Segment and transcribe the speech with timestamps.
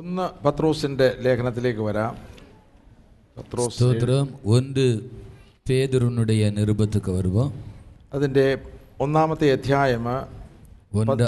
[0.00, 2.13] ഒന്ന് പത്രോസിന്റെ ലേഖനത്തിലേക്ക് വരാം
[3.37, 4.85] പത്രോസ് ஸ்தோத்திரம் ஒன்று
[5.65, 7.51] பேதுருனுடைய நிருபத்துக்கு வருவோம்
[8.13, 8.45] അതിന്റെ
[8.97, 10.05] ഒന്നാമത്തെ അധ്യായം
[10.93, 11.27] ஒன்று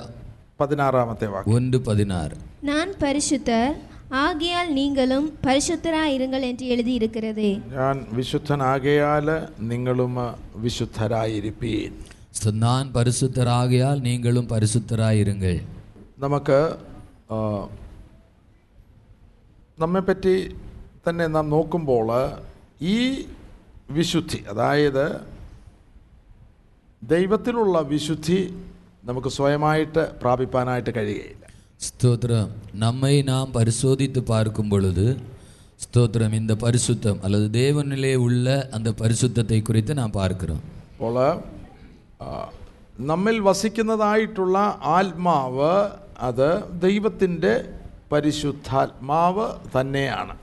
[0.60, 3.76] പതിനാറാമത്തെ വാക്യം ஒன்று பதினாறு நான் பரிசுத்தர்
[4.22, 9.30] ஆகையால் நீங்களும் பரிசுத்தராயிருங்கள் என்று எழுதியிருக்கிறதே ഞാൻ വിശുദ്ധനാകയാൽ
[9.68, 10.16] നിങ്ങളും
[10.64, 11.92] വിശുദ്ധരായിരിപ്പീൻ
[12.36, 15.60] So, நான் பரிசுத்தராகையால் நீங்களும் பரிசுத்தராயிருங்கள்
[16.18, 16.58] നമുക്ക്
[17.30, 17.38] ആ,
[19.79, 20.35] നമ്മെപ്പറ്റി
[21.05, 22.09] തന്നെ നാം നോക്കുമ്പോൾ
[22.91, 22.99] ഈ
[23.91, 25.05] വിശുദ്ധി അതായത്
[27.03, 28.39] ദൈവത്തിലുള്ള വിശുദ്ധി
[29.05, 31.45] നമുക്ക് സ്വയമായിട്ട് പ്രാപിപ്പാനായിട്ട് കഴിയുകയില്ല
[31.81, 35.07] ஸ்தோத்திரம் நம்மை நாம் பரிசோதித்து பார்க்கும் பொழுது
[35.81, 41.17] ஸ்தோத்திரம் இந்த பரிசுத்தம் அல்லது தேவனிலே உள்ள அந்த பரிசுத்தத்தை குறித்து நாம் பார்க்கிறோம் അപ്പോൾ
[42.21, 42.29] ആ,
[43.07, 44.59] നമ്മിൽ വസിക്കുന്നതായിട്ടുള്ള
[44.95, 45.73] ആത്മാവ്
[46.29, 46.49] അത്
[46.83, 47.53] ദൈവത്തിൻ്റെ
[48.14, 50.36] പരിശുദ്ധാത്മാവ് തന്നെയാണ്.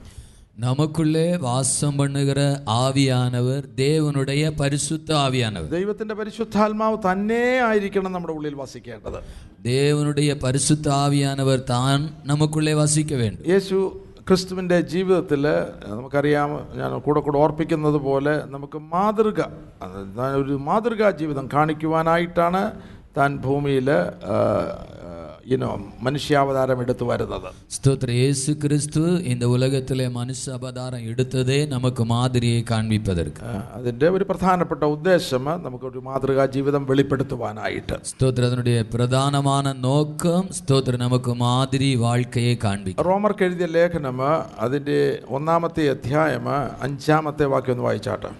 [0.59, 2.39] നമുക്കുള്ളേ വാസം പണ്ണുകര
[2.81, 5.69] ആവിയാനവർ ദേവനുടയ പരിശുദ്ധ ആവിയാനവർ.
[5.77, 9.19] ദൈവത്തിന്റെ പരിശുദ്ധാത്മാവ് തന്നെ ആയിരിക്കണം നമ്മുടെ ഉള്ളിൽ വസിക്കേണ്ടത്.
[9.63, 13.79] ദേവനുടയ പരിശുദ്ധ ആവിയാനവർ താൻ നമുക്കുള്ളേ വസിക്കവേണ്ടു യേശു
[14.27, 15.43] ക്രിസ്തുവിന്റെ ജീവിതത്തിൽ
[15.87, 16.49] നമുക്കറിയാം
[16.79, 19.39] ഞാൻ കൂടെ കൂടെ ഓർപ്പിക്കുന്നത് പോലെ നമുക്ക് മാതൃക
[20.41, 22.61] ഒരു മാതൃകാ ജീവിതം കാണിക്കുവാനായിട്ടാണ്
[23.17, 23.89] താൻ ഭൂമിയിൽ
[25.50, 25.68] ഇനോ
[26.06, 33.52] മനുഷ്യാവതാരം എടുത്തു വരുന്നത് ஸ்தோத்திர இயேசு கிறிஸ்து இந்த உலகத்திலே மனுஷ அவதாரம் எடுத்ததே நமக்கு மாதிரியை காண்பிப்பதற்கு ആ,
[33.76, 35.24] അതിൻ്റെ ഒരു പ്രധാനപ്പെട്ട ഉദ്ദേശം
[35.64, 41.64] നമുക്കൊരു മാതൃകാ ജീവിതം വെളിപ്പെടുത്തുവാനായിട്ട് ஸ்தோத்திர அதனுடைய பிரதானமான நோக்கம் ஸ்தோத்திர நமக்கு மாதிரி
[42.02, 44.20] வாழ்க்கையை காண்பிக்கும் റോമർക്ക് എഴുതിയ ലേഖനം
[44.64, 44.98] അതിൻ്റെ
[45.36, 45.54] ഒന്നാമത്തെ
[45.92, 46.48] അധ്യായം
[46.84, 48.32] അഞ്ചാമത്തെ വാക്യം ഒന്ന് വായിച്ചാട്ടെ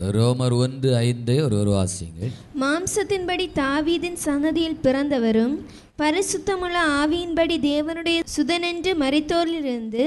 [0.00, 2.30] ரோமர் ஒன்று ஐந்தை ஒரு ஒரு வாசிங்கள்
[2.62, 5.54] மாம்சத்தின்படி தாவீதின் சன்னதியில் பிறந்தவரும்
[5.99, 10.03] பரிசுத்தமுள்ள ஆவியின்படி தேவனுடைய சுதனென்று மறைத்தோரிலிருந்து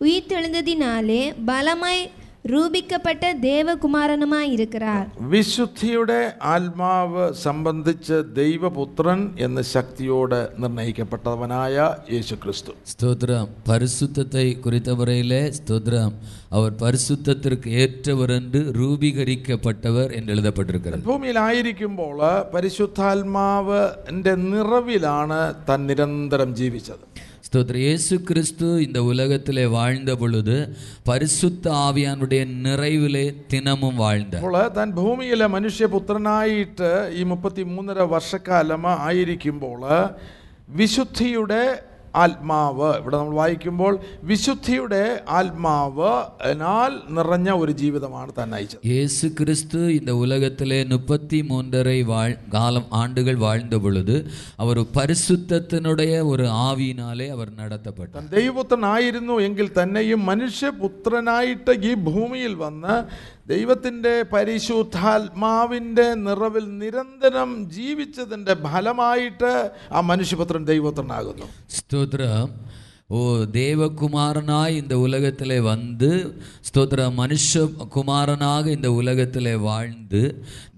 [0.00, 2.02] உயிர்த்தெழுந்ததினாலே பலமாய்
[2.46, 4.48] രൂപിക്കപ്പെട്ട ദേവകുമാരനുമായി
[5.20, 13.48] വിശുദ്ധിയുടെ ആത്മാവ് സംബന്ധിച്ച് ദൈവപുത്രൻ എന്ന ശക്തിയോട് നിർണയിക്കപ്പെട്ടവനായ യേശു ക്രിസ്തു സ്തോത്രം.
[13.68, 14.90] പരിശുദ്ധത്തെ കുറിത്ത
[15.50, 16.12] സ്തോത്രം.
[16.52, 21.04] അവർ പരിശുദ്ധത്തിற்கு ഏറ്റവരണ്ട് രൂപീകരിക്കപ്പെട്ടവർ എന്ന് എഴുതപ്പെട്ടിരിക്കുന്നത്.
[21.04, 22.18] ഭൂമിയിലായിരിക്കുമ്പോൾ
[22.54, 27.13] പരിശുദ്ധാത്മാവിന്റെ നിറവിലാണ് താൻ നിരന്തരം ജീവിച്ചത്.
[27.47, 30.55] ஸ்தோத்திர இயேசு கிறிஸ்து இந்த உலகத்திலே வாழ்ந்த பொழுது
[31.03, 39.81] பரிசுத்த ஆவியானுடைய நிறைவிலே தினமும் வாழ்ந்தார் അപ്പോൾ താൻ ഭൂമിയിലെ മനുഷ്യപുത്രനായിട്ട് ഈ മുപ്പത്തി മൂന്നര വർഷക്കാലം ആയിരിക്കുമ്പോൾ
[40.73, 41.63] വിശുദ്ധിയുടെ
[42.15, 45.01] ആത്മാവ് ഇവിടെ നമ്മൾ വായിക്കുമ്പോൾ വിശുദ്ധിയുടെ
[45.31, 46.11] ആത്മാവ്
[46.61, 53.39] നാൽ നിറഞ്ഞ ഒരു ജീവിതമാണ് താൻ നയിച്ചത് இயேசு கிறிஸ்து இந்த உலகத்திலே முப்பத்தி மூன்றரை வாழ் காலம் ஆண்டுகள்
[53.39, 54.15] வாழ்ந்த பொழுது
[54.57, 62.95] அவர் பரிசுத்தத்தினுடைய ஒரு ஆவியினாலே அவர் நடத்தப்பட்டார் താൻ ദൈവപുത്രനായിരുന്നു എങ്കിൽ തന്നെയും മനുഷ്യപുത്രനായിട്ട് ഈ ഭൂമിയിൽ വന്ന്
[63.47, 69.53] ദൈവത്തിൻ്റെ പരിശുദ്ധാത്മാവിൻ്റെ നിറവിൽ നിരന്തരം ജീവിച്ചതിൻ്റെ ഫലമായിട്ട്
[69.91, 72.51] ആ മനുഷ്യപുത്രൻ ദൈവപുത്രനാകുന്നു ஸ்தோத்திரம்
[73.11, 73.19] ஓ
[73.55, 76.09] தேவகுமாரனாய் இந்த உலகத்திலே வந்து
[76.67, 77.61] ஸ்தோத்திரம் மனுஷ
[77.93, 80.21] குமாரனாக இந்த உலகத்திலே வாழ்ந்து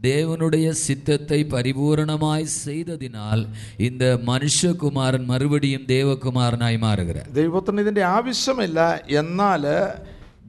[0.06, 3.44] தேவனுடைய சித்தத்தை பரிபூரணமாய் செய்ததினால்
[3.80, 8.80] இந்த மனுஷகுமாரன் மறுபடியும் தேவகுமாரனாய் மாறுகிறார் ദൈവത്തിന് ഇതിൻ്റെ ആവശ്യമില്ല
[9.18, 9.66] എന്നാൽ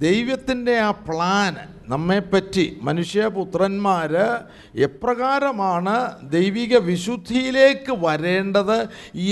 [0.03, 1.55] ദൈവത്തിൻ്റെ ആ പ്ലാൻ
[1.93, 4.13] നമ്മെപ്പറ്റി മനുഷ്യപുത്രന്മാർ
[4.87, 5.95] എപ്രകാരമാണ്
[6.33, 8.79] ദൈവിക വിശുദ്ധിയിലേക്ക് വരേണ്ടത്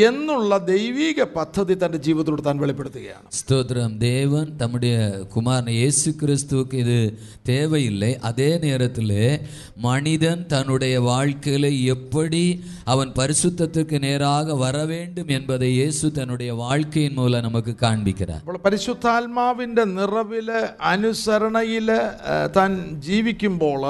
[0.06, 4.96] എന്നുള്ള ദൈവിക പദ്ധതി തൻ്റെ ജീവിതത്തിലൂടെ താൻ വെളിപ്പെടുത്തുകയാണ് ஸ்தோத்திரம் தேவன் தம்முடைய
[5.34, 6.98] குமாரன் இயேசு கிறிஸ்துவுக்கு இது
[7.50, 9.14] தேவையில்லை அதே நேரத்தில்
[9.84, 12.42] மனிதன் தன்னுடைய வாழ்க்கையில எப்படி
[12.86, 20.48] அவன் பரிசுத்தத்துக்கு நேராக வர வேண்டும் என்பதை இயேசு தன்னுடைய வாழ்க்கையின் மூலம் நமக்கு காண்பிக்கிறார் അപ്പോൾ പരിശുദ്ധാത്മാവിൻ്റെ നിറവിൽ
[20.91, 21.88] അനുസരണയിൽ
[22.56, 23.82] താൻ ജീവിക്കുമ്പോൾ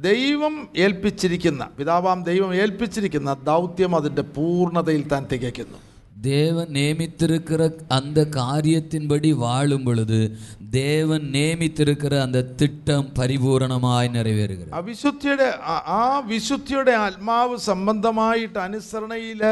[0.00, 5.80] ദൈവം ഏൽപ്പിച്ചിരിക്കുന്ന പിതാവാം ദൈവം ഏൽപ്പിച്ചിരിക്കുന്ന ദൗത്യം അതിൻ്റെ പൂർണ്ണതയിൽ താൻ തികയ്ക്കുന്നു
[6.22, 10.20] தேவன் நியமித்திருக்கிற அந்த காரியத்தின்படி வாழும் பொழுது
[10.74, 19.42] தேவன் நியமித்திருக்கிற அந்த திட்டம் பரிபூரணமாய் நிறைவேறுகிறது ആ വിശുദ്ധിയുടെ ആ- ആ വിശുദ്ധിയുടെ ആത്മാവ് സംബന്ധമായിട്ട് അനുസരണയിൽ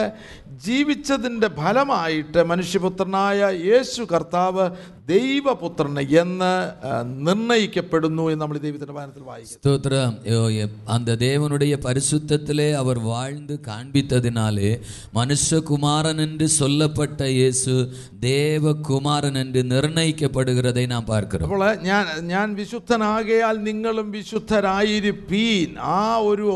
[0.67, 4.65] ജീവിച്ചതിൻ്റെ ഫലമായിട്ട് മനുഷ്യപുത്രനായ യേശു കർത്താവ്
[5.09, 6.51] ദൈവപുത്രൻ എന്ന്
[6.83, 6.91] ആ,
[7.27, 13.55] നിർണയിക്കപ്പെടുന്നു എന്ന് നമ്മൾ ഈ ദൈവത്തിൻ്റെ വായനത്തിൽ വായിക്കും ஸ்தோத்திரம் ஐயோ, எப்- அந்த தேவனுடைய பரிசுத்தத்திலே அவர் வாழ்ந்து
[13.67, 14.71] காண்பித்ததினாலே
[15.17, 17.75] மனுஷகுமாரன் என்று சொல்லப்பட்ட இயேசு
[18.27, 26.49] தேவகுமாரன் என்று நிர்ணயிக்கப்படுகிறதை நாம் பார்க்கிறோம் അപ്പോൾ ഞാൻ ഞാൻ വിശുദ്ധനാകയാൽ നിങ്ങളും വിശുദ്ധരായിരിപ്പീൻ ആ ഒരു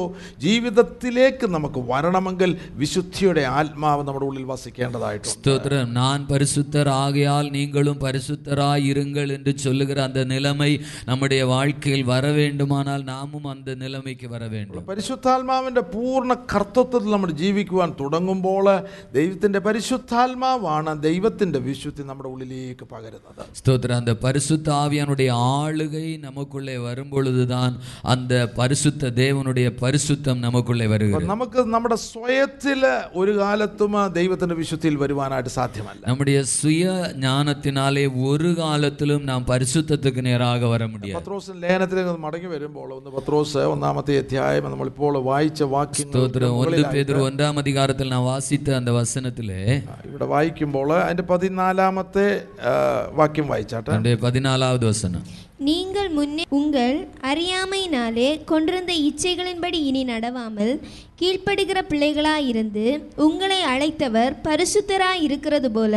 [0.47, 9.33] ജീവിതത്തിലേക്ക് നമുക്ക് വരണമെങ്കിൽ വിശുദ്ധിയുടെ ആത്മാവ് നമ്മുടെ ഉള്ളിൽ വസിക്കേണ്ടതായിട്ടുണ്ട് ஸ்தோத்திரம் நான் பரிசுத்தர் ஆகையால் நீங்களும் பரிசுத்தராய் இருங்கள்
[9.37, 10.71] என்று சொல்லுகிற அந்த நிலைமை
[11.07, 18.65] நம்முடைய வாழ்க்கையில் வர வேண்டுமானால் நாமும் அந்த நிலைமைக்கு வர வேண்டும் പരിശുദ്ധാത്മാവിൻ്റെ പൂർണ്ണ കർത്തത്വത്തിൽ നമ്മൾ ജീവിക്കുവാൻ തുടങ്ങുമ്പോൾ
[19.13, 24.40] ദൈവത്തിൻ്റെ പരിശുദ്ധാത്മാവാണ് ദൈവത്തിൻ്റെ വിശുദ്ധി നമ്മുടെ ഉള്ളിലേക്ക് പകരുന്നത് ஸ்தோத்திரம் அந்த பரிசுத்த
[24.79, 27.75] ஆவியானுடைய ஆளுகை நமக்குள்ளே வரும்பொழுதுதான்
[28.13, 28.85] அந்த பரிசுத்த
[29.19, 29.45] தேவனுடைய
[29.81, 32.81] பரிசுத்தம் நமக்குள்ளே അപ്പോൾ வருகிறது നമുക്ക് നമ്മുടെ സ്വയത്തിൽ
[33.17, 33.85] ഒരു കാലത്തും
[34.17, 35.25] ദൈവത്തിൻ്റെ വിശുദ്ധിയിൽ വരുവാനായിട്ട്
[35.57, 36.85] സാധ്യമല്ല நம்முடைய சுய
[37.25, 37.85] ஞானத்தினாலே
[38.27, 44.17] ஒரு காலத்திலும் நாம் பரிசுத்தத்துக்கு நேராக வர முடியாது പത്രോസിന് ലേഖനത്തിലേക്ക് ഒന്ന് മടങ്ങി വരുമ്പോൾ ഒന്ന് പത്രോസ് ഒന്നാമത്തെ
[44.21, 44.95] അധ്യായം നമ്മളിപ്പോൾ
[45.29, 48.45] വായിച്ച വാക്യങ്ങൾ ஸ்தோத்திரம் ஒன்று பேதுரு ஒன்றாம் அதிகாரத்தில் நான் வாசித்த
[48.77, 49.61] அந்த வசனத்திலே
[50.07, 52.27] ഇവിടെ വായിക്കുമ്പോൾ അതിൻ്റെ പതിനാലാമത്തെ
[52.67, 52.73] ആ,
[53.17, 55.24] വാക്യം വായിച്ചാട്ടെ நம்முடைய பதினாலாவது வசனம்.
[55.58, 60.80] நீங்கள் முன்னே உங்கள் அறியாமையினாலே கொண்டிருந்த இச்சைகளின்படி இனி நடவாமல்
[61.20, 62.86] கீழ்ப்படுகிற பிள்ளைகளாயிருந்து
[63.16, 65.96] உங்களை அழைத்தவர் பரிசுத்தராய் இருக்கிறது போல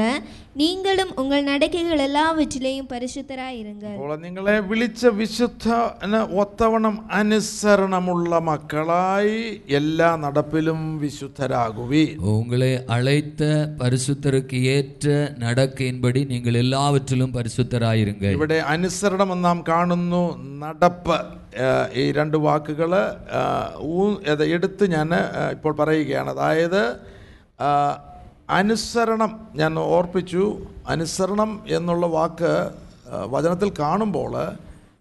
[0.57, 5.69] നിങ്ങളും ഉങ്ങൾ നടക്കുകൾ എല്ലാവറ്റിലെയും പരിശുദ്ധരായിരുങ്ങൾ നിങ്ങളെ വിളിച്ച വിശുദ്ധ
[6.35, 12.05] ഒത്തവണം അനുസരണമുള്ള മക്കളായി എല്ലാ നടപ്പിലും വിശുദ്ധരാകുവി
[12.35, 13.43] ഉങ്ങളെ അழைത്ത
[13.83, 15.07] പരിശുദ്ധർക്ക് ഏറ്റ
[15.39, 20.25] നടക്കേൻപടി നിങ്ങൾ എല്ലാവറ്റിലും പരിശുദ്ധരായിരുങ്ങൾ ഇവിടെ അനുസരണം നാം കാണുന്നു
[20.59, 21.19] നടപ്പ്
[21.97, 22.95] ഈ രണ്ട് വാക്കുകൾ
[24.55, 25.11] എടുത്ത് ഞാൻ
[25.53, 26.31] ഇപ്പോൾ പറയുകയാണ്.
[26.31, 26.83] അതായത്
[28.51, 30.59] അനുസരണം ഞാൻ ഓർപ്പിച്ചു.
[30.89, 32.71] അനുസരണം എന്നുള്ള വാക്ക്
[33.27, 34.33] വചനത്തിൽ കാണുമ്പോൾ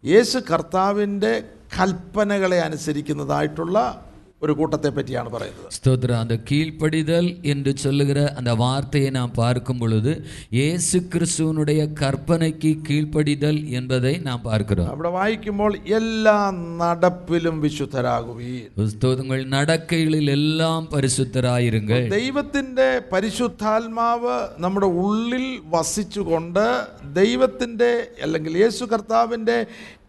[0.05, 1.43] യേശു കർത്താവിന്റെ
[1.79, 4.05] കൽപ്പനകളെ അനുസരിക്കുന്നതായിട്ടുള്ള
[4.43, 5.67] ഒരു കൂട്ടത്തെ പറ്റിയാണ് പറയുന്നത്.
[5.71, 6.11] സ്തോത്ര.
[6.13, 10.11] അത് കീഴ്പടിതൽ എന്ന് ചൊല്ലുകിற അത് വാർത്തയെ നാം പാർക്കുമ്പോഴത്
[10.53, 16.37] യേശു ക്രിസ്തുവിനുടേ കർപ്പനയ്ക്ക് കീഴ്പടിതൽ എന്നതേ നാം പാർക്കുന്നത് അവിടെ വായിക്കുമ്പോൾ എല്ലാ
[16.75, 18.53] നടപ്പിലും വിശുദ്ധരാകുവീ
[19.55, 26.65] നടക്കുകളിൽ എല്ലാം പരിശുദ്ധരായിരുങ്ങൾ ദൈവത്തിന്റെ പരിശുദ്ധാത്മാവ് നമ്മുടെ ഉള്ളിൽ വസിച്ചുകൊണ്ട്
[27.13, 27.91] ദൈവത്തിന്റെ
[28.21, 29.57] അല്ലെങ്കിൽ യേശു കർത്താവിന്റെ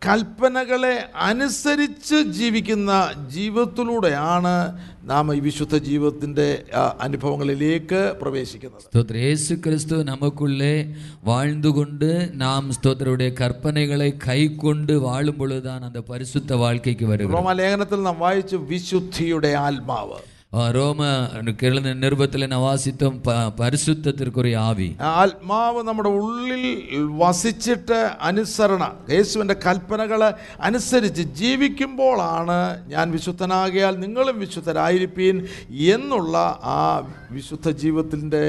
[0.07, 2.93] കൽപ്പനകളെ അനുസരിച്ച് ജീവിക്കുന്ന
[3.29, 6.63] ജീവിതത്തിലൂടെയാണ് നാം ഈ വിശുദ്ധ ജീവിതത്തിന്റെ
[7.01, 8.81] അനുഭവങ്ങളിലേക്ക് പ്രവേശിക്കുന്നത്.
[8.81, 9.17] സ്തോത്ര.
[9.17, 18.19] യേശു ക്രിസ്തു നമുക്കുള്ളേ വാഴ്ന്നുകൊണ്ട് നാം സ്തോത്രയുടെ കർപ്പനകളെ കൈക്കൊണ്ട് വാഴുമ്പോഴുതാണ് അത് പരിശുദ്ധ വാഴ്ക്കയ്ക്ക് വരുന്നത് റോമാലേഖനത്തിൽ നാം
[18.19, 20.34] വായിച്ചു വിശുദ്ധിയുടെ ആത്മാവ്.
[20.54, 21.02] ஆ, ரோம
[21.68, 26.64] எழுந்த நிருபத்தில் நான் வாசித்தோம் ப பரிசுத்தத்திற்குரிய ஆவி ആ ആത്മാവ് നമ്മുടെ ഉള്ളിൽ
[27.20, 27.98] വസിച്ചിട്ട്
[28.30, 28.84] അനുസരണ
[29.14, 30.22] യേശുവിൻ്റെ കൽപ്പനകൾ
[30.68, 32.58] അനുസരിച്ച് ജീവിക്കുമ്പോഴാണ്
[32.90, 35.36] ഞാൻ വിശുദ്ധനാകിയാൽ നിങ്ങളും വിശുദ്ധരായിരിപ്പീൻ
[35.92, 36.36] എന്നുള്ള
[36.74, 36.80] ആ
[37.32, 38.44] വിശുദ്ധ ജീവിതത്തിൻ്റെ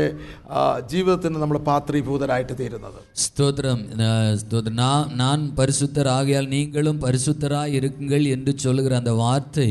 [0.51, 8.27] ആ, ജീവിതത്തിന് നമ്മൾ പാത്രീഭൂതരായിട്ട് തീരുന്നത് ஸ்தோத்திரம் அஹ், ஸ்தோத்திரம் நான் நான் பரிசுத்தர் ஆகையால் நீங்களும் பரிசுத்தராய் இருக்குங்கள்
[8.33, 9.71] என்று சொல்லுகிற அந்த வார்த்தை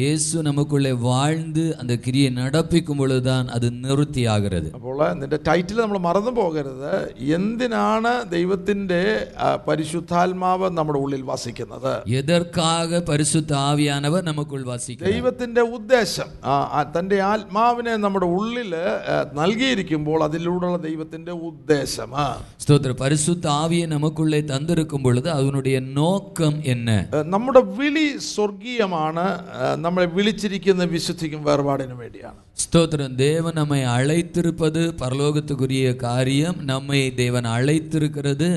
[0.00, 6.32] இயேசு நமக்குள்ளே வாழ்ந்து அந்த கிரியை நடப்பிக்கும் பொழுதுதான் அது நிவൃத்தி ஆகிறது അപ്പോൾ നിന്റെ ടൈറ്റിൽ നമ്മൾ മറന്നു
[6.36, 6.92] പോകരുത്
[7.38, 9.00] എന്തിനാണ് ദൈവത്തിൻ്റെ
[9.38, 10.46] ആ, പരിശുദ്ധാത്മാവ്
[10.78, 12.66] നമ്മുടെ ഉള്ളിൽ വസിക്കുന്നത് எதற்காக
[13.08, 13.26] பரிசுத்த
[13.66, 18.70] ஆவியானவர் நமக்குள் வாசிக்கிறார் ദൈവത്തിൻ്റെ ഉദ്ദേശം ആ, ആ, തൻ്റെ ആത്മാവിനെ നമ്മുടെ ഉള്ളിൽ
[19.06, 19.96] ആ, നൽകിയിരിക്കുമ്പോൾ
[20.26, 20.46] അതിലൂടെയുള്ള
[20.84, 21.06] ദൈവത്തിൻ്റെ
[21.48, 22.28] ഉദ്ദേശം ആ.
[22.62, 23.26] ஸ்தோத்திர பரிசுத்த
[23.58, 27.46] ஆவியை நமக்குள்ளே தந்திருக்கும் பொழுது அதனுடைய நோக்கம் என்ன ആ, നമ്മുടെ
[27.78, 29.26] വിളി സ്വർഗീയമാണ്
[29.56, 30.56] ആ, നമ്മളെ വിളിച്ചിരിക്കുന്ന
[30.92, 38.48] വിശുദ്ധിക്കും വേർപാടിനും വേണ്ടിയാണ് ஸ்தோத்திரம் தேவன் நம்மை அழைத்திருப்பது பரலோகத்துக்குரிய காரியம் நம்மை தேவன் அழைத்திருக்கிறது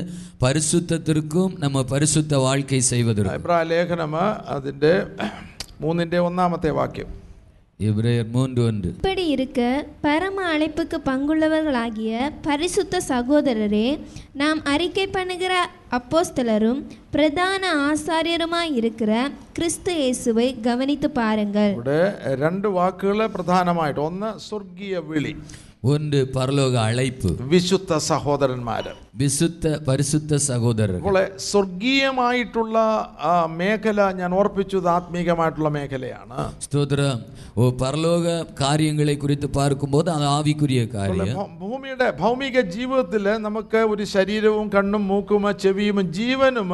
[0.46, 4.14] பரிசுத்தத்திற்கும் நம்ம பரிசுத்த வாழ்க்கை செய்வதற்கும் എബ്രാ ലേഖനം
[4.50, 4.94] അതിൻ്റെ
[5.80, 7.10] മൂന്നിൻ്റെ ഒന്നാമത്തെ വാക്യം
[7.80, 9.60] எபிரேயர் மூன்று ஒன்று இப்படி இருக்க
[10.00, 12.12] பரம அழைப்புக்கு பங்குள்ளவர்களாகிய
[12.42, 13.88] பரிசுத்த சகோதரரே
[14.32, 15.54] நாம் அறிக்கை பண்ணுகிற
[15.90, 19.12] அப்போஸ்தலரும் பிரதான ஆசாரியருமாய் இருக்கிற
[19.52, 22.00] கிறிஸ்து இயேசுவை கவனித்து பாருங்கள் ഇവിടെ
[22.38, 25.34] രണ്ട് വാക്കുകൾ പ്രധാനമായിട്ട് ഒന്ന് സ്വർഗീയ വിളി
[25.83, 27.29] ഉണ്ട് പരലോക അழைപ്പ്.
[27.41, 28.93] വിശുദ്ധ സഹോദരന്മാര്.
[29.15, 32.77] വിശുദ്ധ പരിശുദ്ധ സഹോദരൻ അപ്പോൾ സ്വർഗീയമായിട്ടുള്ള
[33.59, 36.39] മേഖല ഞാൻ ഓർപ്പിച്ചത് ആത്മീകമായിട്ടുള്ള മേഖലയാണ്.
[36.61, 37.19] സ്തോത്രം.
[37.57, 38.25] ഓ പരലോക
[38.61, 41.35] കാര്യങ്ങളെ കുറിച്ച് പാർക്കുമ്പോൾ അത് ആവിക്കുരിയ കാര്യം.
[41.61, 46.73] ഭൂമിയുടെ ഭൗമിക ജീവിതത്തിൽ നമുക്ക് ഒരു ശരീരവും കണ്ണും മൂക്കും ചെവിയും ജീവനും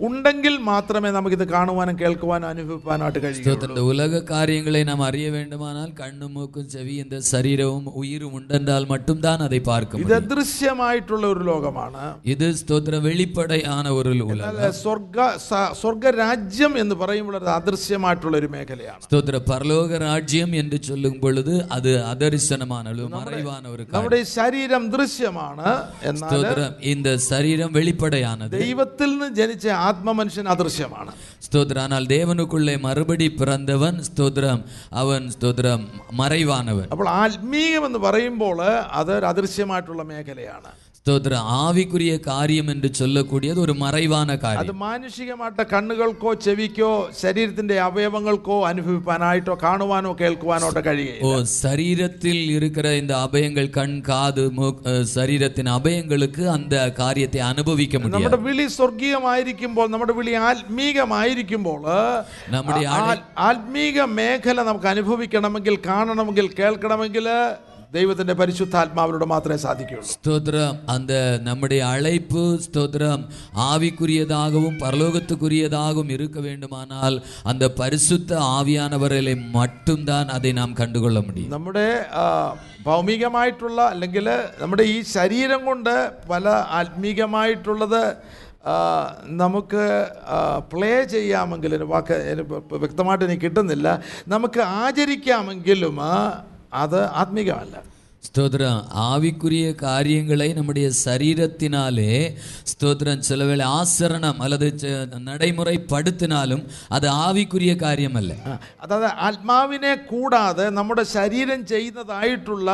[0.00, 7.22] ഉണ്ടെങ്കിൽ മാത്രമേ നമുക്കിത് കാണുവാനും കേൾക്കുവാനും അനുഭവിക്കാനായിട്ട് കഴിയൂ ഉലക കാര്യങ്ങളെ നാം അറിയ വേണ്ടുമാനാൽ കണ്ണും മൂക്കും ചെവിയും
[7.32, 12.03] ശരീരവും ഉയരും இந்த சரீரமும் உயிரும் ஒன்றும் உண்டென்றால் மட்டும்தான் அதை பார்க்க ഇത് முடியும் ദൃശ്യമായിട്ടുള്ള ഒരു ലോകമാണ്
[12.31, 19.01] இது ஸ்தோத்திர வெளிப்படையான ஒரு உலகம் എന്നാൽ സ്വർഗ സ- സ്വർഗരാജ്യം എന്ന് പറയുമ്പോൾ അത് അദൃശ്യമായിട്ടുള്ള ഒരു മേഖലയാണ്
[19.05, 24.83] ஸ்தோத்திர பரலோக ராஜ்யம் என்று சொல்லும் பொழுது அது அதரிசனமான ஒரு மறைவான ஒரு காரியம் നമ്മുടെ ഈ ശരീരം
[24.95, 25.67] ദൃശ്യമാണ്
[26.05, 31.11] എന്നാൽ ஸ்தோத்திரம் இந்த சரீரம் வெளிப்படையானது ദൈവത്തിൽ നിന്ന് ജനിച്ച ആത്മമനുഷ്യൻ അദൃശ്യമാണ്
[31.45, 34.61] ஸ்தோத்திரம் ஆனால் தேவனுக்குள்ளே மறுபடி பிறந்தவன் ஸ்தோத்திரம்
[34.99, 35.85] அவன் ஸ்தோத்திரம்
[36.19, 38.59] மறைவானவன் അപ്പോൾ ആത്മീയം എന്ന് പറയുമ്പോൾ
[38.97, 46.31] അത് ഒരു അദൃശ്യമായിട്ടുള്ള മേഖലയാണ് ஸ்தோத்திரம் ஆவிக்குரிய காரியம் என்று சொல்லக்கூடியது ஒரு மறைவான അത് காரியம் മാനുഷികമായിട്ട് കണ്ണുകൾക്കോ
[46.43, 46.89] ചെവിക്കോ
[47.19, 54.83] ശരീരത്തിന്റെ അവയവങ്ങൾക്കോ അനുഭവിപ്പാനായിട്ടോ കാണുവാനോ കേൾക്കുവാനോ ഒക്കെ കഴിയുകയില്ല ஓ சரீரத்தில் இருக்கிற இந்த அபயங்கள் கண் காது மூக்-
[54.87, 61.81] அஹ், சரீரத்தின் அபயங்களுக்கு அந்த காரியத்தை அனுபவிக்க முடியாது നമ്മുടെ വിളി സ്വർഗീയമായിരിക്കുമ്പോൾ നമ്മുടെ വിളി ആത്മീകമായിരിക്കുമ്പോൾ
[62.51, 67.27] നമ്മുടെ ആ- ആത്മീക മേഖല നമുക്ക് അനുഭവിക്കണമെങ്കിൽ കാണണമെങ്കിൽ കേൾക്കണമെങ്കിൽ
[67.93, 71.13] ദൈവത്തിന്റെ പരിശുദ്ധാത്മാവിലൂടെ മാത്രമേ സാധിക്കുകയുള്ളൂ ஸ்தோத்திரம் அந்த
[71.45, 73.23] நம்முடைய அழைப்பு ஸ்தோத்திரம்
[73.69, 77.15] ஆவிக்குரியதாகவும் பரலோகத்துக்குரியதாகவும் இருக்க வேண்டுமானால்
[77.45, 81.87] அந்த பரிசுத்த ஆவியானவர்களை மட்டும்தான் அதை நாம் கண்டுகொள்ள முடியும் നമ്മുടെ
[82.19, 82.25] ആ,
[82.85, 84.27] ഭൗമികമായിട്ടുള്ള അല്ലെങ്കിൽ
[84.59, 85.93] നമ്മുടെ ഈ ശരീരം കൊണ്ട്
[86.29, 86.45] പല
[86.79, 88.01] ആത്മീകമായിട്ടുള്ളത്
[88.65, 88.75] ആ,
[89.39, 89.83] നമുക്ക്
[90.71, 93.87] പ്ലേ ചെയ്യാമെങ്കിൽ ഒരു വാക്ക് എനിക്ക് ഇപ്പൊ വ്യക്തമായിട്ട് എനിക്ക് കിട്ടുന്നില്ല
[94.27, 96.15] നമുക്ക് ആചരിക്കാമെങ്കിലും ആ,
[96.74, 97.74] അത് ആത്മീകമല്ല.
[98.23, 102.09] ஸ்தோத்திரம் ஆவிக்குரிய காரியங்களை நம்முடைய சரீரத்தினாலே
[102.71, 104.91] ஸ்தோத்திரம் சிலவேளை ஆசரணம் அல்லது ச-
[105.29, 112.69] நடைமுறைப்படுத்தினாலும் அது ஆவிக்குரிய காரியம் அல்ல ആ, അതായത് ആത്മാവിനെ കൂടാതെ നമ്മുടെ ശരീരം ചെയ്യുന്നതായിട്ടുള്ള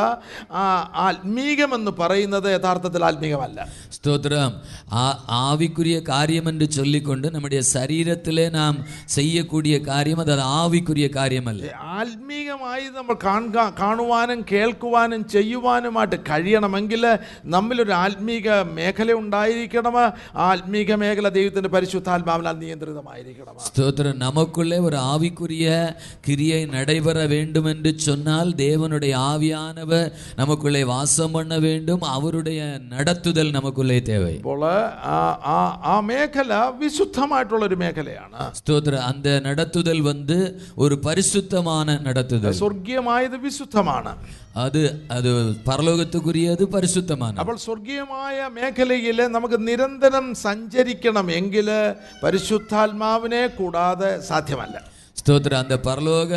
[0.54, 0.64] ആ,
[1.06, 3.60] ആത്മീകമെന്ന് പറയുന്നത് യഥാർത്ഥത്തിൽ ആത്മീകമല്ല
[3.92, 4.56] ஸ்தோத்திரம்
[4.98, 8.78] ஆ- ஆவிக்குரிய காரியம் என்று சொல்லிக்கொண்டு நம்முடைய சரீரத்திலே நாம்
[9.14, 15.94] செய்யக்கூடிய காரியம் அது ஆவிக்குரிய காரியம் அல்ல ആത്മീകമായി നമ്മൾ കാണുക കാണുവാനും കേൾക്കുവാനും ചെയ്യുവാനുമായിട്ട്
[16.28, 17.02] കഴിയണമെങ്കിൽ
[17.52, 20.04] നമ്മിലൊരു ആത്മീക മേഖല ഉണ്ടായിരിക്കണം ആ
[20.46, 20.64] ആത്മീക
[21.02, 25.66] മേഖല ദൈവത്തിൻ്റെ പരിശുദ്ധാത്മാവിനാൽ നിയന്ത്രിതമായിരിക്കണം ஸ்தோத்திரம் நமக்குள்ளே ஒரு ஆவிக்குரிய
[26.26, 26.94] கிரியை நடைபெற
[27.28, 28.94] வேண்டும் என்று சொன்னால் தேவனுடைய
[29.30, 32.60] ஆவியானவர் நமக்குள்ளே வாசம் பண்ண வேண்டும் அவருடைய
[32.92, 34.64] நடத்துதல் நமக்குள்ளே தேவை അപ്പോൾ
[35.12, 35.18] ആ
[35.52, 40.38] ആ- ആ മേഖല വിശുദ്ധമായിട്ടുള്ളൊരു മേഖലയാണ് ஸ்தோத்திரம் அந்த நடத்துதல் வந்து
[40.78, 41.74] ஒரு பரிசுத்தமான
[42.06, 44.12] நடத்துதல் സ്വർഗീയമായത് വിശുദ്ധമാണ്
[44.55, 47.39] അത് അത് പരലോകത്തുക്കുരിയത് പരിശുദ്ധമാണ്.
[47.39, 51.69] അപ്പോൾ സ്വർഗീയമായ മേഖലയിൽ നമുക്ക് നിരന്തരം സഞ്ചരിക്കണം എങ്കിൽ
[52.23, 54.83] പരിശുദ്ധാത്മാവിനെ കൂടാതെ സാധ്യമല്ല.
[55.20, 56.32] ஸ்தோத்திரம் அந்த பரலோக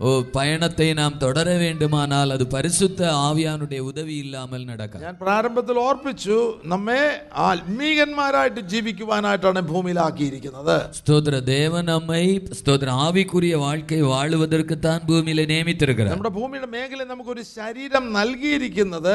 [0.00, 6.36] ஓ, பயணத்தை நாம் தொடர வேண்டுமானால் அது பரிசுத்த ஆவியானுடைய உதவி இல்லாமல் நடக்கும் ഞാൻ പ്രാരംഭത്തിൽ ഓർപ്പിച്ചു
[6.72, 7.00] നമ്മെ
[7.48, 12.22] ആത്മീകന്മാരായിട്ട് ജീവിക്കുവാനായിട്ടാണ് ഭൂമിയിലാക്കിയിരിക്കുന്നത് ஸ்தோத்திர தேவன் நம்மை
[12.58, 19.14] ஸ்தோத்திர ஆவிக்குரிய வாழ்க்கை வாழுவதற்குத்தான் பூமியில நியமித்திருக்கிறார் നമ്മുടെ ഭൂമിയുടെ മേഖലയിൽ നമുക്കൊരു ശരീരം നൽകിയിരിക്കുന്നത്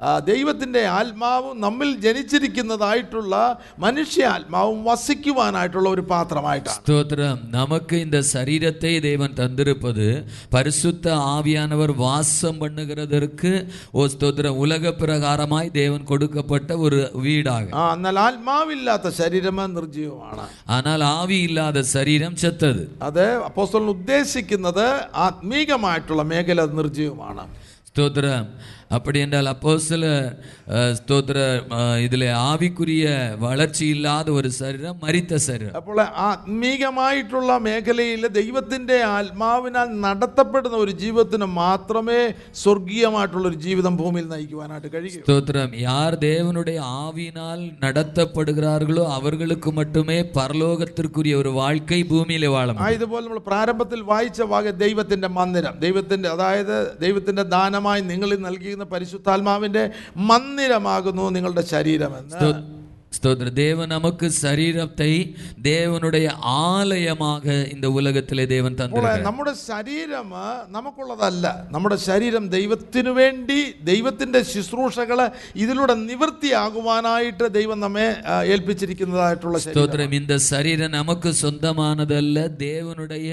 [0.00, 3.34] ആ, ദൈവത്തിൻ്റെ ആത്മാവും നമ്മിൽ ജനിച്ചിരിക്കുന്നതായിട്ടുള്ള
[3.80, 4.00] മനുഷ്യ
[4.32, 8.18] ആത്മാവും വസിക്കുവാനായിട്ടുള്ള ഒരു പാത്രമായിട്ടാണ് ஸ்தோத்திரம் நமக்கு இந்த
[8.56, 10.06] சரீரத்தை தேவன் தந்திருப்பது
[10.52, 13.52] பரிசுத்த ஆவியானவர் வாசம் பண்ணுகிறதற்கு
[13.92, 21.38] ஓ ஸ்தோத்திரம் உலக பிரகாரமாய் தேவன் கொடுக்கப்பட்ட ஒரு வீடாக ആ എന്നാൽ ആത്മാവില്ലാത്ത ശരീരം നിർജീവമാണ് ஆனால் ஆவி
[21.42, 24.86] இல்லாத சரீரம் செத்தது അത് അപ്പോസ്തലൻ ഉദ്ദേശിക്കുന്നത്
[25.26, 27.44] ആത്മീകമായിട്ടുള്ള മേഖല അത് നിർജീവമാണ്
[27.88, 28.46] ஸ்தோத்திரம்
[28.92, 30.04] அப்படி என்றால் அப்போ சில
[30.96, 31.38] ஸ்தோத்திர
[31.76, 33.04] அஹ், இதுல ஆவிக்குரிய
[33.44, 37.30] வளர்ச்சி இல்லாத ஒரு சரீரம் மரித்த சரீரம் അപ്പോൾ ആത്മീകമായിട്ടുള്ള
[37.64, 38.00] മേഖലയിൽ
[38.36, 42.20] ദൈവത്തിൻ്റെ ആത്മാവിനാൽ നടത്തപ്പെടുന്ന ഒരു ജീവിതത്തിന് മാത്രമേ
[42.62, 51.52] സ്വർഗീയമായിട്ടുള്ള ഒരു ജീവിതം ഭൂമിയിൽ നയിക്കുവാനായിട്ട് കഴിയൂ ஸ்தோத்திரம் யார் தேவனுடைய ஆவியினால் நடத்தப்படுகிறார்களோ அவர்களுக்கு மட்டுமே பரலோகத்திற்குரிய ஒரு
[51.58, 57.44] வாழ்க்கை பூமியில வாழ ആ முடியும் ഇതുപോലെ നമ്മൾ പ്രാരംഭത്തിൽ വായിച്ച ഭാഗം ദൈവത്തിൻ്റെ മന്ദിരം ദൈവത്തിൻ്റെ അതായത് ദൈവത്തിൻ്റെ
[57.52, 58.38] ദാനമായി നിങ്ങളിൽ
[58.77, 59.83] നൽകിയിരുന്ന പരിശുദ്ധാത്മാവിന്റെ
[60.29, 62.76] മന്ദിരമാകുന്നു നിങ്ങളുടെ ശരീരമെന്ന്.
[63.16, 65.08] ஸ்தோத்திர தேவன் நமக்கு சரீரத்தை
[65.66, 66.26] தேவனுடைய
[66.68, 70.28] ஆலயமாக இந்த உலகத்திலே தேவன் അപ്പോൾ தந்திருக்கிறார் നമ്മുടെ ശരീരം
[70.76, 73.58] നമുക്കുള്ളതല്ല നമ്മുടെ ശരീരം ദൈവത്തിനു വേണ്ടി
[73.90, 75.20] ദൈവത്തിൻ്റെ ശുശ്രൂഷകൾ
[75.62, 83.30] ഇതിലൂടെ നിവൃത്തിയാകുവാനായിട്ട് ദൈവം നമ്മെ ആ, ഏൽപ്പിച്ചിരിക്കുന്നതായിട്ടുള്ള ശരീരം ஸ்தோத்திரம் இந்த சரீரம் நமக்கு சொந்தமானதல்ல தேவனுடைய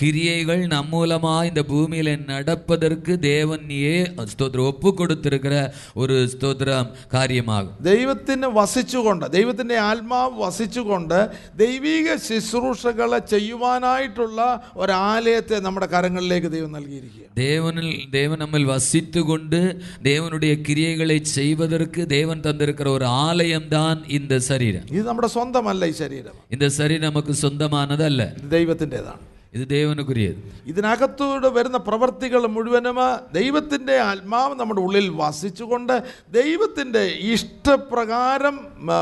[0.00, 3.94] கிரியைகள் நம் மூலமா இந்த பூமியில நடப்பதற்கு தேவன் ஏ
[4.32, 5.54] ஸ்தோத்திரம் ஒப்பு கொடுத்திருக்கிற
[5.96, 11.18] ஒரு ஸ்தோத்திரம் காரியமாகும் ദൈവത്തിന് വസിച്ചുകൊണ്ട് ദൈവത്തിൻ്റെ ആത്മാവ് വസിച്ചുകൊണ്ട്
[11.56, 14.40] ദൈവിക ശുശ്രൂഷകൾ ചെയ്യുവാനായിട്ടുള്ള
[14.76, 19.60] ഒരാലയത്തെ നമ്മുടെ കരങ്ങളിലേക്ക് ദൈവം നൽകിയിരിക്കുക தேவனில் தேவன் நம்மில் வசித்து கொண்டு
[20.04, 26.68] தேவனுடைய கிரியைகளை செய்வதற்கு தேவன் தந்திருக்கிற ஒரு ஆலயம்தான் இந்த சரீரம் ഇത് നമ്മുടെ സ്വന്തമല്ല ഈ ശരീരം இந்த
[26.78, 29.24] சரீரம் நமக்கு சொந்தமானதல்ல ഇത് ദൈവത്തിൻ്റെതാണ്
[29.55, 32.97] ഇത് ദൈവനുക്കുരിയത് ഇതിനകത്തൂടെ വരുന്ന പ്രവർത്തികൾ മുഴുവനും
[33.33, 35.93] ദൈവത്തിന്റെ ആത്മാവ് നമ്മുടെ ഉള്ളിൽ വസിച്ചുകൊണ്ട്
[36.31, 38.55] ദൈവത്തിന്റെ ഇഷ്ടപ്രകാരം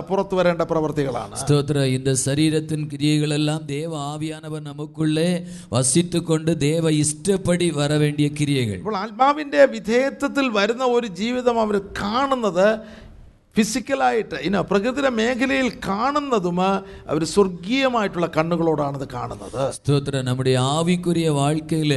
[0.10, 1.36] പുറത്തു വരേണ്ട പ്രവർത്തികളാണ്.
[1.36, 1.78] സ്തോത്ര.
[1.96, 5.30] ഇന്ന് ശരീരത്തിൻ ക്രിയകളെല്ലാം ദേവ ആവിയാനവ നമുക്കുള്ളേ
[5.74, 8.78] വസിച്ചുകൊണ്ട് ദേവ ഇഷ്ടപ്പെടി വരവേണ്ടിയ ക്രിയകൾ.
[8.78, 12.68] ഇപ്പോൾ ആത്മാവിന്റെ വിധേയത്വത്തിൽ വരുന്ന ഒരു ജീവിതം അവർ കാണുന്നത്
[13.57, 16.59] ഫിസിക്കലായിട്ട് ഇന പ്രകൃതിയുടെ മേഖലയിൽ കാണുന്നതും
[17.09, 21.95] അവർ സ്വർഗീയമായിട്ടുള്ള കണ്ണുകളോടാണ് ഇത് കാണുന്നത് ஸ்தோத்திர நம்முடைய ஆவிக்குரிய வாழ்க்கையில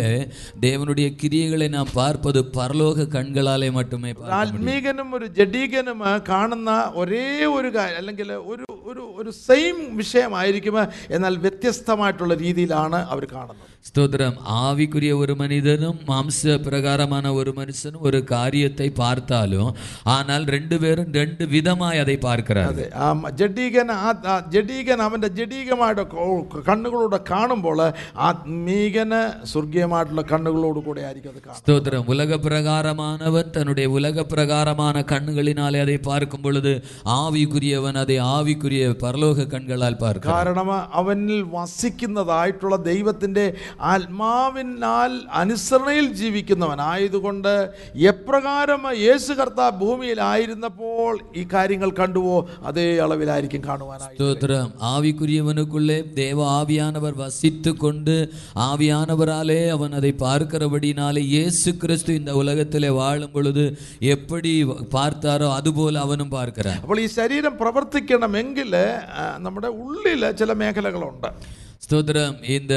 [0.61, 8.00] தேவனுடைய கிரியைகளை நாம் பார்ப்பது பரலோக கண்களாலே மட்டுமே பார்க்க ആത്മീകനും ഒരു ജഡീകനും കാണുന്ന ഒരേ ഒരു കാര്യം
[8.01, 10.75] അല്ലെങ്കിൽ ഒരു ഒരു ഒരു സെയിം വിഷയമായിരിക്കും
[11.15, 16.33] എന്നാൽ വ്യത്യസ്തമായിട്ടുള്ള രീതിയിലാണ് അവർ കാണുന്നത് ஸ்தோத்திரம் ஆவிக்குரிய ஒரு மனிதனும் மாம்ச
[16.65, 17.00] பிரகாரமான
[17.38, 19.69] ஒரு மனுஷனும் ஒரு காரியத்தை பார்த்தாலும்
[20.13, 25.29] ஆனால் ரெண்டு பேரும் ரெண்டு விதமாய் அதை பார்க்கிறார்கள் അതെ ആ മ- ജഡീകൻ ആ ആ ജഡീകൻ അവൻ്റെ
[25.39, 26.27] ജഡീകമായിട്ട് കോ-
[26.67, 27.79] കണ്ണുകളോടെ കാണുമ്പോൾ
[28.29, 29.21] ആത്മീകന്
[29.51, 34.79] സ്വർഗീയമായിട്ടുള്ള കണ്ണുകളോട് കൂടെ ആയിരിക്കും അത് കാണുന്നത് ஸ்தோத்திரம் உலக பிரகாரமானவன் தன்னுடைய உலக பிரகாரமான
[35.11, 36.75] கண்களினாலே அதை பார்க்கும் பொழுது
[37.17, 38.19] ஆவிக்குரியவன் அதை
[38.75, 40.69] ஆவிக்குரிய பரலோக கண்களால் பார்க்கிறான் കാരണം
[41.00, 43.45] അവനിൽ വസിക്കുന്നതായിട്ടുള്ള ദൈവത്തിൻ്റെ
[43.91, 45.11] ആത്മാവിനാൽ
[45.41, 47.53] അനുസരണയിൽ ജീവിക്കുന്നവൻ ആയതുകൊണ്ട്
[48.11, 57.73] എപ്രകാരം യേശു കർത്താവ് ഭൂമിയിലായിരുന്നപ്പോൾ ഈ കാര്യങ്ങൾ കണ്ടുവോ അതേ അളവിലായിരിക്കും കാണുവാനായി ஸ்தோத்திரம் ஆவிக்குரியவனுக்குள்ளே தேவ ஆவியானவர் வசித்து
[57.77, 58.17] கொண்டு
[58.67, 63.65] ஆவியானவராலே அவன் அதை பார்க்கிறபடினாலே இயேசு கிறிஸ்து இந்த உலகத்திலே வாழும் பொழுது
[64.13, 64.53] எப்படி
[64.95, 68.64] பார்த்தாரோ അതുപോലെ അവനും பார்க்கிறான் അപ്പോൾ ഈ ശരീരം പ്രവർത്തിക്കണമെങ്കിൽ
[69.13, 71.29] ആ, നമ്മുടെ ഉള്ളിൽ ചില മേഖലകളുണ്ട്
[71.85, 72.73] ஸ்தோத்திரம் இந்த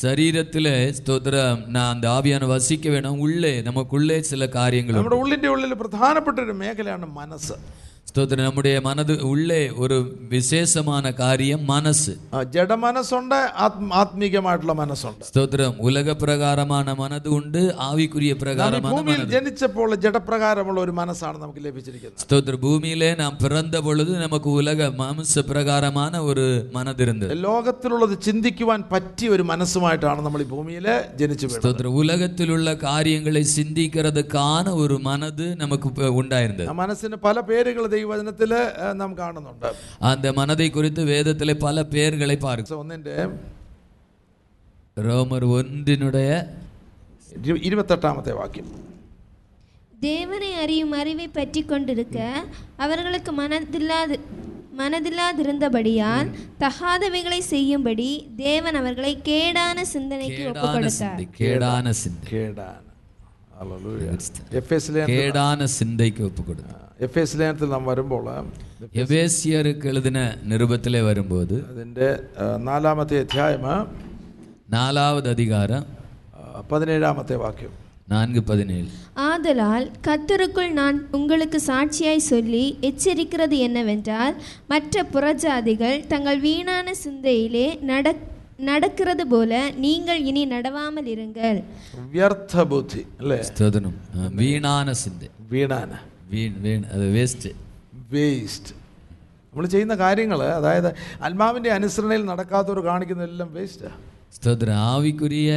[0.00, 0.68] சரீரத்தில்
[0.98, 5.00] ஸ்தோத்திரம் நான் அந்த ஆவியான வசிக்க வேணும் உள்ளே நமக்குள்ளே சில காரியங்கள் உண்டு.
[5.00, 7.56] നമ്മുടെ ഉള്ളിൻ്റെ ഉള്ളിൽ പ്രധാനപ്പെട്ട ഒരു മേഖലയാണ് മനസ്സ്
[8.15, 8.43] സ്തോത്രം.
[8.43, 9.95] നമ്മുടെ മനത് ഉള്ളേ ഒരു
[10.33, 12.11] വിശേഷമായ കാര്യം മനസ്സ്.
[12.53, 13.35] ജഡമനസ്സുണ്ട്
[14.01, 15.23] ആത്മീകമായിട്ടുള്ള മനസ്സുണ്ട്.
[15.29, 15.73] സ്തോത്രം.
[15.87, 17.57] ഉലകപ്രകാരമാണ് ഉണ്ട്
[17.87, 22.21] ആവിക്കുരിയ പ്രകാരമാണ് ജനിച്ചപ്പോൾ ജഡപ്രകാരമുള്ള ഒരു മനസ്സാണ് നമുക്ക് ലഭിച്ചിരിക്കുന്നത്.
[22.23, 22.59] സ്തോത്രം.
[22.61, 26.45] ഭൂമിയിലെ നാം പിറന്ന പൊഴുത് നമുക്ക് ഉലക മാംസ പ്രകാരമാണ് ഒരു
[26.77, 27.33] മനതിരുന്നത്.
[27.47, 30.87] ലോകത്തിലുള്ളത് ചിന്തിക്കുവാൻ പറ്റിയ ഒരു മനസ്സുമായിട്ടാണ് നമ്മൾ ഈ ഭൂമിയിൽ
[31.23, 31.91] ജനിച്ചു സ്തോത്രം.
[32.03, 36.73] ഉലകത്തിലുള്ള കാര്യങ്ങളെ ചിന്തിക്കുന്നത് കാണ ഒരു മനത് നമുക്ക് ഉണ്ടായിരുന്നത്.
[36.83, 38.52] മനസ്സിന് പല പേരുകൾ ദൈവം ദൈവവചനത്തിൽ
[38.94, 39.68] നാം കാണുന്നുണ്ട്
[40.04, 43.16] அந்த மனதை குறித்து வேதத்திலே பல பெயர்களை பார்க்க ഒന്നിൻ്റെ
[45.02, 46.30] ரோமர் ஒன்றினுடைய
[47.38, 48.68] ഇരു- ഇരുപത്തെട്ടാമത്തെ വാക്യം
[50.00, 52.18] தேவனை அறியும் அறிவை பற்றி கொண்டிருக்க
[52.76, 54.16] அவர்களுக்கு மனதில்லாது
[54.80, 62.78] மனதில்லாதிருந்தபடியால் தகாதவைகளை செய்யும்படி தேவன் அவர்களை கேடான சிந்தனைக்கு ஒப்பு கேடான கொடுத்தார் சிந்தை கேடான சிந்தை കേടാൻ
[64.52, 66.42] എഫ് എസ് ലേഖനത്തിൽ கேடான சிந்தைக்கு ஒப்பு
[66.94, 68.24] கொடுத்தார் എഫ് എസ് ലേഖനത്തിൽ നാം വരുമ്പോൾ
[69.02, 70.18] எபேசியருக்கு எழுதின
[70.50, 73.64] நிருபத்திலே வரும்போது അതിൻ്റെ ആ, നാലാമത്തെ അധ്യായം
[74.68, 75.86] நாலாவது அதிகாரம்
[76.34, 77.74] ആ, പതിനേഴാമത്തെ വാക്യം
[78.08, 78.88] நான்கு பதினேழு
[79.24, 84.34] ஆதலால் கர்த்தருக்குள் நான் உங்களுக்கு சாட்சியாய் சொல்லி எச்சரிக்கிறது என்னவென்றால்
[84.68, 88.24] மற்ற புறஜாதிகள் தங்கள் வீணான சிந்தையிலே நடக்
[88.62, 91.58] நடக்கிறது போல நீங்கள் இனி நடவாமல் இருங்கள்
[92.12, 95.92] വ്യർത്ഥ ബുദ്ധി അല്ലേ ஸ்தோத்திரம் ஆ, வீணான சிந்தை വീണാന
[96.30, 97.52] வீண் வீண் அது வேஸ்ட்டு
[98.12, 98.72] വേസ്റ്റ്
[99.46, 100.90] നമ്മൾ ചെയ്യുന്ന കാര്യങ്ങൾ അതായത്
[101.24, 103.98] ആത്മാവിൻ്റെ അനുസരണയിൽ നടക്കാത്തവർ കാണിക്കുന്നതെല്ലാം വേസ്റ്റാണ്
[104.34, 105.52] ஸ்தோத்திர ஆவிக்குரிய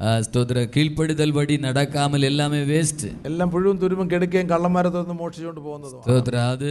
[0.00, 6.48] ஆ, ஸ்தோத்திர கீழ்ப்படுதல் படி நடக்காமல் எல்லாமே வேஸ்ட் എല്ലാം പുഴുവും തുരുമ്പും കെടുക്കുകയും കള്ളന്മാരത്തൊന്ന് മോഷിച്ചുകൊണ്ട് പോകുന്നതുമാണ് ஸ்தோத்திரம்
[6.48, 6.70] அது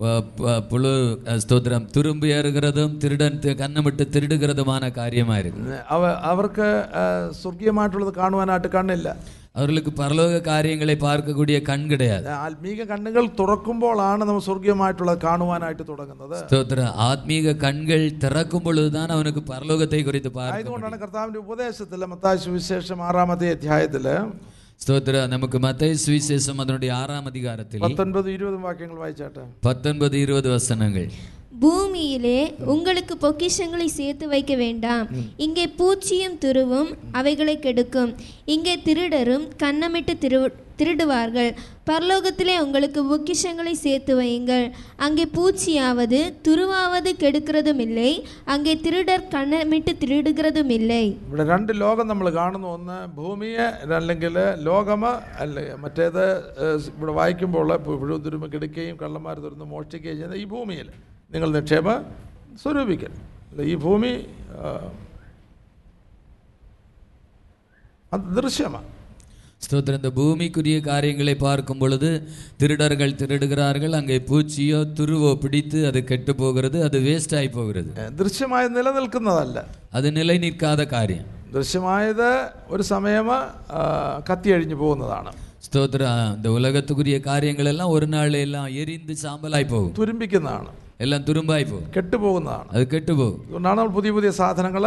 [0.00, 0.92] ப- ப- புழு
[1.26, 7.04] ஆ, ஸ்தோத்திரம் துரும்பு ஏறுகிறதும் திருடன் தி- கண்ணமிட்டு திருடுகிறதுமான காரியமா இருக்கு അവ അവർക്ക് ആ,
[7.40, 9.10] സ്വർഗീയമായിട്ടുള്ളത് കാണുവാനായിട്ട് കണ്ണില്ല
[9.55, 17.53] അവർക്ക് പരലോക കാര്യങ്ങളെ പാർക്കക്കൂടിയ കൺ കിടയാതെ ആത്മീക കണ്ണുകൾ തുറക്കുമ്പോഴാണ് നമ്മൾ സ്വർഗീയമായിട്ടുള്ള കാണുവാനായിട്ട് തുടങ്ങുന്നത് സ്തോത്ര ആത്മീക
[17.63, 24.15] കണ്ണുകൾ തുറക്കുമ്പോൾ ഇതാണ് അവനക്ക് പരലോകത്തെ കുറിച്ച് അതുകൊണ്ടാണ് കർത്താവിന്റെ ഉപദേശത്തിൽ മത്തായ സുവിശേഷം ആറാമത്തെ അധ്യായത്തില്
[24.81, 31.05] സ്തോത്ര നമുക്ക് മത്തൈ സുവിശേഷം അതിനുടെ ആറാം അധികാരത്തിൽ പത്തൊൻപത് ഇരുപതും വാക്യങ്ങൾ വായിച്ചാട്ടെ പത്തൊൻപത് ഇരുപത് വസനങ്ങൾ
[31.62, 32.38] பூமியிலே
[32.72, 35.06] உங்களுக்கு பொக்கிஷங்களை சேர்த்து வைக்க வேண்டாம்
[35.44, 38.12] இங்கே பூச்சியும் துருவும் அவைகளை கெடுக்கும்
[38.48, 40.38] இங்கே திருடரும் கன்னமிட்டு திரு
[40.80, 41.50] திருடுவார்கள்
[41.88, 44.64] பரலோகத்திலே உங்களுக்கு பொக்கிஷங்களை சேர்த்து வையுங்கள்
[45.06, 48.10] அங்கே பூச்சியாவது துருவாவது கெடுக்கிறதும் இல்லை
[48.46, 53.66] அங்கே திருடர் கன்னமிட்டு திருடுகிறதும் இல்லை ഇവിടെ രണ്ട് ലോകം നമ്മൾ കാണുന്നു ഒന്ന് ഭൂമിയെ
[53.98, 54.36] അല്ലെങ്കിൽ
[54.68, 55.04] ലോകമ
[55.40, 56.24] അല്ല മറ്റേത്
[56.64, 60.90] ഏഹ്, ഇവിടെ വായിക്കുമ്പോൾ പുഴു തുരുമ്പ് കിടക്കുകയും കള്ളന്മാർ തുറന്ന് മോഷ്ടിക്കുകയും ചെയ്യുന്ന ഈ ഭൂമിയിൽ
[61.30, 61.88] നിങ്ങൾ നിക്ഷേപ
[62.62, 63.12] സ്വരൂപിക്കൽ
[63.50, 64.12] അല്ല, ഈ ഭൂമി
[64.56, 64.68] ആ,
[68.12, 68.88] അത് ദൃശ്യമാണ്
[69.62, 72.10] ஸ்தோத்திரம் இந்த பூமிக்குரிய காரியங்களை பார்க்கும் பொழுது
[72.60, 78.68] திருடர்கள் திருடுகிறார்கள் அங்கே பூச்சியோ துருவோ பிடித்து அது கெட்டு போகிறது அது வேஸ்ட் ஆகி போகிறது ഏഹ്, ദൃശ്യമായി
[78.76, 79.58] നിലനിൽക്കുന്നതല്ല
[79.92, 82.28] அது நிலை நிற்காத காரியம் ദൃശ്യമായത്
[82.70, 83.82] ഒരു സമയം ആ,
[84.28, 90.70] കത്തിയഴിഞ്ഞു പോകുന്നതാണ് ஸ்தோத்திரம் இந்த உலகத்துக்குரிய காரியங்கள் எல்லாம் ஒரு நாள் எல்லாம் எரிந்து சாம்பலாய் போகும் തുരുമ്പിക്കുന്നതാണ്
[91.01, 92.67] എല്ലാം തുരുമ്പായി പോകും കെട്ടുപോകുന്നതാണ്.
[92.71, 93.39] അത് കെട്ടുപോകും.
[93.43, 94.83] അതുകൊണ്ടാണ് നമ്മൾ പുതിയ പുതിയ സാധനങ്ങൾ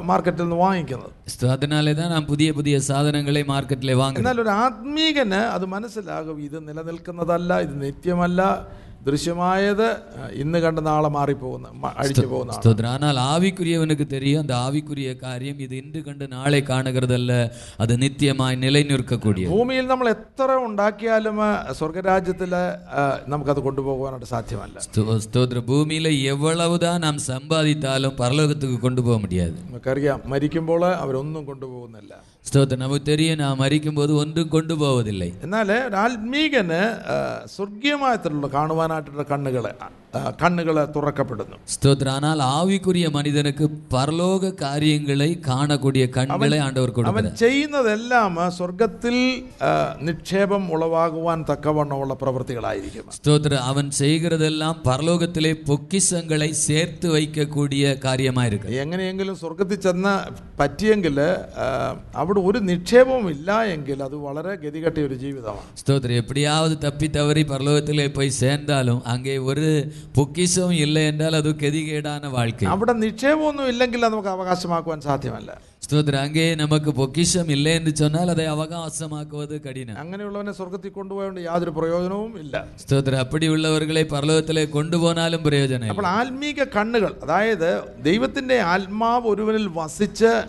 [0.00, 1.46] മാർക്കറ്റിൽ നിന്ന് വാങ്ങിക്കുന്നത്.
[1.46, 4.32] അതിനാലേതാണ് നാം പുതിയ പുതിയ സാധനങ്ങളെ മാർക്കറ്റിലെ വാങ്ങുന്നത്.
[4.32, 8.42] എന്നാൽ ഒരു ആത്മീകന് അത് മനസ്സിലാകും ഇത് നിലനിൽക്കുന്നതല്ല ഇത് നിത്യമല്ല
[9.06, 9.86] ദൃശ്യമായത്
[10.32, 14.40] ഇന്ന് കണ്ട നാളെ മാറിപ്പോകുന്ന അഴിച്ചു പോകുന്ന സ്തോത്രാനാൽ ആവിക്കുരിയവനുക്ക് തെരിയും.
[14.42, 17.32] അത് ആവിക്കുരിയ കാര്യം ഇത് ഇന്ന് കണ്ട് നാളെ കാണുകതല്ല
[17.80, 24.76] അത് നിത്യമായി നിലനിർക്കക്കൂടിയ ഭൂമിയിൽ നമ്മൾ എത്ര ഉണ്ടാക്കിയാലും നമുക്ക് നമുക്കത് കൊണ്ടുപോകാനായിട്ട് സാധ്യമല്ല.
[25.26, 25.58] സ്തോത്ര.
[25.58, 29.58] ഭൂമിയിൽ എവ്വളവ് നാം സമ്പാദിച്ചാലും പരലോകത്തേക്ക് കൊണ്ടുപോകാൻ മുടിയാതെ.
[29.70, 32.12] നമുക്കറിയാം മരിക്കുമ്പോൾ അവരൊന്നും കൊണ്ടുപോകുന്നില്ല.
[32.46, 36.80] സ്തോത്രം നമുക്ക് തെരിയ നാം മരിക്കുമ്പോൾ ഒന്നും കൊണ്ടുപോവതില്ലേ എന്നാൽ ആത്മീകന്
[37.46, 39.66] സ്വർഗീയമായിട്ടുള്ള കാണുവാനായിട്ടുള്ള കണ്ണുകൾ
[40.39, 48.17] കണ്ണുകൾ തുറക്കപ്പെടുന്നു ஸ்தோத்திரம் ஆனால் ஆவிக்குரிய மனிதனுக்கு பரலோக காரியங்களை காணக்கூடிய கண்களை ஆண்டவர் അവൻ கொடுக்கிறார் ചെയ്യുന്നതെല്ലാം
[48.57, 49.15] സ്വർഗത്തിൽ
[49.63, 49.69] ആ,
[50.07, 57.69] നിക്ഷേപം ഉളവാകുവാൻ തക്കവണ്ണമുള്ള പ്രവൃത്തികളായിരിക്കും ஸ்தோத்திரம் அவன் செய்கிறதெல்லாம் பரலோகத்திலே பொக்கிஷங்களை சேர்த்து வைக்கக்கூடிய
[58.05, 60.15] காரியமா இருக்கு എങ്ങനെയെങ്കിലും സ്വർഗത്തിൽ ചെന്ന്
[60.59, 61.17] പറ്റിയെങ്കിൽ
[61.59, 61.69] ആ,
[62.17, 68.09] അവിടെ ഒരു നിക്ഷേപവും ഇല്ല എങ്കിൽ അത് വളരെ ഗതികെട്ടിയ ഒരു ജീവിതമാണ് ஸ்தோத்திரம் எப்படியாவது தப்பி தவறி பரலோகத்திலே
[68.13, 69.67] போய் சேர்ந்தாலும் அங்கே ஒரு
[70.16, 72.64] പൊക്കിശവും ഇല്ല എന്നാൽ അത് ഗതികേടാന വാഴ്ക്ക.
[72.64, 75.58] അവിടെ നിക്ഷേപമൊന്നും ഇല്ലെങ്കിൽ നമുക്ക് അവകാശമാക്കുവാൻ സാധ്യമല്ല.
[75.82, 79.90] സ്തോത്രാങ്കേ നമുക്ക് പൊക്കിശം ഇല്ല എന്ന് ചൊന്നാൽ അതെ അവകാശമാക്കുവത് കഠിന.
[79.90, 82.66] അങ്ങനെയുള്ളവനെ സ്വർഗത്തിൽ കൊണ്ടുപോയോണ്ട് യാതൊരു പ്രയോജനവും ഇല്ല.
[82.80, 83.14] സ്തോത്ര.
[83.14, 90.42] അപ്പടിയുള്ളവർകളെ പർലോകത്തിലെ കൊണ്ടുപോകാനും പ്രയോജനം അപ്പോൾ ആത്മീക കണ്ണുകൾ അതായത് ദൈവത്തിന്റെ ആത്മാവ് ഒരുവനിൽ വസിച്ച്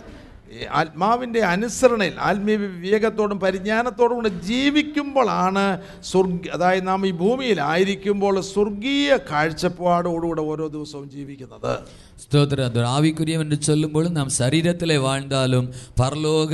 [0.70, 10.66] ആത്മാവിന്റെ അനുസരണയിൽ ആത്മീയ വിവേകത്തോടും പരിജ്ഞാനത്തോടും കൂടെ ജീവിക്കുമ്പോഴാണ് സ്വർഗ അതായത് നാം ഈ ഭൂമിയിലായിരിക്കുമ്പോൾ സ്വർഗീയ കാഴ്ചപ്പാടോടുകൂടെ ഓരോ
[10.66, 11.78] ദിവസവും ജീവിക്കുന്നത്.
[12.22, 12.86] സ്തോത്രം.
[12.86, 16.48] ആവിക്കുര്യം എന്ന് ചൊല്ലുമ്പോൾ നാം ശരീരത്തിലെ വാഴ്ന്നാലും പർലോക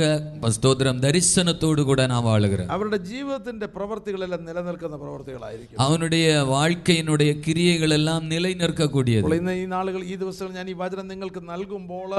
[0.49, 5.81] സ്തോത്രം ദർശനത്തോടു കൂടെ നാം വാഴുകയാണ് അവരുടെ ജീവിതത്തിന്റെ പ്രവർത്തികളെല്ലാം നിലനിൽക്കുന്ന പ്രവർത്തികളായിരിക്കും.
[5.81, 12.09] അവനുടെ വാഴ്ക്കയുടെ ക്രിയകളെല്ലാം നിലനിർക്കക്കൂടിയത് ഈ നാളുകൾ ഈ ദിവസങ്ങൾ ഞാൻ ഈ വചനം നിങ്ങൾക്ക് നൽകുമ്പോൾ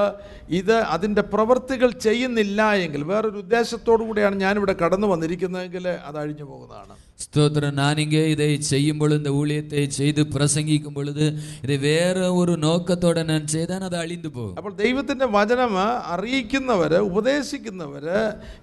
[0.48, 6.94] ഇത് അതിന്റെ പ്രവർത്തി പ്രവർത്തികൾ ചെയ്യുന്നില്ല എങ്കിൽ വേറൊരു ഉദ്ദേശത്തോടു കൂടിയാണ് ഞാനിവിടെ കടന്നു വന്നിരിക്കുന്നതെങ്കിൽ അത് അഴിഞ്ഞു പോകുന്നതാണ്.
[7.23, 11.25] ஸ்தோத்திரம் நான் இங்கே இதை செய்யும் பொழுது இந்த ஊழியத்தை செய்து பிரசங்கிக்கும் பொழுது
[11.63, 15.73] இதை வேற ஒரு நோக்கத்தோட நான் செய்தால் அது அழிந்து போகும் അപ്പോൾ ദൈവത്തിൻ്റെ വചനം
[16.12, 18.05] അറിയിക്കുന്നവർ ഉപദേശിക്കുന്നവർ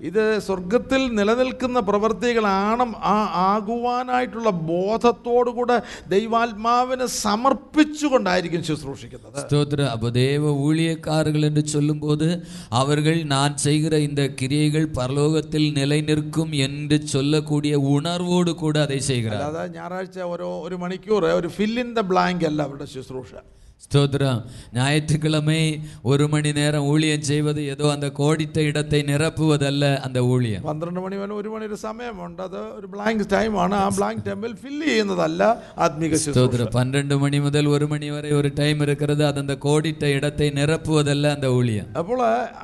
[0.03, 5.77] ഇത് സ്വർഗത്തിൽ നിലനിൽക്കുന്ന പ്രവർത്തികളാണ് ആ ആകുവാനായിട്ടുള്ള ബോധത്തോടുകൂടെ
[6.09, 12.29] ദൈവാത്മാവിനെ സമർപ്പിച്ചുകൊണ്ടായിരിക്കും ശുശ്രൂഷിക്കുന്നത് ஸ்தோத்திரம் அப்போ தேவ ஊழியக்காரர்கள் என்று சொல்லும்போது
[12.79, 19.64] அவர்கள் நான் செய்கிற இந்த கிரியைகள் பரலோகத்தில் நிலை நிற்கும் என்று சொல்லக்கூடிய உணர்வோடு கூட அதை செய்கிறார் അല്ലാതെ
[19.73, 23.33] ഞായറാഴ്ച ഓരോ ഒരു മണിക്കൂർ ഒരു ഫിൽ ഇൻ ദ ബ്ലാങ്ക് അല്ല അവരുടെ ശുശ്രൂഷ
[23.83, 24.40] ஸ்தோத்திரம்
[24.77, 25.61] ஞாயிற்றுக்கிழமை
[26.05, 31.35] ஒரு மணி நேரம் ஊழியம் செய்வது ஏதோ அந்த கோடித்த இடத்தை நிரப்புவதல்ல அந்த ஊழியம் പന്ത്രണ്ട് മണി വരെ
[31.35, 35.42] ഒരു മണി ഒരു സമയമുണ്ട് അത് ഒരു ബ്ലാങ്ക് ടൈമാണ് ആ ബ്ലാങ്ക് ടൈമിൽ ഫില്ല് ചെയ്യുന്നതല്ല
[35.79, 40.11] ആത്മീക ശുശ്രൂഷ ஸ்தோத்திரம் பன்னெண்டு மணி முதல் ஒரு மணி வரை ஒரு டைம் இருக்கிறது அது அந்த கோடிட்ட
[40.16, 42.21] இடத்தை நிரப்புவதல்ல அந்த ஊழியம் അപ്പോൾ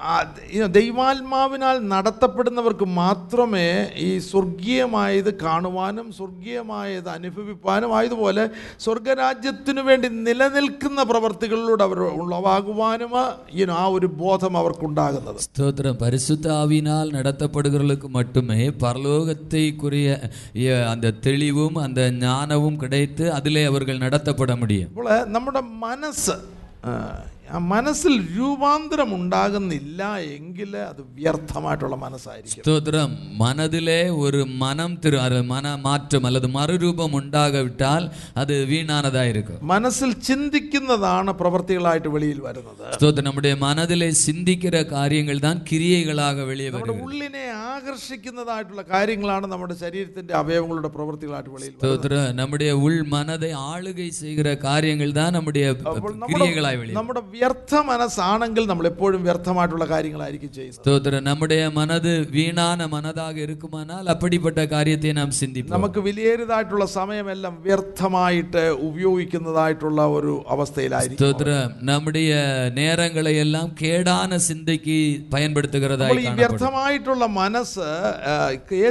[0.09, 0.18] ആ
[0.52, 3.66] ഈ ദൈവാത്മാവിനാൽ നടത്തപ്പെടുന്നവർക്ക് മാത്രമേ
[4.02, 8.46] ഈ സ്വർഗീയമായത് കാണുവാനും സ്വർഗീയമായത് അനുഭവിപ്പാനും ആയതുപോലെ
[8.85, 13.12] സ്വർഗരാജ്യത്തിനു വേണ്ടി നിലനിൽക്കുന്ന പ്രവർത്തികളിലൂടെ അവർ ഉളവാകുവാനും
[13.54, 20.09] ഈ ആ ഒരു ബോധം അവർക്കുണ്ടാകുന്നത് ஸ்தோத்திரம் பரிசுத்த ஆவியினால் நடத்தப்படுகிறவர்களுக்கு மட்டுமே பரலோகத்தைக்குரிய
[20.57, 26.37] இய- அந்த தெளிவும் அந்த ஞானமும் கிடைத்து அதிலே அவர்கள் நடத்தப்பட முடியும் അപ്പോൾ നമ്മുടെ മനസ്സ്
[26.85, 26.92] ആ,
[27.38, 32.63] ആ ആ മനസ്സിൽ രൂപാന്തരം ഉണ്ടാകുന്നില്ല എങ്കിൽ അത് വ്യർത്ഥമായിട്ടുള്ള മനസ്സായിരിക്കും.
[32.63, 33.09] സ്തോത്രം.
[33.38, 35.17] മനതിലെ ഒരു മനം തിരു
[35.51, 38.03] മന മാറ്റം അല്ലത് മറുരൂപം ഉണ്ടാകവിട്ടാൽ
[38.38, 39.59] അത് വീണാനതായിരിക്കും.
[39.62, 42.93] മനസ്സിൽ ചിന്തിക്കുന്നതാണ് പ്രവർത്തികളായിട്ട് വെളിയിൽ വരുന്നത്.
[42.95, 43.23] സ്തോത്രം.
[43.23, 51.49] നമ്മുടെ മനതിലെ ചിന്തിക്കുന്ന കാര്യങ്ങൾ താൻ കിരിയകളാക വെളിയിൽ വരും ഉള്ളിനെ ആകർഷിക്കുന്നതായിട്ടുള്ള കാര്യങ്ങളാണ് നമ്മുടെ ശരീരത്തിന്റെ അവയവങ്ങളുടെ പ്രവർത്തികളായിട്ട്
[51.49, 52.35] വെളിയിൽ സ്തോത്രം.
[52.35, 59.22] നമ്മുടെ ഉൾ മനതെ ആളുകൾ ചെയ്യുന്ന കാര്യങ്ങൾ താൻ നമ്മുടെ ക്രിയകളായി വെളിയിൽ നമ്മുടെ വ്യർത്ഥ മനസ്സാണെങ്കിൽ നമ്മൾ എപ്പോഴും
[59.26, 61.42] വ്യർത്ഥമായിട്ടുള്ള കാര്യങ്ങളായിരിക്കും ചെയ്യുന്നത് ஸ்தோத்திரம் நம்முடைய
[61.76, 62.62] மனது வீணான
[62.94, 69.83] மனதாக இருக்குமானால் அப்படிப்பட்ட காரியத்தை நாம் சிந்திப்போம் നമുക്ക് വിലയേറിയതായിട്ടുള്ള സമയമെല്ലാം വ്യർത്ഥമായിട്ട് ഉപയോഗിക്കുന്നതായിട്ടുള്ള
[70.16, 72.30] ഒരു അവസ്ഥയിലായിരിക്കും ஸ்தோத்திரம் நம்முடைய
[72.78, 74.12] நேரங்களை எல்லாம் கேடான
[74.46, 77.87] சிந்தைக்கு അപ്പോൾ பயன்படுத்துகிறதாய் ഈ காணப்படும் വ്യർത്ഥമായിട്ടുള്ള മനസ്സ്
[78.26, 78.35] ആ,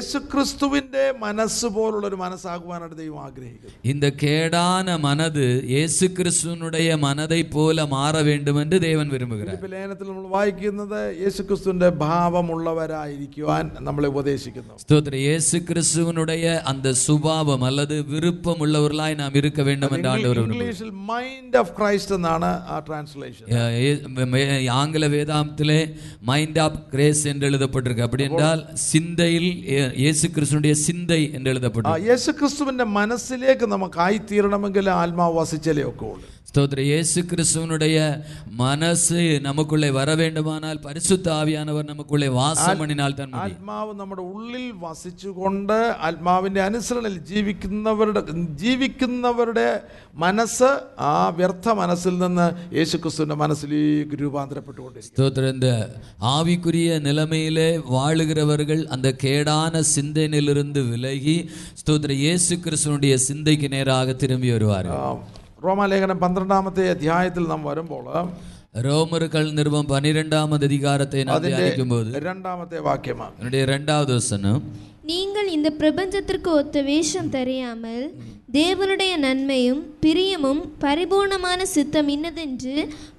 [0.08, 4.72] യേശുക്രിസ്തുവിന്റെ മനസ്സ് പോലുള്ള ഒരു മനസ്സാകുവാനായിട്ട് ദൈവം ആഗ്രഹിക്കുന്നു இந்த கேடான
[5.04, 6.72] மனது இயேசு கிறிஸ்துவனுடைய
[7.04, 14.08] மனதை போல மாற வேண்டும் வேண்டும் என்று தேவன் விரும்புகிறார் ഫിലിപ്പ് ലേഖനത്തിൽ നമ്മൾ വായിക്കുന്നത് യേശുക്രിസ്തുവിന്റെ ഭാവമുള്ളവരായിരിക്കുവാൻ നമ്മളെ
[14.10, 20.64] ഉപദേശിക്കുന്നു ஸ்தோத்திர இயேசு கிறிஸ்துவனுடைய அந்த சுபாவம் அல்லது விருப்பம் உள்ளவர்களாய் நாம் இருக்க வேண்டும் என்று ஆண்டவர் விரும்புகிறார்.
[20.64, 24.02] ഇംഗ്ലീഷിൽ മൈൻഡ് ഓഫ് ക്രൈസ്റ്റ് എന്നാണ് ആ ട്രാൻസ്ലേഷൻ அஹ் ஏ-
[24.34, 25.80] மே- ஆங்கில வேதாந்தத்திலே
[26.26, 32.08] மைண்ட் ஆஃப் கிரேஸ் என்று எழுதப்பட்டிருக்கு அப்படி என்றால் சிந்தையில் இயே- இயேசு கிறிஸ்துனுடைய சிந்தை என்று ആ எழுதப்பட்டிருக்கு
[32.08, 33.42] യേശുക്രിസ്തുവിന്റെ മനസ്സിലേക്ക്
[33.74, 34.62] നമുക്കായി തീരണമെങ്കിൽ
[34.98, 37.98] ആത്മാവ് വസിച്ചാലേ ഒക്കെ ഉള്ളൂ ஸ்தோத்திர இயேசு கிறிஸ்துவனுடைய
[38.60, 45.76] மனசு நமக்குள்ளே வர வேண்டுமானால் பரிசுத்த ஆவியானவர் நமக்குள்ளே வாசம் பண்ணினால் தான் முடியும் ആത്മാവ് നമ്മുടെ ഉള്ളിൽ വസിച്ചുകൊണ്ട്
[46.08, 48.22] ആത്മാവിന്റെ അനുസരണയിൽ ജീവിക്കുന്നവരുടെ
[48.64, 49.68] ജീവിക്കുന്നവരുടെ
[50.20, 50.70] മനസ്സ്
[51.08, 55.70] ആ വ്യർത്ഥ മനസ്സിൽ നിന്ന് യേശുക്രിസ്തുവിന്റെ മനസ്സിലേക്ക് രൂപാന്തരപ്പെട്ടുകൊണ്ടിരിക്കും ஸ்தோத்திர இந்த
[56.34, 56.72] ஆவிக்குரிய
[57.08, 59.62] நிலைமையிலே வாழுகிறவர்கள் அந்த கேடான
[59.94, 60.52] சிந்தையிலிருந்து
[60.90, 61.38] விலகி
[61.82, 62.92] ஸ்தோத்திர இயேசு கிறிஸ்துவனுடைய
[63.28, 65.10] சிந்தைக்கு நேராக திரும்பி வருவார்கள் ആ,
[65.64, 68.06] റോമാലേഖനം പന്ത്രണ്ടാമത്തെ അധ്യായത്തിൽ നാം വരുമ്പോൾ
[68.82, 74.64] ரோமர்கள் நிருபம் பன்னிரெண்டாமது அதிகாரத்தை நாம் അതിന്റെ தியானிக்கும் போது രണ്ടാമത്തെ വാക്യമാണ് என்னுடைய இரண்டாவது வசனம்
[75.06, 78.04] நீங்கள் இந்த பிரபஞ்சத்திற்கு ஒத்த வேஷம் தெரியாமல்
[78.54, 82.74] தேவனுடைய நன்மையும் பிரியமும் பரிபூர்ணமான சித்தம் இன்னதென்று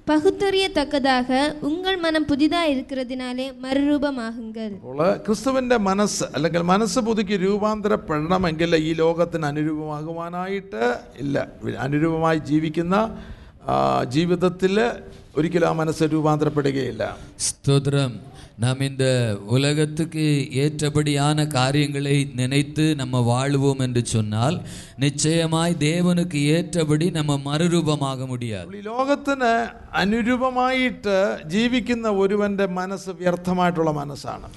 [0.09, 1.29] பகுத்தறியத்தக்கதாக
[1.61, 10.83] உங்கள் மனம் புதிதாக இருக்கிறதினாலே மறுரூபமாகுங்கள் അപ്പോൾ ക്രിസ്തുവിന്റെ മനസ്സ് അല്ലെങ്കിൽ മനസ്സ് പുതുക്കി രൂപാന്തരപ്പെടണമെങ്കിൽ ഈ ലോകത്തിന് അനുരൂപമാകുവാനായിട്ട്
[11.19, 11.45] ഇല്ല
[11.79, 12.97] അനുരൂപമായി ജീവിക്കുന്ന
[14.09, 14.75] ജീവിതത്തിൽ
[15.37, 17.03] ഒരിക്കലും ആ മനസ്സ് രൂപാന്തരപ്പെടുകയില്ല
[17.39, 18.15] ஸ்தோத்திரம்
[18.59, 19.05] நாம் இந்த
[19.49, 20.25] உலகத்துக்கு
[20.63, 24.57] ஏற்றபடியான காரியங்களை நினைத்து நம்ம வாழுவோம் என்று சொன்னால்
[24.97, 29.51] நிச்சயமாய் தேவனுக்கு ஏற்றபடி நம்ம மறுரூபமாக முடியாது അപ്പോൾ ഈ ലോകത്തിന്
[29.95, 31.17] അനുരൂപമായിട്ട്
[31.47, 34.47] ജീവിക്കുന്ന ഒരുവന്റെ മനസ്സ് വ്യർത്ഥമായിട്ടുള്ള മനസ്സാണ്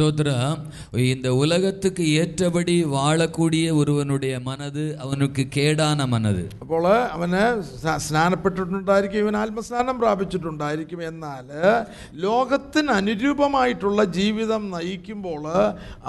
[0.00, 0.60] ஸ்தோத்திரம்
[1.06, 9.96] இந்த உலகத்துக்கு ஏற்றபடி வாழக்கூடிய ஒருவனுடைய மனது அவனுக்கு கேடான மனது അപ്പോൾ അവന് സ്നാ- സ്നാനപ്പെട്ടിട്ടുണ്ടായിരിക്കും ഇവൻ ആത്മസ്നാനം
[10.02, 11.46] പ്രാപിച്ചിട്ടുണ്ടായിരിക്കും എന്നാൽ
[12.24, 15.42] ലോകത്തിന് അനുരൂപമായിട്ടുള്ള ജീവിതം നയിക്കുമ്പോൾ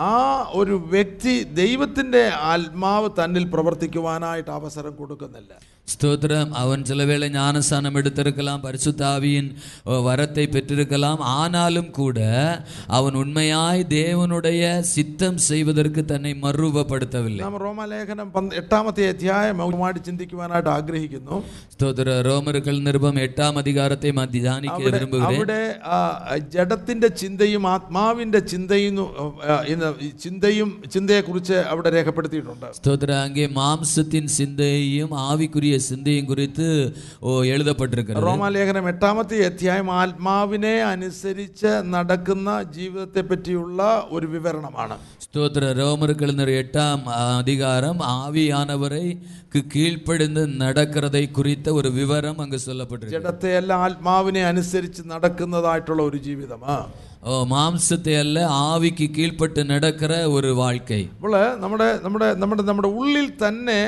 [0.05, 0.11] ആ
[0.57, 5.53] ഒരു വ്യക്തി ദൈവത്തിൻ്റെ ആത്മാവ് തന്നിൽ പ്രവർത്തിക്കുവാനായിട്ട് അവസരം കൊടുക്കുന്നില്ല
[5.87, 9.47] ஸ்தோத்திரம் அவன் சில வேளை ஞானஸ்தானம் எடுத்திருக்கலாம் பரிசுத்தாவியின்
[9.85, 12.17] அஹ், வரத்தை பெற்றிருக்கலாம் ஆனாலும் கூட
[12.97, 21.37] அவன் உண்மையாய் தேவனுடைய சித்தம் செய்வதற்கு தன்னை மறுரூபப்படுத்தவில்லை നാം റോമാലേഖനം പന്ത് എട്ടാമത്തെ അധ്യായം മൗനമായിട്ട് ചിന്തിക്കുവാനായിട്ട് ആഗ്രഹിക്കുന്നു
[21.73, 26.01] ஸ்தோத்திர ரோமர்கள் நிருபம் எட்டாம் அதிகாரத்தை நான் தியானிக்க അവിടെ விரும்புகிறேன் അവിടെ ആ,
[26.53, 28.99] ജഡത്തിന്റെ ചിന്തയും ആത്മാവിന്റെ ചിന്തയും
[29.47, 35.15] ആ, ഇന്ന് ഈ ചിന്തയും ചിന്തയെക്കുറിച്ച് അവിടെ രേഖപ്പെടുത്തിയിട്ടുണ്ട് ஸ்தோத்திர அங்கே மாம்சத்தின் சிந்தையும்
[35.71, 36.65] ஆவிக்குரிய சிந்தையும் குறித்து
[37.21, 46.51] ஓ எழுதப்பட்டிருக்கிறது റോമാലേഖനം എട്ടാമത്തെ അധ്യായം ആത്മാവിനെ അനുസരിച്ച് നടക്കുന്ന ജീവിതത്തെ പറ്റിയുള്ള ഒരു വിവരണമാണ് ஸ்தோத்திர ரோமர்கள் எழுதின
[46.57, 47.03] எட்டாம்
[47.37, 49.05] அதிகாரம் ஆவியானவரை
[49.71, 56.75] கீழ்ப்படிந்து நடக்கிறதை குறித்த ஒரு விவரம் அங்கு சொல்லப்பட்டிருக்கு ജഡത്തെ അല്ല ആത്മാവിനെ അനുസരിച്ച് നടക്കുന്നതായിട്ടുള്ള ഒരു ജീവിതമാ
[57.22, 61.02] മാംസത്തെയല്ല ആവിക്ക് കീഴ്പ്പെട്ട് നടക്കിற ഒരു വാഴ്ക്കை.
[61.16, 63.80] അപ്പോൾ നമ്മുടെ നമ്മുടെ നമ്മുടെ നമ്മുടെ ഉള്ളിൽ തന്നെ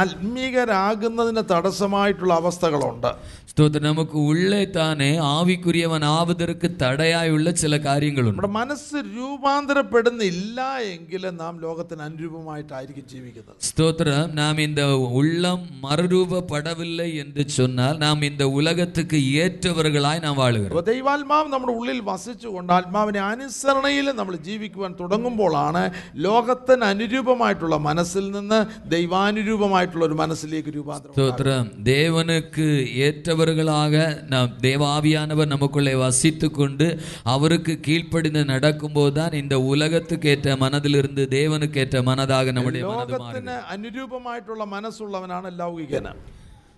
[0.00, 3.10] ആത്മീകരാകുന്നതിന് തടസ്സമായിട്ടുള്ള അവസ്ഥകളുണ്ട്.
[3.52, 3.82] സ്തോത്രം.
[3.82, 4.60] നമുക്ക് ഉള്ളേ
[5.30, 8.36] ആവിക്കുരിയവൻ ആവതർക്ക് തടയായുള്ള ചില കാര്യങ്ങളുണ്ട്.
[8.36, 10.60] നമ്മുടെ മനസ്സ് രൂപാന്തരപ്പെടുന്നില്ല
[10.92, 13.56] എങ്കിൽ നാം ലോകത്തിന് അനുരൂപമായിട്ടായിരിക്കും ജീവിക്കുന്നത്.
[13.68, 14.22] സ്തോത്രം.
[14.38, 14.82] നാം இந்த
[15.18, 23.22] ഉള്ളം மறுரூபப்படவில்லை എന്ന് சொன்னால் നാം இந்த ഉലകത്തേക്ക് ஏற்றவர்களாய் നാം വാഴുക ദൈവാത്മാവ് നമ്മുടെ ഉള്ളിൽ വസിച്ചുകൊണ്ട് ആത്മാവിനെ
[23.32, 25.84] അനുസരണയിൽ നമ്മൾ ജീവിക്കുവാൻ തുടങ്ങുമ്പോഴാണ്
[26.28, 28.62] ലോകത്തിന് അനുരൂപമായിട്ടുള്ള മനസ്സിൽ നിന്ന്
[28.96, 31.70] ദൈവാനുരൂപമായിട്ടുള്ള ഒരു മനസ്സിലേക്ക് രൂപാന്തരം സ്തോത്രം.
[31.92, 32.68] ദേവനക്ക്
[33.08, 33.95] ഏറ്റവർ ஏற்றவர்களாக
[34.29, 36.87] நாம் தேவாவியானவர் நமக்குள்ளே வசித்து கொண்டு
[37.27, 43.55] அவருக்கு கீழ்ப்படிந்து நடக்கும்போது தான் இந்த உலகத்துக்கு ஏற்ற மனதிலிருந்து தேவனுக்கு ஏற்ற மனதாக நம்முடைய மனது மாறும் ലോകത്തിന്
[43.73, 46.13] അനുരൂപമായിട്ടുള്ള മനസ്സുള്ളവനാണ് ലൗകികന്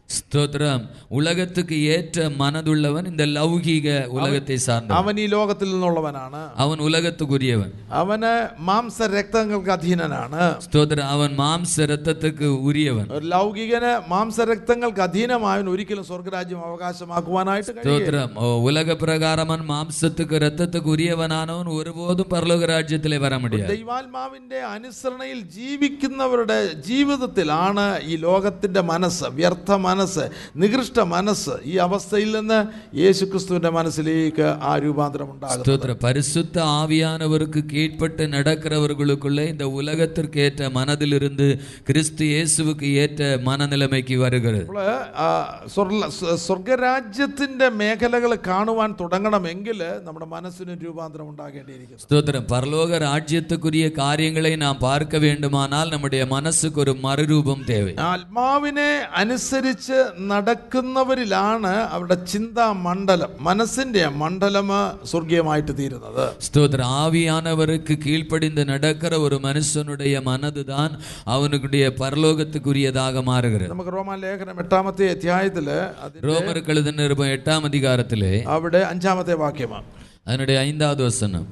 [0.09, 0.83] ஸ்தோத்திரம்
[1.17, 8.31] உலகத்துக்கு ஏற்ற மனதுள்ளவன் இந்த லௌகீக உலகத்தை சார்ந்தவன் അവൻ ഈ ലോകത്തിൽ നിന്നുള്ളവനാണ് அவன் உலகத்துக்குரியவன் അവന്
[8.67, 17.69] മാംസ രക്തങ്ങൾക്ക് അധീനനാണ് ஸ்தோத்திரம் அவன் மாம்ச ரத்தத்துக்கு உரியவன் ഒരു ലൗകികന് മാംസരക്തങ്ങൾക്ക് അധീനമായവൻ ഒരിക്കലും സ്വർഗരാജ്യം അവകാശമാക്കുവാനായിട്ട്
[17.69, 25.39] കഴിയില്ല ஸ்தோத்திரம் ஓ, உலக பிரகாரமன் மாம்சத்துக்கு ரத்தத்துக்கு உரியவனானவன் ஒருபோதும் பரலோக ராஜ்யத்திலே வர முடியாது ദൈവാത്മാവിന്റെ അനുസരണയിൽ
[25.59, 29.07] ജീവിക്കുന്നവരുടെ ജീവിതത്തിലാണ് ഈ ലോകത്തിന്റെ മനസ്സ്
[29.39, 29.55] വ്യർത്ഥ
[29.93, 30.25] മനസ്സ്
[30.55, 32.59] നികൃഷ്ട മനസ്സ് ഈ അവസ്ഥയിൽ നിന്ന്
[33.01, 41.47] യേശുക്രിസ്തുവിന്റെ മനസ്സിലേക്ക് ആ രൂപാന്തരം ഉണ്ടാകുന്നത് ஸ்தோத்திர பரிசுத்த ஆவியானவருக்கு கீழ்ப்பட்டு நடக்கிறவர்களுக்குள்ளே இந்த உலகத்திற்கு ஏற்ற மனதிலிருந்து
[41.83, 45.07] கிறிஸ்து இயேசுவுக்கு ஏற்ற மனநிலைமைக்கு வருகிறது അപ്പോൾ
[46.43, 55.91] സ്വർഗരാജ്യത്തിന്റെ മേഖലകൾ കാണുവാൻ തുടങ്ങണമെങ്കിൽ നമ്മുടെ മനസ്സിന് രൂപാന്തരം ഉണ്ടാകേണ്ടിയിരിക്കുന്നു ஸ்தோத்திரம் பரலோக ராஜ்யத்துக்குரிய காரியங்களை நாம் பார்க்க வேண்டுமானால்
[55.91, 59.97] நம்முடைய மனசுக்கு ஒரு மறுரூபம் தேவை ആത്മാവിനെ അനുസരിച്ച് അനുസരിച്ച്
[60.29, 64.69] നടക്കുന്നവരിലാണ് അവരുടെ ചിന്താ മണ്ഡലം മനസ്സിൻ്റെ മണ്ഡലം
[65.09, 70.93] സ്വർഗീയമായിട്ട് തീരുന്നത് ஸ்தோத்திர ஆவியானவருக்கு கீழ்ப்படிந்து நடக்கிற ஒரு மனுஷனுடைய மனதுதான்
[71.27, 75.67] அவனுடைய பரலோகத்துக்குரியதாக மாறுகிறது നമുക്ക് റോമാൻ ലേഖനം എട്ടാമത്തെ അധ്യായത്തിൽ
[76.03, 79.87] അതിൽ ரோமருக்கு எழுதின நிருபம் எட்டாம் அதிகாரத்திலே അവിടെ അഞ്ചാമത്തെ വാക്യമാണ്
[80.23, 81.49] அதனுடைய ஐந்தாவது வசனம்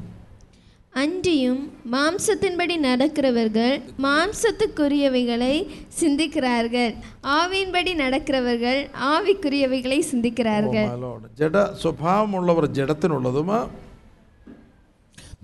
[1.01, 1.59] அன்றியும்
[1.93, 3.73] மாம்சத்தின்படி நடக்கிறவர்கள்
[4.05, 5.55] மாம்சத்துக்குரியவைகளை
[5.99, 6.93] சிந்திக்கிறார்கள்
[7.33, 8.79] ஆவியின்படி நடக்கிறவர்கள்
[9.11, 11.25] ஆவிக்குரியவைகளை சிந்திக்கிறார்கள் Oh my Lord.
[11.41, 13.51] ജഡ സ്വഭാവമുള്ളവർ ജഡത്തിനുള്ളതും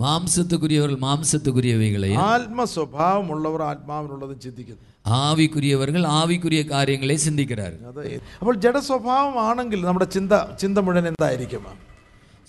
[0.04, 4.84] மாம்சத்துக்குரியவர்கள் மாம்சத்துக்குரியவைகளையும் ആത്മ സ്വഭാവമുള്ളവർ ആത്മാവിനുള്ളതും ചിന്തിക്കുന്നു
[5.22, 8.04] ஆவிக்குரியவர்கள் ஆவிக்குரிய காரியங்களை சிந்திக்கிறார்கள் അത്
[8.42, 11.66] അപ്പോൾ ജഡ സ്വഭാവമാണെങ്കിൽ നമ്മുടെ ചിന്ത ചിന്ത മുഴുവൻ എന്തായിരിക്കും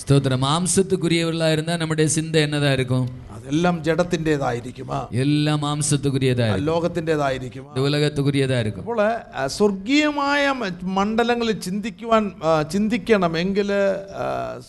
[0.07, 0.43] ஸ்தோத்திரம்.
[0.45, 3.09] மாம்சத்துக்குரியவர்களாக இருந்தால் நம்முடைய சிந்தை என்னதான் இருக்கும்?
[3.47, 6.65] എല്ലാം ജഡത്തിന്റെതായിരിക്കും എല്ലാം മാംസത്തുകുരിയതായിരിക്കും.
[6.65, 8.99] ലോകത്തിന്റെതായിരിക്കും ഉലകത്തുകുരിയതായിരിക്കും അപ്പോൾ
[9.47, 12.31] സ്വർഗീയമായ മണ്ഡലങ്ങളിൽ ചിന്തിക്കുവാൻ
[12.71, 13.69] ചിന്തിക്കണം എങ്കിൽ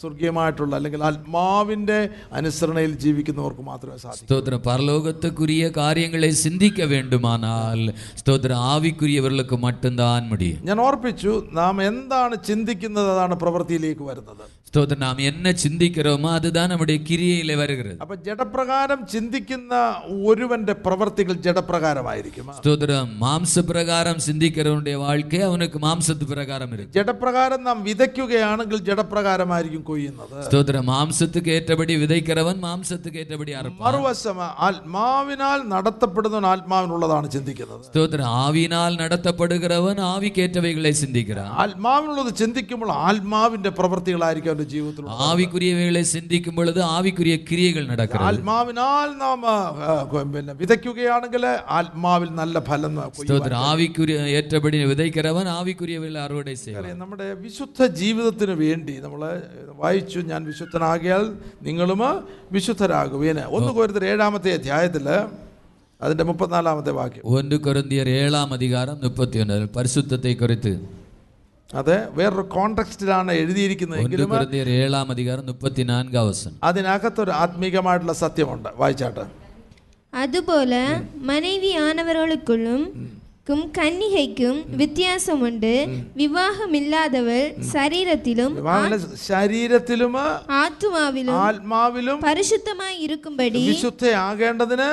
[0.01, 4.27] സ്വർഗീയമായിട്ടുള്ള അല്ലെങ്കിൽ ആത്മാവിന്റെ അനുസരണയിൽ ജീവിക്കുന്നവർക്ക് മാത്രമേ സാധിക്കൂ.
[4.27, 4.55] സ്തോത്ര.
[4.69, 8.53] പരലോകത്തുക്കുരിയ കാര്യങ്ങളെ ചിന്തിക്ക വേണ്ടുമാനാൽ സ്തോത്ര.
[8.53, 10.67] ആവിക്കുരിയവർക്ക് മട്ടുംതാൻ മുടിയും.
[10.67, 14.61] ഞാൻ ഓർപ്പിച്ചു നാം എന്താണ് ചിന്തിക്കുന്നത് അതാണ് പ്രവൃത്തിയിലേക്ക് വരുന്നത്.
[14.69, 15.01] സ്തോത്രം.
[15.01, 19.75] നാം എന്നെ ചിന്തിക്കറോമോ അതുതാ നമ്മുടെ കിരിയയിലെ വരുന്നത് അപ്പൊ ജഡപ്ര മാംസപ്രകാരം ചിന്തിക്കുന്ന
[20.27, 22.49] ഒരുവന്റെ പ്രവർത്തികൾ ജഡപ്രകാരമായിരിക്കും.
[22.59, 23.21] സ്തോത്രം.
[23.21, 26.93] മാംസപ്രകാരം ചിന്തിക്കുന്നവന്റെ വാഴ്ക്ക അവനക്ക് മാംസത്തു പ്രകാരം ഇരിക്കും.
[26.93, 30.51] ജഡപ്രകാരം നാം വിതയ്ക്കുകയാണെങ്കിൽ ജഡപ്രകാരമായിരിക്കും കൊയ്യുന്നത്.
[30.51, 30.87] സ്തോത്രം.
[30.87, 37.81] മാംസത്തുക്ക് ഏറ്റപടി വിതയ്ക്കുന്നവൻ മാംസത്തുക്ക് ഏറ്റപടി മറുവശം ആത്മാവിനാൽ നടത്തപ്പെടുന്നവൻ ആത്മാവിനുള്ളതാണ് ചിന്തിക്കുന്നത്.
[37.81, 38.25] സ്തോത്രം.
[38.25, 48.27] ആവിനാൽ നടത്തപ്പെടുകവൻ ആവിക്കേറ്റവകളെ ചിന്തിക്കണം ആത്മാവിനുള്ളത് ചിന്തിക്കുമ്പോൾ ആത്മാവിന്റെ പ്രവൃത്തികളായിരിക്കും അവന്റെ ജീവിതത്തിൽ ആവിക്കുരിയവകളെ ചിന്തിക്കുമ്പോൾ ആവിക്കുരിയ ക്രിയകൾ നടക്കണം
[48.53, 49.41] ആത്മാവിനാൽ നാം
[50.33, 52.95] പിന്നെ വിതയ്ക്കുകയാണെങ്കിൽ ആത്മാവിൽ നല്ല ഫലം
[53.65, 59.23] ആവിക്കുரிய ഏറ്റപടി വിതയ്ക്കുന്നവൻ ആവിക്കുര്യവരിൽ അറുവടേ ചെയ്യും നമ്മുടെ വിശുദ്ധ ജീവിതത്തിന് വേണ്ടി നമ്മൾ
[59.77, 61.25] വായിച്ചു ഞാൻ വിശുദ്ധനാകിയാൽ
[61.63, 62.03] നിങ്ങളും
[62.53, 65.07] വിശുദ്ധരാകുവേന് ഒന്ന് കോരുത്തർ ഏഴാമത്തെ അധ്യായത്തിൽ
[66.01, 67.23] അതിന്റെ മുപ്പത്തിനാലാമത്തെ വാക്യം.
[67.31, 70.73] ഒന്ന് കൊരന്തിയർ ഏഴാം അധികാരം മുപ്പത്തിയൊന്ന് പരിശുദ്ധത്തെ കുറിച്ച്
[71.70, 78.70] അത് വേറൊരു കോണ്ടക്സ്റ്റിലാണ് എഴുതിയിരിക്കുന്നത് ஒன்று എങ്കിലും கொரிந்தியர் ஏழாம் அதிகாரம் முப்பத்தி நான்காம் வசனம் അതിനകത്തൊരു ആത്മീകമായിട്ടുള്ള സത്യമുണ്ട്
[78.78, 79.26] വായിച്ചാട്ട്
[80.14, 80.74] அதுபோல
[81.30, 82.88] மனைவியானவர்களுக்குள்ளும்
[83.48, 85.74] க்கும் கன்னிகைக்கும் வித்தியாசம் உண்டு
[86.16, 90.16] விவாகம் இல்லாதவள் சரீரத்திலும் വിവാഹ ശരീരത്തിലും
[90.60, 94.90] ஆத்துமாவிலும் ആത്മാവിലും பரிசுத்தமாய் இருக்கும்படி വിശുദ്ധയാകേണ്ടതിന്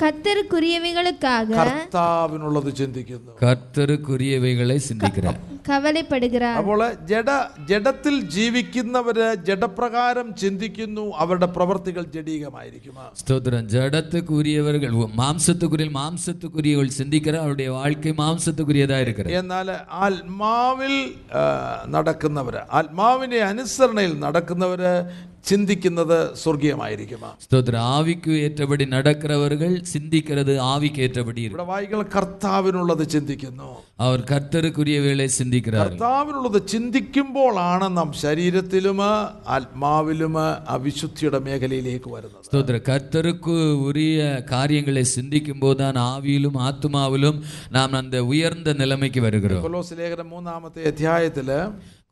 [0.00, 7.30] கத்தருக்குரியவைகளுக்காக കർത്താവിനുള്ളത് ചിന്തിക്കുന്നു கர்த்தருக்குரியவைகளை சிந்திக்கிறார் கவலைப்படுகிறார் അപ്പോൾ ജഡ
[7.70, 9.98] ജഡത്തിൽ ജീവിക്കുന്നവര് ജഡപ്രകാരം
[10.40, 16.68] ചിന്തിക്കുന്നു അവരുടെ പ്രവർത്തികൾ ജഡീകമായിരിക്കും ஸ்தோத்திரம் ஜடத்துக்குரியவர்கள் மாம்சத்துக்குரிய மாம்சத்துக்குரியவர்கள்
[17.00, 19.68] சிந்திக்கிற அவருடைய வாழ்க்கை மாம்சத்துக்குரியதா இருக்கிறது എന്നാൽ
[20.06, 20.94] ആത്മാവിൽ
[21.34, 21.42] ആ,
[21.94, 22.38] നടക്കുന്നവര്
[22.78, 24.92] ആത്മാവിന്റെ അനുസരണയിൽ നടക്കുന്നവര്
[25.46, 33.68] ചിന്തിക്കുന്നത് സ്വർഗീയമായിരിക്കും ஸ்தோத்திரம் ஆவிக்கு ஏற்றபடி நடக்கிறவர்கள் சிந்திக்கிறது ஆவிக்கு ஏற்றபடி இருக்கு ഇവിടെ വായികൾ കർത്താവിനുള്ളത് ചിന്തിക്കുന്നു
[34.00, 39.00] அவர் கர்த்தருக்குரியவைகளை சிந்திக்கிறார்கள் കർത്താവിനുള്ളത് ചിന്തിക്കുമ്പോഴാണ് നാം ശരീരത്തിലും
[39.56, 40.36] ആത്മാവിലും
[40.74, 43.54] അവിശുദ്ധിയുടെ മേഖലയിലേക്ക് വരുന്നത് ஸ்தோத்திர கர்த்தருக்கு
[43.86, 44.20] உரிய
[44.52, 47.40] காரியங்களை சிந்திக்கும் போதுதான் ஆவியிலும் ஆத்துமாவிலும்
[47.70, 51.58] நாம் அந்த உயர்ந்த நிலைமைக்கு வருகிறோம் കൊലോസ് ലേഖനം മൂന്നാമത്തെ അധ്യായത്തില്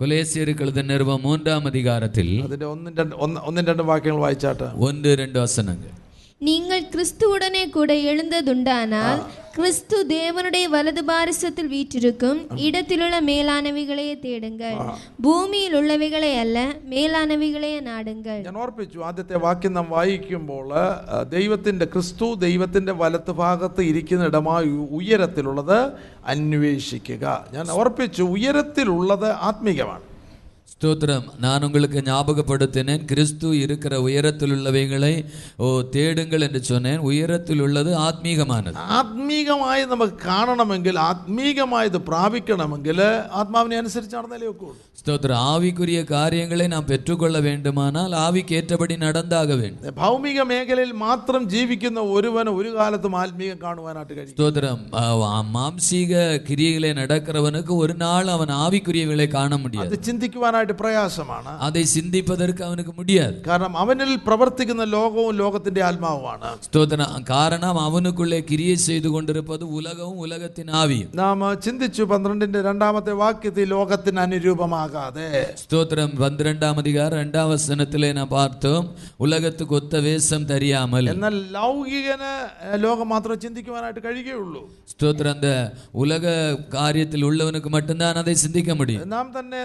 [0.01, 5.39] கொலேசியருக்கு எழுதின நிருபம் மூன்றாம் அதிகாரத்தில் അതിന്റെ ഒന്നും രണ്ട് ഒന്ന് ഒന്നും രണ്ടും വാക്യങ്ങൾ വായിച്ചാട്ട് ஒன்று ரெண்டு
[5.41, 5.95] வசனங்கள்
[6.43, 9.21] நீங்கள் கிறிஸ்துவுடனே கூட எழுந்ததுண்டானால்
[9.55, 14.77] கிறிஸ்து தேவனுடைய வலது பாரிசத்தில் வீற்றிருக்கும் இடத்திலுள்ள மேலானவைகளையே தேடுங்கள்
[15.25, 16.59] பூமியில் உள்ளவைகளை அல்ல
[16.93, 20.85] மேலானவைகளையே நாடுங்கள் ഞാൻ ഓർപ്പിച്ചു ആദ്യത്തെ വാക്യം നാം വായിക്കുമ്പോൾ ആ,
[21.33, 25.79] ദൈവത്തിന്റെ ക്രിസ്തു ദൈവത്തിന്റെ വലത്ത് ഭാഗത്ത് ഇരിക്കുന്ന ഇടമായി ഉയരത്തിലുള്ളത്
[26.35, 30.05] അന്വേഷിക്കുക ഞാൻ ഓർപ്പിച്ചു ഉയരത്തിലുള്ളത് ആത്മീകമാണ്
[30.83, 35.13] ஸ்தோத்திரம் நான் உங்களுக்கு ஞாபகப்படுத்தினேன் கிறிஸ்து இருக்கிற உயரத்தில் உள்ளவைகளை
[35.59, 43.01] ஓ தேடுங்கள் என்று சொன்னேன் உயரத்தில் உள்ளது ஆத்மீகமானது ആത്മീകമായി നമുക്ക് കാണണമെങ്കിൽ ആത്മീകമായത് പ്രാപിക്കണമെങ്കിൽ
[43.41, 49.99] ആത്മാവിനെ അനുസരിച്ച് നടന്നാലേ ഒക്കെ ഉള്ളൂ ஸ்தோத்திரம் ஆவிக்குரிய காரியங்களை நாம் பெற்றுக்கொள்ள வேண்டுமானால் ஆவிக்கு ஏற்றபடி நடந்தாக வேண்டும்
[50.01, 55.05] ഭൗമിക മേഖലയിൽ മാത്രം ജീവിക്കുന്ന ഒരുവന് ഒരു കാലത്തും ആത്മീകം കാണുവാനായിട്ട് കഴിയും ஸ்தோத்திரம் ஆ,
[55.55, 56.15] மாம்சீக
[56.49, 62.93] கிரியைகளை நடக்கிறவனுக்கு ஒரு நாள் அவன் ஆவிக்குரியவைகளை காண முடியாது അത് ചിന്തിക്കുവാൻ ചിന്തിക്കുവാനായിട്ട് പ്രയാസമാണ് அதை சிந்திப்பதற்கு அவனுக்கு
[62.99, 70.71] முடியாது കാരണം അവനിൽ പ്രവർത്തിക്കുന്ന ലോകവും ലോകത്തിന്റെ ആത്മാവുമാണ് ஸ்தோத்திரம் காரணம் அவனுக்குள்ளே கிரியை செய்து கொண்டிருப்பது உலகமும் உலகத்தின்
[70.81, 75.29] ஆவியும் നാം ചിന്തിച്ചു പന്ത്രണ്ടിന്റെ രണ്ടാമത്തെ വാക്യത്തിൽ ലോകത്തിന് അനുരൂപമാകാതെ
[75.63, 78.89] ஸ்தோத்திரம் பன்னிரெண்டாம் அதிகாரம் இரண்டாம் வசனத்திலே நான் பார்த்தோம்
[79.25, 82.33] உலகத்துக்கு ஒத்த வேஷம் தெரியாமல் എന്നാൽ ലൗകികന്
[82.67, 85.51] ഏഹ്, ലോകം മാത്രമേ ചിന്തിക്കുവാനായിട്ട് കഴിയുകയുള്ളൂ ஸ்தோத்திரம் அந்த
[86.03, 86.27] உலக
[86.75, 89.61] காரியத்தில் உள்ளவனுக்கு மட்டும்தான் அதை சிந்திக்க முடியும் നാം തന്നെ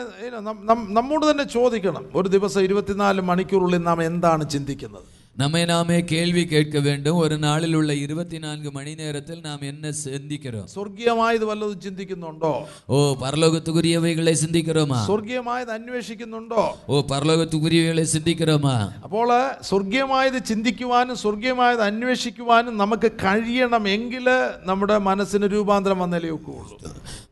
[0.97, 5.61] you know, നം- നം- നമ്മോട് തന്നെ ചോദിക്കണം ഒരു ദിവസം ഇരുപത്തിനാല് മണിക്കൂറുള്ളിൽ നാം എന്താണ് ചിന്തിക്കുന്നത് நம்மை
[5.65, 11.45] நாமே கேள்வி கேட்க வேண்டும் ஒரு நாளில் உள்ள இருபத்தி நான்கு மணி நேரத்தில் நாம் என்ன சிந்திக்கிறோம் സ്വർഗീയമായത്
[11.49, 12.51] വല്ലതും ചിന്തിക്കുന്നുണ്ടോ
[12.89, 19.31] ஓ பரலோகத்துக்குரியவைகளை சிந்திக்கிறோமா സ്വർഗീയമായത് അന്വേഷിക്കുന്നുണ്ടോ ஓ பரலோகத்துக்குரியவைகளை சிந்திக்கிறோமா അപ്പോൾ
[19.69, 24.27] സ്വർഗീയമായത് ചിന്തിക്കുവാനും സ്വർഗീയമായത് അന്വേഷിക്കുവാനും നമുക്ക് കഴിയണമെങ്കിൽ
[24.65, 26.77] നമ്മുടെ മനസ്സിന് രൂപാന്തരം വന്നാലേ ഒക്കുകയുള്ളൂ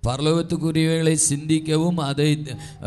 [0.08, 2.28] பரலோகத்துக்குரியவைகளை சிந்திக்கவும் அதை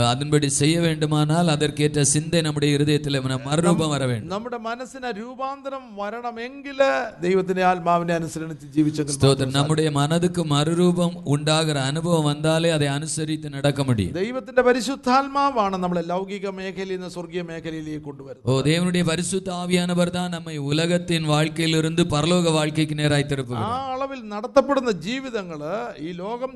[0.06, 6.80] அதன்படி செய்ய வேண்டுமானால் அதற்கேற்ற சிந்தை நம்முடைய இருதயத்தில் மறுரூபம் வர வேண்டும் നമ്മുടെ മനസ്സിന് രൂപാന്തരം വരണമെങ്കിൽ
[7.24, 14.16] ദൈവത്തിന്റെ ആത്മാവിനെ അനുസരിച്ച് ജീവിച്ചെങ്കിൽ ஸ்தோத்திரம் நம்முடைய மனதுக்கு மறுரூபம் உண்டாகிற அனுபவம் வந்தாலே அதை அனுசரித்து நடக்க முடியும்
[14.20, 20.56] ദൈവത്തിന്റെ പരിശുദ്ധാത്മാവാണ് നമ്മളെ ലൗകിക മേഖലയിൽ നിന്ന് സ്വർഗീയ മേഖലയിലേക്ക് കൊണ്ടുവരുന്നത് ஓ தேவனுடைய பரிசுத்த ஆவியானவர் தான் நம்மை
[20.70, 25.60] உலகத்தின் வாழ்க்கையிலிருந்து பரலோக வாழ்க்கைக்கு நேராய் திருப்புகிறார் ആ അളവിൽ നടത്തപ്പെടുന്ന ജീവിതങ്ങൾ
[26.04, 26.52] ഈ ലോകം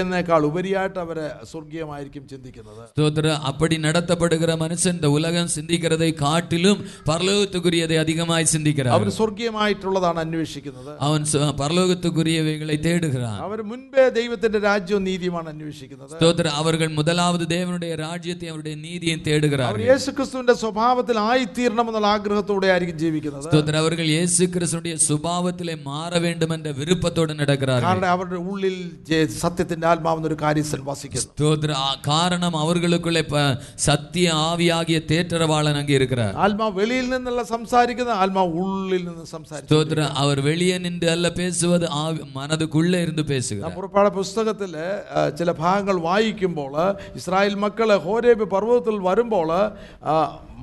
[0.00, 2.82] ചിന്തിക്കുന്നതിനേക്കാൾ ഉപരിയായിട്ട് അവരെ സ്വർഗീയമായിരിക്കും ചിന്തിക്കുന്നത്.
[2.88, 3.26] സ്തോത്ര.
[3.48, 6.76] അപ്പടി നടത്തപ്പെടുകിற മനുഷ്യന്റെ ഉലകം ചിന്തിക്കുന്നത് കാട്ടിലും
[7.08, 10.92] പരലോകത്തുക്കുരിയതെ അധികമായി ചിന്തിക്കുന്നത് അവർ സ്വർഗീയമായിട്ടുള്ളതാണ് അന്വേഷിക്കുന്നത്.
[11.00, 11.20] അവൻ
[11.60, 13.40] പരലോകത്തുക്കുരിയവകളെ തേടുകയാണ്.
[13.40, 16.10] അവർ മുൻപേ ദൈവത്തിന്റെ രാജ്യവും നീതിയുമാണ് അന്വേഷിക്കുന്നത്.
[16.10, 16.46] സ്തോത്ര.
[16.60, 19.62] അവർ മുതലാവത് ദേവനുടെ രാജ്യത്തെ അവരുടെ നീതിയും തേടുകയാണ്.
[19.62, 23.42] അവർ യേശുക്രിസ്തുവിന്റെ സ്വഭാവത്തിൽ ആയിത്തീരണം എന്നുള്ള ആഗ്രഹത്തോടെ ആയിരിക്കും ജീവിക്കുന്നത്.
[23.42, 23.76] സ്തോത്ര.
[23.76, 28.76] അവർ യേശു ക്രിസ്തുവിന്റെ സ്വഭാവത്തിലെ മാറ വേണ്ടുമെന്ന വിരുപ്പത്തോടെ നടക്കുക കാരണം അവരുടെ ഉള്ളിൽ
[29.38, 31.70] സത്യത്തിന്റെ പരിശുദ്ധാത്മാവ് എന്നൊരു കാര്യം വാസിക്കുന്നു സ്തോത്ര
[32.06, 33.22] കാരണം അവർക്കുള്ളെ
[33.84, 40.38] സത്യ ആവിയാകിയ തേറ്ററവാളൻ അങ്ങേ ഇരിക്കുന്നത് ആത്മാവ് വെളിയിൽ നിന്നല്ല സംസാരിക്കുന്നത് ആത്മാവ് ഉള്ളിൽ നിന്ന് സംസാരിക്കുന്നു സ്തോത്ര അവർ
[40.40, 42.02] വെളിയെ നിന്റെ അല്ല പേസുവത് ആ
[42.36, 44.74] മനതുക്കുള്ളേ ഇരുന്ന് പേസുക പുറപ്പാട പുസ്തകത്തിൽ
[45.38, 46.74] ചില ഭാഗങ്ങൾ വായിക്കുമ്പോൾ
[47.20, 49.50] ഇസ്രായേൽ മക്കൾ ഹോരേബ് പർവ്വതത്തിൽ വരുമ്പോൾ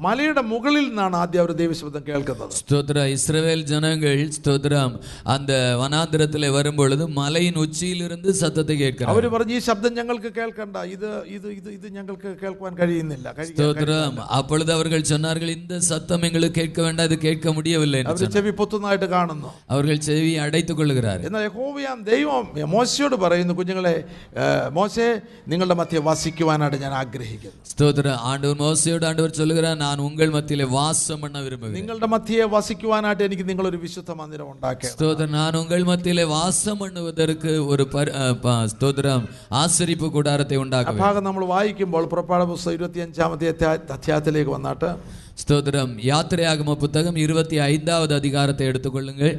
[0.02, 4.00] മലയുടെ മുകളിൽ നിന്നാണ് ആദ്യം അവർ ദൈവശബ്ദം കേൾക്കുന്നത് ஸ்தோத்திர இஸ்ரவேல் ஜனங்கள்
[4.36, 4.94] ஸ்தோத்திரம்
[5.34, 5.52] அந்த
[5.82, 10.60] வனாந்திரத்திலே வரும் பொழுது மலையின் உச்சியிலிருந்து சத்தத்தை கேட்கிறார் അവർ പറഞ്ഞു ഈ ശബ്ദം ഞങ്ങൾക്ക് കേൾക്കണ്ട
[10.94, 11.06] ഇത്
[11.36, 16.78] ഇത് ഇത് ഇത് ഞങ്ങൾക്ക് കേൾക്കുവാൻ കഴിയുന്നില്ല കഴി- ஸ்தோத்திரம் அப்பொழுது அவர்கள் சொன்னார்கள் இந்த சத்தம் எங்களுக்கு கேட்க
[16.84, 21.98] வேண்டாம் இது கேட்க முடியவில்லை என்று അവർ ചെവി പൊത്തുന്നതായിട്ട് കാണുന്നു அவர்கள் செவி அடைத்துக் கொள்கிறார் എന്നാൽ യഹോവയാം
[22.08, 23.96] ദൈവം മോശയോട് പറയുന്നു കുഞ്ഞുങ്ങളെ
[24.36, 24.44] ഏ,
[24.76, 25.08] മോശെ
[25.48, 31.36] നിങ്ങളുടെ മധ്യ വസിക്കുവാനായിട്ട് ഞാൻ ആഗ്രഹിക്കുന്നു ஸ்தோத்திரம் ஆண்டவர் மோசையோடு ஆண்டவர் சொல்லுகிறார் நான் உங்கள் மத்தியிலே வாசம் பண்ண
[31.42, 37.40] விரும்புகிறேன் നിങ്ങളുടെ മധ്യയെ വസിക്കുവാനായിട്ട് എനിക്ക് നിങ്ങളൊരു വിശുദ്ധ മന്ദിരം ഉണ്ടാക്കണം ஸ்தோத்திரம் நான் உங்கள் மத்தியிலே வாசம் பண்ணுவதற்கு
[37.68, 39.24] ஒரு பரி- அஹ், ப- ஸ்தோத்திரம்
[39.58, 39.80] ஆசரிப்பு
[40.12, 43.50] கூடாரத்தை ആ உண்டாக்க ഭാഗം നമ്മൾ വായിക്കുമ്പോൾ പുറപ്പാട് പുസ്തകം ഇരുപത്തി അഞ്ചാമത്തെ
[43.94, 44.90] അധ്യായത്തിലേക്ക് വന്നിട്ട്
[45.38, 49.36] ஸ்தோத்திரம் யாத்திரையாகம புத்தகம் இருபத்தி ஐந்தாவது அதிகாரத்தை எடுத்துக்கொள்ளுங்கள்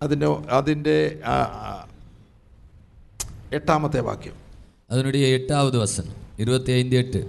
[0.00, 0.96] അതിൻ്റെ അതിൻ്റെ
[1.26, 1.70] ആ, ആ,
[3.52, 4.36] എട്ടാമത്തെ വാക്യം
[4.90, 7.20] அதனுடைய எட்டாவது வசனம் இருபத்தி ஐந்து எட்டு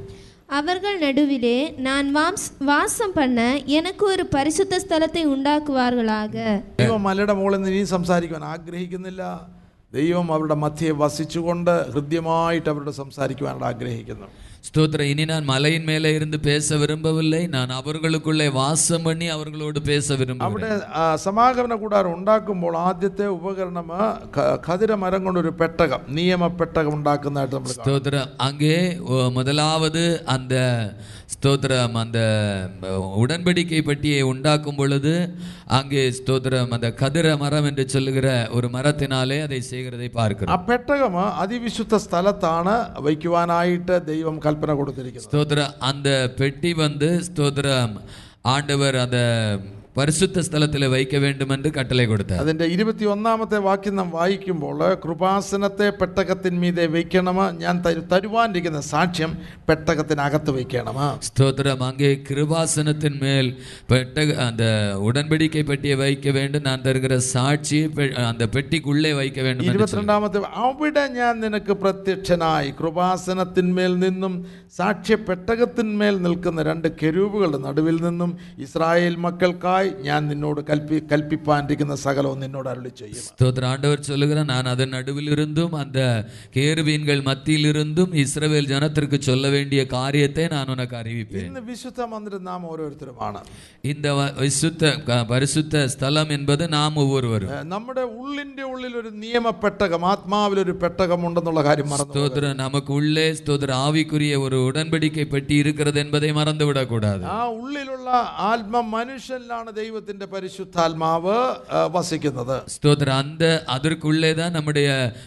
[0.52, 3.40] அவர்கள் நடுவிலே நான் வாம்ஸ் வாசம் பண்ண
[3.78, 6.36] எனக்கு ஒரு பரிசுத்த ஸ்தலத்தை உண்டாக்குவார்களாக
[6.80, 9.24] ദൈവം മലയുടെ മുകളിൽ നിന്ന് ഇനിയും സംസാരിക്കുവാൻ ആഗ്രഹിക്കുന്നില്ല
[9.94, 14.30] ദൈവം അവരുടെ മധ്യയെ വസിച്ചുകൊണ്ട് ഹൃദ്യമായിട്ട് അവരോട് സംസാരിക്കുവാനായിട്ട് ആഗ്രഹിക്കുന്നു
[14.68, 20.48] ஸ்தோத்திரம் இனி நான் மலையின் மேலே இருந்து பேச விரும்பவில்லை நான் அவர்களுக்குள்ளே வாசம் பண்ணி அவர்களோடு பேச விரும்புகிறேன்
[20.50, 23.88] അവിടെ ആ, സമാഗമന കൂടാരം ഉണ്ടാക്കുമ്പോൾ ആദ്യത്തെ ഉപകരണം
[24.36, 27.80] ക- ഖദിരമരം കൊണ്ടൊരു പെട്ടകം നിയമ പെട്ടകം ഉണ്ടാക്കുന്നതായിട്ട് നമ്മൾ കാണും.
[27.80, 28.74] ஸ்தோத்திரம் அங்கே
[29.12, 30.04] ஒ- முதலாவது
[30.36, 30.56] அந்த
[31.34, 32.20] ஸ்தோத்திரம் அந்த
[32.88, 35.14] அஹ், உடன்படிக்கை பட்டியை உண்டாக்கும் பொழுது
[35.76, 41.96] அங்கே ஸ்தோத்திரம் அந்த கதிர மரம் என்று சொல்லுகிற ஒரு மரத்தினாலே அதை செய்கிறதை ആ பார்க்கிறோம் പെട്ടകം അതിവിശുദ്ധ
[42.04, 42.76] സ്ഥലത്താണ്
[43.08, 47.96] വയ്ക്കുവാനായിട്ട് ദൈവം കൽപ്പന കൊടുത്തിരിക്കുന്നത് ஸ்தோத்திரம் அந்த பெட்டி வந்து ஸ்தோத்திரம்
[48.48, 49.20] ஆண்டவர் அந்த
[49.96, 56.86] பரிசுத்த ஸ்தலத்தில் வைக்க வேண்டும் என்று கட்டளை கொடுத்தார் അതിന്റെ ഇരുപത്തി ഒന്നാമത്തെ വാക്യം നാം വായിക്കുമ്പോൾ കൃപാസനത്തെ പെട്ടകത്തിന്മീതെ
[56.92, 57.24] വയ്ക്കണം
[57.62, 59.32] ഞാൻ തരു- തരുവാനിരിക്കുന്ന സാക്ഷ്യം
[59.70, 60.98] പെട്ടകത്തിനകത്ത് വയ്ക്കണം
[61.28, 63.50] ஸ்தோத்திரம் அங்கே கிருபாசனத்தின் மேல்
[63.90, 64.64] பெட்டக அந்த
[65.08, 69.80] உடன்படிக்கை பெட்டியை வைக்க வேண்டும் நான் தருகிற சாட்சியை பெ- அந்த பெட்டிக்குள்ளே வைக்க வேண்டும் என்று சொல்லி.
[69.80, 74.36] ഇരുപത്തിരണ്ടാമത്തെ അവിടെ ഞാൻ നിനക്ക് പ്രത്യക്ഷനായി കൃപാസനത്തിന്മേൽ നിന്നും
[74.78, 82.40] സാക്ഷ്യ പെട്ടകത്തിന്മേൽ നിൽക്കുന്ന രണ്ട് കെരൂബുകളുടെ നടുവിൽ നിന്നും ഇസ്രായേൽ മക്കൾക്കായി മുമ്പായി ഞാൻ നിന്നോട് കൽപ്പി കൽപ്പിപ്പാനിരിക്കുന്ന സകലവും
[82.44, 86.00] നിന്നോട് അരുളി ചെയ്യും ஸ்தோத்திர ஆண்டவர் சொல்லுகிறார் நான் அதன் நடுவில் இருந்தும் அந்த
[86.56, 92.62] கேருபீன்கள் மத்தியில் இருந்தும் இஸ்ரவேல் ஜனத்திற்கு சொல்ல வேண்டிய காரியத்தை நான் உனக்கு அறிவிப்பேன் ഇന്ന് വിശുദ്ധ മന്ദിരം നാം
[92.72, 93.42] ഓരോരുത്തരുമാണ്
[93.92, 100.06] இந்த வ- விசுத்த க- பரிசுத்த ஸ்தலம் என்பது நாம் ஒவ்வொருவரும் ഏഹ് നമ്മുടെ ഉള്ളിന്റെ ഉള്ളിൽ ഒരു നിയമപ്പെട്ടകം
[100.12, 104.16] ആത്മാവിൽ ഒരു പെട്ടകമുണ്ടെന്നുള്ള കാര്യം മറന്നു ஸ்தோத்திரம் நமக்கு உள்ளே ஸ்தோத்திர ஆவிக்குரிய
[104.46, 108.10] ஒரு உடன்படிக்கை பெட்டி இருக்கிறது என்பதை மறந்து விடக்கூடாது ആ ഉള്ളിലുള്ള
[108.48, 111.37] ആത്മ മനുഷ്യനിലാണ് ദൈവത്തിന്റെ പരിശുദ്ധാത്മാവ്
[111.95, 113.43] വസിക്കുന്നത് സ്തോത്ര അന്ത
[113.77, 114.85] അതിർക്കുള്ളേതാ നമ്മുടെ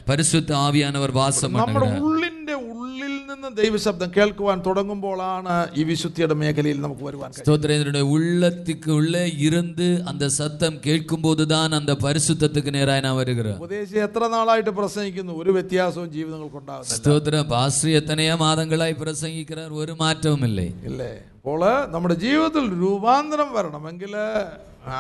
[0.09, 7.31] പരിശുദ്ധ ആവിയാനവർ വാസം നമ്മുടെ ഉള്ളിന്റെ ഉള്ളിൽ നിന്ന് ദൈവശബ്ദം കേൾക്കുവാൻ തുടങ്ങുമ്പോഴാണ് ഈ വിശുദ്ധിയുടെ മേഖലയിൽ നമുക്ക് വരുവാൻ
[7.39, 14.23] സ്തോത്രേന്ദ്രനുടെ ഉള്ളത്തിക്ക് ഉള്ളേ ഇരുന്ന് അന്ത സത്തം കേൾക്കുമ്പോൾ താൻ അന്ത പരിശുദ്ധത്തിക്ക് നേരായ നാം വരുക ഉപദേശി എത്ര
[14.27, 21.13] നാളായിട്ട് പ്രസംഗിക്കുന്നു ഒരു വ്യത്യാസവും ജീവിതങ്ങൾക്കുണ്ടാകുന്നു സ്തോത്ര പാശ്രീ എത്രയോ മാതങ്ങളായി പ്രസംഗിക്കുന്ന ഒരു മാറ്റവുമില്ലേ ഇല്ലേ
[21.45, 24.13] അപ്പോൾ നമ്മുടെ ജീവിതത്തിൽ രൂപാന്തരം വരണമെങ്കിൽ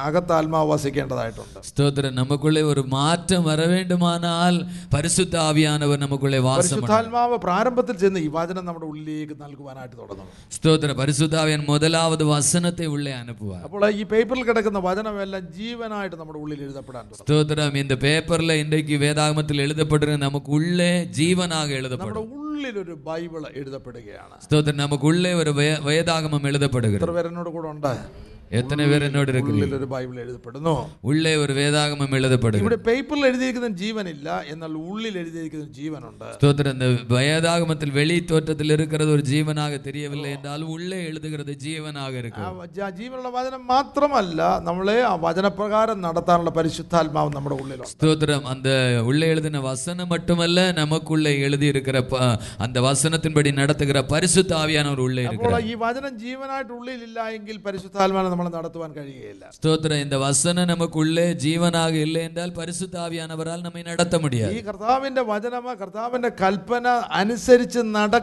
[0.03, 1.57] അകത്ത് ആത്മാവ് വസിക്കേണ്ടതായിട്ടുണ്ട്.
[1.67, 2.15] സ്തോത്രം.
[2.15, 4.55] നമുക്കുള്ള ഒരു മാറ്റം വരവേണ്ടുമാനാൽ
[4.95, 10.91] പരിശുദ്ധ ആവിയാനവർ നമുക്കുള്ള പരിശുദ്ധാത്മാവ് പ്രാരംഭത്തിൽ ചെന്ന് ഈ വചനം നമ്മുടെ ഉള്ളിലേക്ക് നൽകുവാനായിട്ട് തുടങ്ങും സ്തോത്ര.
[10.91, 17.77] പരിശുദ്ധാവിയൻ മുതലാവത് വസനത്തെ ഉള്ളേ അനുഭവ അപ്പോൾ ഈ പേപ്പറിൽ കിടക്കുന്ന വചനമെല്ലാം ജീവനായിട്ട് നമ്മുടെ ഉള്ളിൽ എഴുതപ്പെടാൻ സ്തോത്രം.
[17.77, 22.44] ഇന്ന് പേപ്പറിൽ ഇന്ത്യയ്ക്ക് വേദാഗമത്തിൽ എഴുതപ്പെട്ടിരുന്ന നമുക്ക് ഉള്ളേ ജീവനാകെ എഴുതപ്പെടും.
[22.83, 24.35] ഒരു ബൈബിൾ എഴുതപ്പെടുകയാണ്
[24.77, 25.53] നമുക്കുള്ളേ ഒരു
[25.85, 27.11] വേദാഗമം എഴുതപ്പെടുക എത്ര
[27.49, 27.91] കൂടെ ഉണ്ട്
[28.51, 29.29] എത്ര പേർ എന്നോട്
[29.77, 30.73] ഒരു ബൈബിൾ എഴുതപ്പെടുന്നു.
[31.09, 32.63] ഉള്ളേ ഒരു വേദാഗമം എഴുതപ്പെടുന്നു.
[32.63, 36.27] ഇവിടെ പേപ്പറിൽ എഴുതിയിരിക്കുന്ന ജീവനില്ല എന്നാൽ ഉള്ളിൽ എഴുതിയിരിക്കുന്ന ജീവനുണ്ട്.
[37.13, 42.13] വേദാഗമത്തിൽ വെളി തോറ്റത്തിൽ ഇരിക്കുന്നത് ഒരു ജീവനാക തെരിയവില്ല എന്നാൽ ഉള്ളേ എഴുതുകിറത് ജീവനാക
[42.99, 48.47] ജീവനുള്ള വചനം മാത്രമല്ല നമ്മളെ ആ വചനപ്രകാരം നടത്താനുള്ള പരിശുദ്ധാത്മാവ് നമ്മുടെ ഉള്ളിൽ സ്തോത്രം.
[48.47, 48.67] അന്ത
[49.09, 51.99] ഉള്ളേ എഴുതുന്ന വസനം മറ്റുമല്ല നമുക്കുള്ളേ എഴുതിയിരിക്കുന്ന
[52.59, 55.23] അന്ത വസനത്തിൻപടി നടത്തുകിற പരിശുദ്ധാവിയാണ് ഉള്ളേ
[55.71, 60.38] ഈ വചനം ജീവനായിട്ട് ഉള്ളിലില്ല എങ്കിൽ പരിശുദ്ധാത്മാനം നമ്മളെ നടത്തുവാൻ കഴിയുകയില്ല ஸ்தோத்திரம் இந்த வசனம்
[60.70, 66.86] நமக்குள்ளே ஜீவனாக இல்லை என்றால் பரிசுத்த ஆவியானவரால் நம்மை நடத்த முடியாது ഈ കർത്താവിന്റെ വചനമ കർത്താവിന്റെ കൽപ്പന
[67.20, 67.80] അനുസരിച്ച്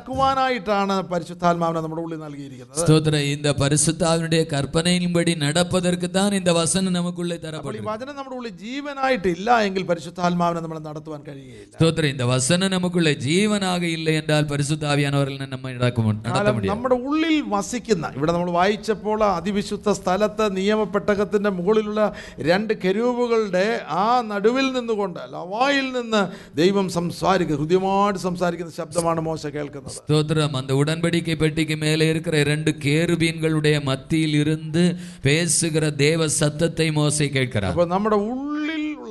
[0.08, 0.76] നടക്കുവാനായിട്ടാണ്
[1.10, 7.46] പരിശുദ്ധാത്മാവിനെ നമ്മുടെ ഉള്ളിൽ നൽകിയിരിക്കുന്നത് ஸ்தோத்திரம் இந்த பரிசுத்தாவினுடைய கற்பனையின்படி நடப்பதற்கு தான் இந்த வசனம் நமக்குள்ளே അപ്പോൾ ഈ
[7.48, 13.66] தரப்படும் വചനം നമ്മുടെ ഉള്ളിൽ ജീവനായിട്ടില്ല എങ്കിൽ പരിശുദ്ധാത്മാവിനെ നമ്മളെ നടത്തുവാൻ കഴിയുകയില്ല ஸ்தோத்திரம் இந்த வசனம் நமக்குள்ளே ஜீவனாக
[13.94, 18.52] இல்லை என்றால் பரிசுத்த ஆவியானவர்கள் நம்மை நடக்க மு- நடத்த കാരണം முடியாது നമ്മുടെ ഉള്ളിൽ വസിക്കുന്ന ഇവിടെ നമ്മൾ
[18.58, 22.02] വായിച്ചപ്പോൾ അതിവിശുദ്ധ സ്ഥലത്ത് നിയമപ്പെട്ടകത്തിന്റെ മുകളിലുള്ള
[22.42, 23.66] രണ്ട് കെരൂബുകളുടെ
[23.98, 26.22] ആ നടുവിൽ നിന്നുകൊണ്ട് ലവായിൽ നിന്ന്
[26.56, 33.78] ദൈവം സംസാരിക്കുക ഹൃദ്യമായിട്ട് സംസാരിക്കുന്ന ശബ്ദമാണ് മോശ കേൾക്കുന്നത് ஸ்தோத்திரம் அந்த உடன்படிக்கை பெட்டிக்கு மேலே இருக்கிற இரண்டு கேருபீன்களுடைய
[33.84, 34.86] மத்தியில் இருந்து
[35.24, 38.18] பேசுகிற தேவ சத்தத்தை மோசை கேட்கிறார் അപ്പോൾ നമ്മുടെ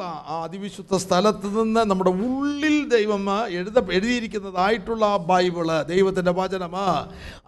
[0.01, 3.23] ഉള്ളിലുള്ള ആ അതിവിശുദ്ധ സ്ഥലത്ത് നിന്ന് നമ്മുടെ ഉള്ളിൽ ദൈവം
[3.55, 6.87] എഴുത എഴുതിയിരിക്കുന്നതായിട്ടുള്ള ആ ബൈബിള് ദൈവത്തിന്റെ വചനമാ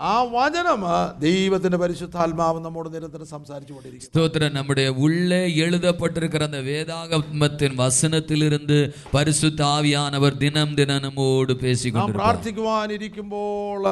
[0.09, 8.79] ആ വചനമാ ദൈവത്തിന്റെ പരിശുദ്ധാത്മാവ് നമ്മോട് നിരന്തരം സംസാരിച്ചു കൊണ്ടിരിക്കും ஸ்தோத்திரம் நம்முடைய உள்ளே எழுதப்பட்டிருக்கிற அந்த வேதாகமத்தின் வசனத்திலிருந்து
[9.13, 13.85] பரிசுத்த ஆவியானவர் தினம் தினம் நம்மோடு നാം பேசிக்கொண்டிருக்கிறார் പ്രാർത്ഥിക്കുവാനിരിക്കുമ്പോൾ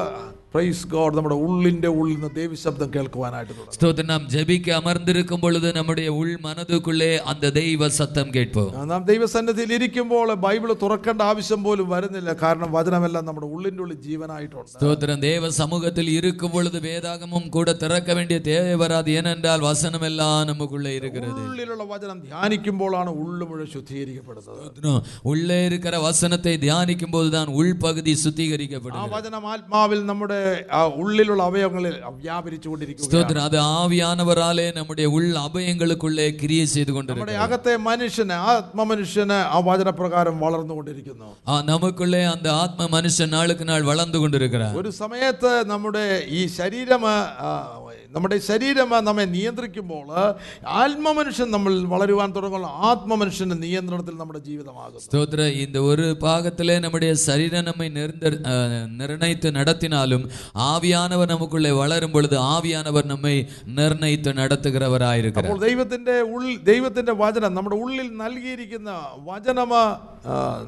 [0.54, 7.16] പ്രൈസ് ഗോഡ് നമ്മുടെ ഉള്ളിന്റെ ഉള്ളിൽ നിന്ന് ദൈവശബ്ദം കേൾക്കുവാനായിട്ട് സ്തോത്രം നാം ജപിക്ക അമർന്നിരിക്കുമ്പോൾ നമ്മുടെ ഉൾ മനതുക്കുള്ളേ
[7.16, 8.28] അന്ത ദൈവ സത്യം
[8.88, 12.32] നാം ദൈവസന്നിധിയിൽ ഇരിക്കുമ്പോൾ ബൈബിൾ തുറക്കേണ്ട ആവശ്യം പോലും വരുന്നില്ല.
[12.32, 14.70] കാരണം വചനമെല്ലാം നമ്മുടെ ഉള്ളിന്റെ ഉള്ളിൽ ജീവനായിട്ടുണ്ട്.
[14.70, 21.40] സ്തോത്രം ദൈവ സമൂഹത്തിൽ ഇരിക്കുമ്പോൾ ഇത് വേദാഗമം കൂടെ തിറക്ക വേണ്ടിയ തേവ ഏനെന്നാൽ വസനമെല്ലാം നമുക്കുള്ളേ ഇരിക്കുന്നത്.
[21.46, 25.02] ഉള്ളിലുള്ള വചനം ധ്യാനിക്കുമ്പോഴാണ് ഉള്ളു മുഴുവൻ ശുദ്ധീകരിക്കപ്പെടുന്നത്.
[25.24, 30.41] ഉള്ളേ ഇരിക്കുന്ന വസനത്തെ ധ്യാനിക്കുമ്പോൾ താൻ ഉൾപകുതി ശുദ്ധീകരിക്കപ്പെടും ആ വചനം ആത്മാവിൽ നമ്മുടെ
[30.72, 39.38] നമ്മുടെ ഉള്ളിലുള്ള അവയവങ്ങളിൽ വ്യാപരിച്ചുകൊണ്ടിരിക്കും അത് ആവിയാനവരാലെ നമ്മുടെ ഉൾ അവയവങ്ങൾക്കുള്ളേ ക്രിയ ചെയ്തുകൊണ്ട് നമ്മുടെ അകത്തെ മനുഷ്യന് ആത്മമനുഷ്യന്
[39.54, 41.28] ആ വചനപ്രകാരം വളർന്നുകൊണ്ടിരിക്കുന്നു.
[41.48, 47.02] ആ നമുക്കുള്ള അന്ത ആത്മ മനുഷ്യൻ നാളുക്ക് നാൾ വളർന്നുകൊണ്ടിരിക്കുന്ന ഒരു സമയത്ത് നമ്മുടെ ഈ ശരീരം
[48.13, 50.05] നമ്മുടെ ശരീരം നമ്മെ നിയന്ത്രിക്കുമ്പോൾ
[50.81, 52.55] ആത്മമനുഷ്യൻ നമ്മൾ വളരുവാൻ തുടങ്ങുന്ന
[52.87, 59.25] ആത്മമനുഷ്യന്റെ നിയന്ത്രണത്തിൽ നമ്മുടെ ജീവിതമാകുന്നു ஸ்தோத்திர இந்த ஒரு பாகத்திலே நம்முடைய சரீரம் நம்மை நிர்ந்த அஹ், நிர்ணயித்து
[59.57, 60.25] நடத்தினாலும்
[60.67, 62.75] ஆவியானவர் நமக்குள்ளே வளரும் பொழுது ஆவியானவர்
[63.07, 63.35] நம்மை
[63.77, 65.95] நிர்ணயித்து நடத்துகிறவராயிருக்கிறார் അപ്പോൾ ദൈവത്തിന്റെ
[66.33, 68.91] ഉള്ളിൽ ദൈവത്തിന്റെ വചനം നമ്മുടെ ഉള്ളിൽ നൽകിയിരിക്കുന്ന
[69.27, 70.10] വചനമ ആ,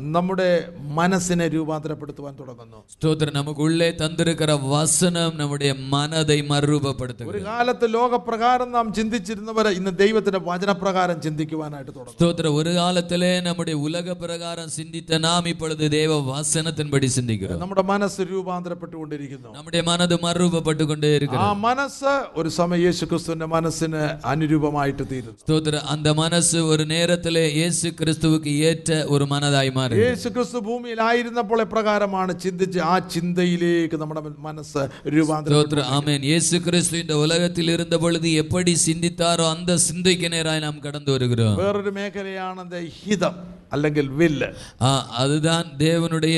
[0.08, 0.48] നമ്മുടെ
[0.94, 9.72] മനസ്സിനെ രൂപാന്തരപ്പെടുത്തുവാൻ തുടങ്ങുന്നു സ്തോത്രം നമുക്കുള്ളേ തന്നിരിക്കുന്ന വസനം നമ്മുടെ മനതെ മറുരൂപപ്പെടുത്തും ഒരു കാലത്ത് ലോകപ്രകാരം നാം ചിന്തിച്ചിരുന്നവരെ
[9.78, 17.10] ഇന്ന് ദൈവത്തിന്റെ വചനപ്രകാരം ചിന്തിക്കുവാനായിട്ട് തുടങ്ങും സ്തോത്രം ഒരു കാലത്തിലെ നമ്മുടെ ഉലകപ്രകാരം ചിന്തിത്ത നാം ഇപ്പോഴത്തെ ദൈവ വസനത്തിൻപടി
[17.14, 25.04] ചിന്തിക്കുക നമ്മുടെ മനസ്സ് രൂപാന്തരപ്പെട്ടുകൊണ്ടിരിക്കുന്നു നമ്മുടെ മനത് മറുരൂപപ്പെട്ടുകൊണ്ടേയിരിക്കുന്നു ആ മനസ്സ് ഒരു സമയം യേശു ക്രിസ്തുവിന്റെ മനസ്സിന് അനുരൂപമായിട്ട്
[25.04, 30.59] തീരും സ്തോത്രം അന്ത മനസ്സ് ഒരു നേരത്തിലെ യേശു ക്രിസ്തുവിക്ക് ഏറ്റ ഒരു മനസ്സ് மனதாய் மாறி യേശു ക്രിസ്തു
[30.65, 34.83] ഭൂമിയിലായിരുന്നപ്പോൾ എപ്രകാരമാണ് ചിന്തിച്ച് ആ ചിന്തയിലേക്ക് നമ്മുടെ മനസ്സ്
[35.15, 40.81] രൂപാന്തരം ஸ்தோத்திரம் ஆமென் இயேசு கிறிஸ்து இந்த உலகத்தில் இருந்த பொழுது எப்படி சிந்தித்தாரோ அந்த சிந்தைக்கு நேராய் நாம்
[40.81, 43.35] கடந்து வருகிறோம் വേറൊരു മേഖലയാണ് ദ ഹിതം
[43.73, 44.47] അല്ലെങ്കിൽ വില്ല്
[44.81, 44.89] ஆ,
[45.19, 46.37] அதுதான் தேவனுடைய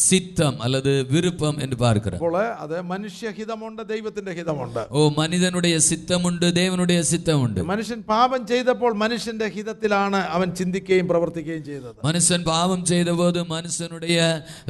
[0.00, 5.58] சித்தம் அல்லது விருப்பம் என்று பார்க்கிறோம் അപ്പോൾ അത് മനുഷ്യഹിതമുണ്ട് ദൈവത്തിന്റെ ഹിതമുണ്ട് ஓ மனிதனுடைய
[5.88, 6.78] சித்தம் உண்டு தேவனுடைய
[7.10, 13.18] சித்தம் உண்டு മനുഷ്യൻ പാപം ചെയ്തപ്പോൾ മനുഷ്യന്റെ ഹിതത്തിലാണ് അവൻ ചിന്തിക്കുകയും പ്രവർത്തിക്കുകയും ചെയ്തത് மனுஷன் பாவம் செய்தபோது
[13.52, 14.18] மனுஷனுடைய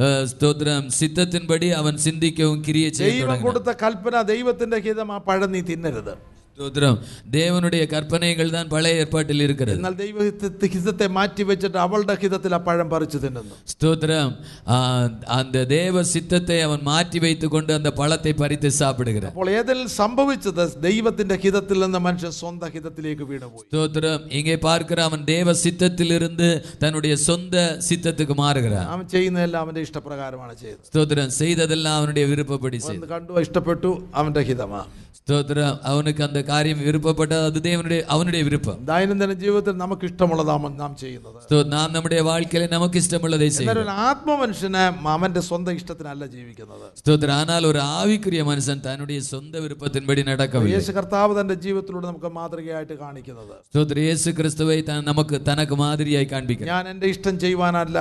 [0.02, 1.48] அஹ், ஸ்தோத்திரம் சித்தத்தின்படி
[1.78, 3.98] அவன் சிந்திக்கவும் கிரியை செய்ய ദൈവം தொடங்கினான் കൊടുത്ത കൽപ്പന
[4.30, 6.14] ദൈവത്തിന്റെ ഹിതം ആ പഴം നീ തിന്നരുത്
[6.54, 6.96] ஸ்தோத்திரம்
[7.34, 10.24] தேவனுடைய கற்பனைகள் தான் பழைய ஏற்பாட்டில் இருக்கிறது എന്നാൽ ദൈവ
[10.74, 14.32] ഹിതത്തെ മാറ്റി വെച്ചിട്ട് അവളുടെ ഹിതത്തിൽ ആ പഴം പറിച്ചു തിന്നുന്നു ஸ்தோத்திரம்
[14.68, 14.76] ஆ,
[15.36, 21.38] அந்த தேவ சித்தத்தை அவன் மாற்றி வைத்துக் கொண்டு அந்த பழத்தை பறித்து சாப்பிடுகிறான் അപ്പോൾ ഏതിൽ സംഭവിച്ചത് ദൈവത്തിന്റെ
[21.44, 26.50] ഹിതത്തിൽ നിന്ന് മനുഷ്യൻ സ്വന്തം ഹിതത്തിലേക്ക് വീണുപോയി ஸ்தோத்திரம் இங்கே பார்க்கிற அவன் தேவ சித்தத்திலிருந்து
[26.84, 27.56] தன்னுடைய சொந்த
[27.88, 33.92] சித்தத்துக்கு மாறுகிறான் അവൻ ചെയ്യുന്നതെല്ലാം അവന്റെ ഇഷ്ടപ്രകാരമാണ് ചെയ്തത് ஸ்தோத்திரம் செய்ததெல்லாம் அவனுடைய விருப்பப்படி செய்து അവൻ കണ്ടു ഇഷ്ടപ്പെട്ടു
[34.16, 34.82] അവന്റെ ഹിതമാ
[35.27, 35.77] സ്തോത്രം.
[35.91, 38.75] അവനക്ക് അന്ത കാര്യം വിരുപ്പപ്പെട്ട അത് ദേവനുടെ അവനുടെ വിരുപ്പം.
[38.89, 41.63] ദൈനംദിന ജീവിതത്തിൽ നമുക്ക് ഇഷ്ടമുള്ളതാണ് നാം ചെയ്യുന്നത്.
[41.71, 46.83] നാം നമ്മുടെ വാഴ്ക്കയിലെ നമുക്ക് ഇഷ്ടമുള്ളതേ ചെയ്യും ആത്മമനുഷ്യന് അവന്റെ സ്വന്തം ഇഷ്ടത്തിനല്ല ജീവിക്കുന്നത്.
[46.99, 47.33] സ്തോത്രം.
[47.37, 53.55] ആനാൽ ഒരു ആവിക്രിയ മനുഷ്യൻ തന്നുടേ സ്വന്തം വിരുപ്പത്തിൻപടി നടക്കും യേശു കർത്താവ് തന്റെ ജീവിതത്തിലൂടെ നമുക്ക് മാതൃകയായിട്ട് കാണിക്കുന്നത്.
[53.71, 54.03] സ്തോത്രം.
[54.09, 54.77] യേശു ക്രിസ്തുവെ
[55.09, 57.97] നമുക്ക് തനക്ക് മാതിരിയായി കാണിക്കും ഞാൻ എന്റെ ഇഷ്ടം ചെയ്യുവാനല്ല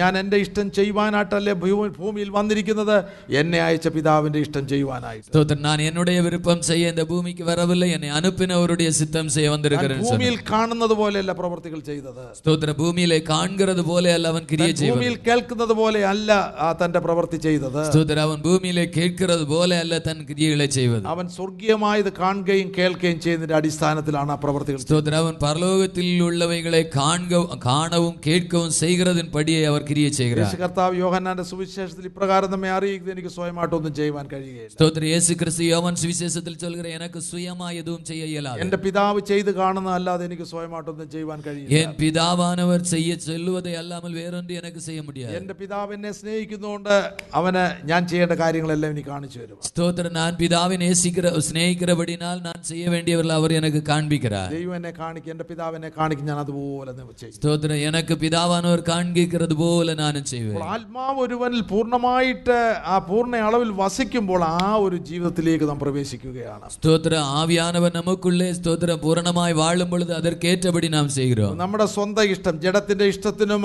[0.00, 1.56] ഞാൻ എന്റെ ഇഷ്ടം ചെയ്യുവാനായിട്ടല്ലേ
[2.02, 2.96] ഭൂമിയിൽ വന്നിരിക്കുന്നത്?
[3.40, 5.28] എന്നെ അയച്ച പിതാവിന്റെ ഇഷ്ടം ചെയ്യുവാനായിട്ട്.
[5.32, 5.62] സ്തോത്രം.
[5.68, 10.95] ഞാൻ എന്നുടേ വിരുപ്പം விருப்பம் செய்ய இந்த பூமிக்கு வரவில்லை என்னை அனுப்பினவருடைய சித்தம் செய்ய வந்திருக்கிறேன் ഭൂമിയിൽ കാണുന്നത്
[10.99, 16.31] പോലെയല്ല പ്രവർത്തികൾ ചെയ്തത് ஸ்தோத்திர பூமியிலே காண்கிறது போல அல்ல அவன் கிரியை செய்வான் ഭൂമിയിൽ കേൾക്കുന്നത് പോലെ അല്ല
[16.59, 22.11] ആ തന്റെ പ്രവൃത്തി ചെയ്തത് ஸ்தோத்திர அவன் பூமியிலே கேட்கிறது போல அல்ல தன் கிரியைகளை செய்வது അവൻ സ്വർഗീയമായത്
[22.19, 24.89] കാണുകയും കേൾക്കുകയും ചെയ്യുന്നതിന്റെ അടിസ്ഥാനത്തിലാണ് ആ പ്രവർത്തികൾ ചെയ്തത്.
[24.89, 25.93] ஸ்தோத்திர அவன் பரலோகத்தில்
[26.25, 27.33] உள்ளவைகளை காண்க
[27.65, 33.31] காணவும் கேட்கவும் செய்கிறதின் படியை அவர் கிரியை செய்கிறார் യേശു കർത്താവ് യോഹന്നാന്റെ സുവിശേഷത്തിൽ ഇപ്രകാരം നമ്മെ അറിയിക്കുന്നത് എനിക്ക്
[33.35, 35.99] സ്വയമായിട്ടൊന്നും ചെയ്യുവാൻ കഴിയുകയില്ല ஸ்தோத்திர இயேசு கிறிஸ்து யோவான்
[36.39, 41.77] சுவிசேஷத்தில் சொல்கிற எனக்கு சுயமா எதுவும் செய்ய இயலாது എന്റെ പിതാവ് ചെയ്ത് കാണുന്നതല്ലാതെ എനിക്ക് സ്വയമായിട്ടൊന്നും ചെയ്യുവാൻ കഴിയില്ല
[41.79, 46.93] என் பிதாவானவர் செய்ய சொல்லுவதை அல்லாமல் வேறொன்று எனக்கு செய்ய முடியாது എന്റെ പിതാവ് എന്നെ സ്നേഹിക്കുന്നതുകൊണ്ട്
[47.39, 53.35] അവന് ഞാൻ ചെയ്യേണ്ട കാര്യങ്ങളെല്ലാം എനിക്ക് കാണിച്ചു തരും ஸ்தோத்திர நான் பிதாவை நேசிக்கிற சிநேகிக்கிறபடினால் நான் செய்ய வேண்டியவர்கள்
[53.37, 56.63] அவர் எனக்கு காண்பிக்கிறார் ദൈവം എന്നെ കാണിക്കും എന്റെ പിതാവ് എന്നെ കാണിക്കും ഞാൻ അതുപോലെ
[56.93, 63.23] നി- ചെയ്യും ஸ்தோத்திரம் எனக்கு பிதாவானவர் காண்பிக்கிறது போல நானும் செய்வேன் അപ്പോൾ ആത്മാവ് ഒരുവനിൽ പൂർണ്ണമായിട്ട് ആ പൂർണ്ണ
[63.47, 65.33] അളവിൽ വസിക്കുമ്പോൾ ആ ഒരു ജീവിതത്തിലേക്ക്
[65.65, 68.88] നാം പ്രവേശിക്കുകയാണ് ഇരിക്കുകയാണ് സ്തോത്ര ആവ്യാനവൻ നമുക്കുള്ള സ്തോത്ര.
[69.04, 73.64] പൂർണമായി വാഴുമ്പോൾ അതർക്കേറ്റപടി നാം ചെയ്യുന്നു നമ്മുടെ സ്വന്തം ഇഷ്ടം ജഡത്തിന്റെ ഇഷ്ടത്തിനും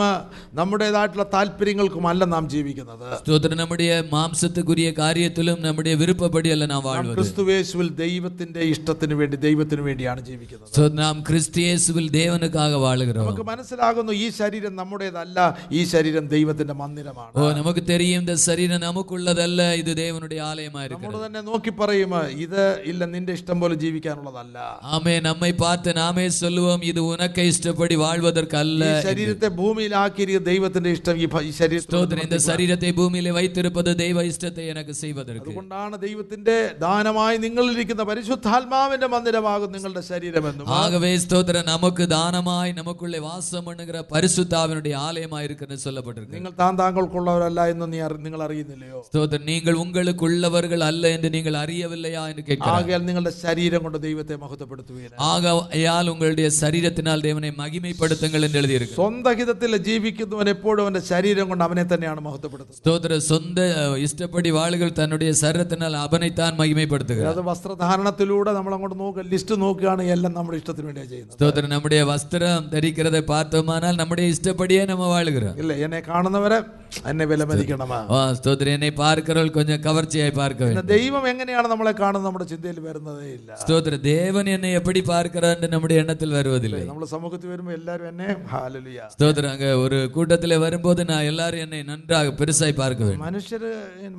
[0.60, 3.08] നമ്മുടേതായിട്ടുള്ള താല്പര്യങ്ങൾക്കുമല്ല നാം ജീവിക്കുന്നത്.
[3.22, 7.18] സ്തോത്ര നമ്മുടെ മാംസത്തെക്കുറിയ കാര്യത്തിലും നമ്മുടെ വിരുപ്പപടിയല്ല നാം വാഴുന്നത്.
[7.20, 10.92] ക്രിസ്തുവേശുവിൽ ദൈവത്തിന്റെ ഇഷ്ടത്തിന് വേണ്ടി ദൈവത്തിന് വേണ്ടിയാണ് ജീവിക്കുന്നത്.
[11.02, 13.22] നാം ക്രിസ്തുയേശുവിൽ ദേവനുക്കാകെ വാഴുകോ.
[13.22, 15.38] നമുക്ക് മനസ്സിലാകുന്നു ഈ ശരീരം നമ്മുടേതല്ല
[15.72, 17.32] ഈ ശരീരം ദൈവത്തിന്റെ മന്ദിരമാണ്.
[17.40, 22.12] ഓ നമുക്ക് തെരിയും ശരീരം നമുക്കുള്ളതല്ല ഇത് ദേവനുടെ ആലയമായിരിക്കും നമ്മൾ തന്നെ നോക്കി പറയും
[22.46, 22.55] ഇത്
[22.91, 24.59] ഇല്ല നിന്റെ ഇഷ്ടം പോലെ ജീവിക്കാനുള്ളതല്ല
[24.93, 30.19] ஆமே நம்மை பார்த்து நாமே சொல்லுவோம் இது உனக்கு இஷ்டப்படி வாழ்வதற்கு அல்ல ഈ ശരീരത്തെ ഭൂമിയിലാക്കിയിരിക്കുന്ന
[30.51, 33.69] ദൈവത്തിന്റെ ഇഷ്ടം ഈ ഭ- ഈ ശരീരത്തിൽ ஸ்தோத்திரம் இந்த சரீரத்தை பூமியிலே வைத்திருப்பது
[34.01, 35.69] தெய்வ இஷ்டத்தை எனக்கு செய்வதற்கு അതുകൊണ്ടാണ്
[36.03, 37.09] ദൈവത്തിന്റെ ദാനമായി
[37.45, 41.39] നിങ്ങളിരിക്കുന്ന പരിശുദ്ധാത്മാവിന്റെ മന്ദിരമാകും നിങ്ങളുടെ ശരീരമെന്നും ஆகவே ஸ்தோத்திரம்
[41.71, 42.49] நமக்கு தானமாய்
[42.79, 44.69] நமக்குள்ளே வாசம் பண்ணுகிற பரிசுத்தாவினுடைய
[45.05, 47.39] ஆலயமா இருக்கிறது சொல்லப்பட்டிருக்கு നിങ്ങൾ താൻ താങ്കൾക്കുള്ളവരല്ല
[47.73, 53.03] എന്ന് നീ അറി- നിങ്ങൾ അറിയുന്നില്ലയോ ஸ்தோத்திரம் நீங்கள் உங்களுக்குள்ளவர்கள் அல்ல என்று நீங்கள் அறியவில்லையா என்று கேட்கிறார் ആകയാൽ
[53.07, 58.07] നിങ്ങളുടെ ശരീരം കൊണ്ട് ദൈവത്തെ മഹത്വപ്പെടുത്തുകയില്ല ஆகையால் உங்களுடைய சரீரத்தினால் தேவனை மகிமைப்படுத்துங்கள்
[58.47, 60.19] என்று எழுதியிருக்கு സ്വന്തം ഹിതത്തിൽ ജീവിക്കുന്നവൻ
[60.53, 62.99] എപ്പോഴും അവന്റെ ശരീരം കൊണ്ട് അവനെ തന്നെയാണ് മഹത്വപ്പെടുത്തുന്നത് ஸ்தோத்திர
[63.29, 63.49] சொந்த
[63.81, 65.69] அஹ், இஷ்டப்படி வாளுகள் தன்னுடைய சரீரத்தினால்
[66.03, 69.79] அவனைத்தான் மகிமைப்படுத்துகிறார் അത് വസ്ത്രധാരണത്തിലൂടെ നമ്മൾ അങ്ങോട്ട് നോക്കുക ലിസ്റ്റ് നോക്കുകയാണ്
[70.15, 72.39] എല്ലാം നമ്മുടെ ഇഷ്ടത്തിന് വേണ്ടിയാണ് ചെയ്യുന്നത് ஸ்தோத்திரம் நம்முடைய வஸ்திரம்
[72.73, 73.69] தரிக்கிறதை பார்த்தோமானால்
[74.01, 76.61] நம்முடைய இஷ்டப்படியே நம்ம வாழுகிறோம் ഇല്ല എന്നെ കാണുന്നവരെ
[77.09, 82.24] എന്നെ വിലമതിക്കണമാ ஆ, ஸ்தோத்திரம் என்னை பார்க்கிறவர்கள் கொஞ்சம் கவர்ச்சியாய் பார்க்க வேண்டும் പിന്നെ ദൈവം എങ്ങനെയാണ് നമ്മളെ കാണുന്നത്
[82.25, 87.49] നമ്മുടെ ചിന്തയിൽ വരുന്നതേ ഇല്ല ஸ்தோத்திர தேவன் என்னை எப்படி பார்க்கிறார் என்று நம்முடைய எண்ணத்தில் வருவதில்லை നമ്മൾ സമൂഹത്തിൽ
[87.51, 90.79] വരുമ്പോൾ എല്ലാവരും എന്നെ ഹാലലുയ ஸ்தோத்திரம் அங்க ஒரு கூட்டத்தில் வரும்போது
[91.11, 93.65] நான் எல்லாரும் என்னை நன்றாக பெருசாய் பார்க்க வேண்டும் മനുഷ്യർ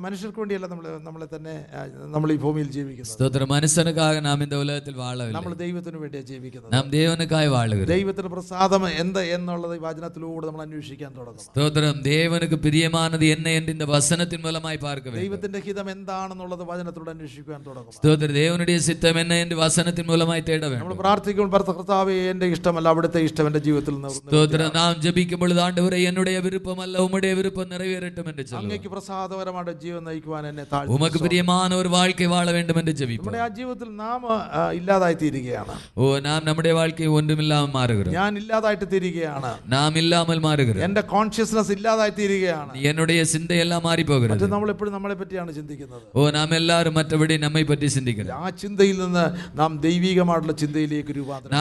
[0.04, 1.82] മനുഷ്യർക്ക് വേണ്ടിയല്ല നമ്മൾ നമ്മളെ തന്നെ ആ,
[2.14, 6.90] നമ്മൾ ഈ ഭൂമിയിൽ ജീവിക്കുന്നത് ஸ்தோத்திர மனுஷனுக்காக நாம் இந்த உலகத்தில் வாழவில்லை നമ്മൾ ദൈവത്തിന് വേണ്ടിയാണ് ജീവിക്കുന്നത് நாம்
[6.96, 8.70] தேவனுக்காய் வாழுகிறோம் ദൈവത്തിന് പ്രസാദം
[9.02, 13.00] എന്ത് എന്നുള്ളത് ഈ വചനത്തിലൂടെ നമ്മൾ അന്വേഷിക്കാൻ തുടങ്ങും ஸ்தோத்திரம் தேவனுக்கு பிரியமானது
[13.34, 17.30] என்ன என்று இந்த வசனத்தின் மூலமாய் பார்க்க வேண்டும் ദൈവത്തിന്റെ ഹിതം എന്താണെന്നുള്ളത് വചനത്തിലൂടെ അന്വേഷിക്കാൻ
[17.62, 18.27] തുടങ്ങും സ്തോത്ര.
[18.37, 20.75] ദേവനുടെ സിദ്ധം എന്നെ എന്റെ വാസനത്തിൻ മൂലമായി തേടവേ.
[20.81, 24.59] നമ്മൾ പ്രാർത്ഥിക്കുമ്പോൾ ഭർത്ത കർത്താവേ എന്റെ ഇഷ്ടമല്ല അവിടുത്തെ ഇഷ്ടം എന്റെ ജീവിതത്തിൽ സ്തോത്ര.
[24.75, 30.65] നാം ജപിക്കുമ്പോൾ ആണ്ടവരെ എന്നുടെ വിരുപ്പമല്ല ഉമ്മുടെ വിരുപ്പം നിറവേറട്ടും എന്റെ അങ്ങേക്ക് പ്രസാദപരമായിട്ട് ജീവൻ നയിക്കുവാൻ എന്നെ
[30.97, 34.21] ഉമക്ക് പ്രിയമാണ് ഒരു വാഴ്ക്കை വാഴ വേണ്ടും എന്റെ ജപി നമ്മുടെ ആ ജീവിതത്തിൽ നാം
[34.79, 41.05] ഇല്ലാതായി തീരുകയാണ് ഓ നാം നമ്മുടെ വാഴ്ക്കை ഒന്നുമില്ലാമൽ മാറുകയാണ് ഞാൻ ഇല്ലാതായിട്ട് തീരുകയാണ് നാം ഇല്ലാമൽ മാറുകയാണ് എന്റെ
[41.15, 44.47] കോൺഷ്യസ്നസ് ഇല്ലാതായി തീരുകയാണ് എന്നുടേ ചിന്തയെല്ലാം മാറിപ്പോകരുത്.
[44.55, 46.01] നമ്മൾ എപ്പോഴും നമ്മളെ പറ്റിയാണ് ചിന്തിക്കുന്നത്.
[46.15, 47.86] ഓ നാം എല്ലാവരും മറ്റെവിടെ നമ്മെ പറ്റി
[48.39, 49.25] ആ ചിന്തയിൽ നിന്ന്
[49.59, 51.53] നാം ദൈവികമായിട്ടുള്ള ചിന്തയിലേക്ക് രൂപാന്തരം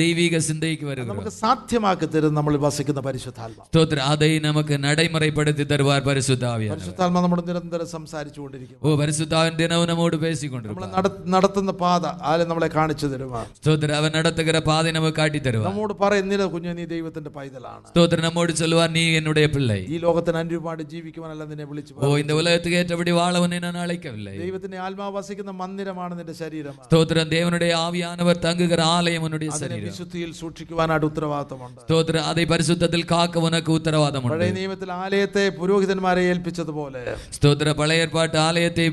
[0.00, 3.66] ദൈവിക ചിന്തയ്ക്ക് വരുന്നു നമുക്ക് സാധ്യമാക്കി തരും നമ്മൾ വസിക്കുന്ന പരിശുദ്ധാത്മ
[4.08, 8.78] അതെ നമുക്ക് നടൈമറപ്പെടുത്തി തരുവാൻ പരിശുദ്ധാവിയ പരിശുദ്ധാത്മ നമ്മൾ നിരന്തരം സംസാരിച്ചു കൊണ്ടിരിക്കും.
[8.82, 10.84] ഓ പരിശുദ്ധാവൻ ദിനവും നമ്മോട് പേശിക്കൊണ്ട് നമ്മൾ
[11.34, 13.40] നടത്തുന്ന പാത ആലെ നമ്മളെ കാണിച്ചു തരുവാ
[13.98, 17.84] അവൻ നടത്തുകര പാത നമുക്ക് കാട്ടി തരുവ നമ്മോട് പറയുന്നില്ല കുഞ്ഞു നീ ദൈവത്തിന്റെ പൈതലാണ്.
[17.88, 18.18] സ്തോത്ര.
[18.26, 23.12] നമ്മോട് ചൊല്ലുവാൻ നീ എന്നുടെ പിള്ളേ ഈ ലോകത്തിന് അനുരൂപമായിട്ട് ജീവിക്കുവാനല്ല നിന്നെ വിളിച്ചു ഓ ഇന്ന് ഉലകത്ത് കേറ്റപടി
[23.18, 27.26] വാളവനെ ഞാൻ അളിക്കവില്ലേ ദൈവത്തിന്റെ ആത്മാ ആത്മാവ് വസിക്കുന്ന മന്ദിരമാണ് നിന്റെ ശരീരം സ്തോത്രം.
[27.34, 29.86] ദേവനുടെ ആവിയാനവർ തങ്ങുകർ ആലയം ഉന്നുടേ ശരീരം.
[29.90, 32.22] വിശുദ്ധിയിൽ സൂക്ഷിക്കുവാനായിട്ട് ഉത്തരവാദിത്തമുണ്ട് സ്തോത്രം.
[32.30, 37.02] അതേ പരിശുദ്ധത്തിൽ കാക്ക ഉനക്ക് ഉത്തരവാദിത്തമുണ്ട് പഴയ നിയമത്തിൽ ആലയത്തെ പുരോഹിതന്മാരെ ഏൽപ്പിച്ചതുപോലെ.
[37.36, 37.68] സ്തോത്ര.
[37.80, 38.02] പഴയ
[38.48, 38.86] ആലയത്തെ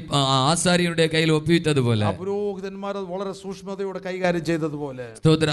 [0.50, 2.06] ആസാരിയുടെ കയ്യിൽ ഒപ്പിയിട്ടതുപോലെ
[2.54, 5.08] പുരോഹിതന്മാർ വളരെ സൂക്ഷ്മതയോടെ കൈകാര്യം ചെയ്തതുപോലെ.
[5.18, 5.50] സ്തോത്ര.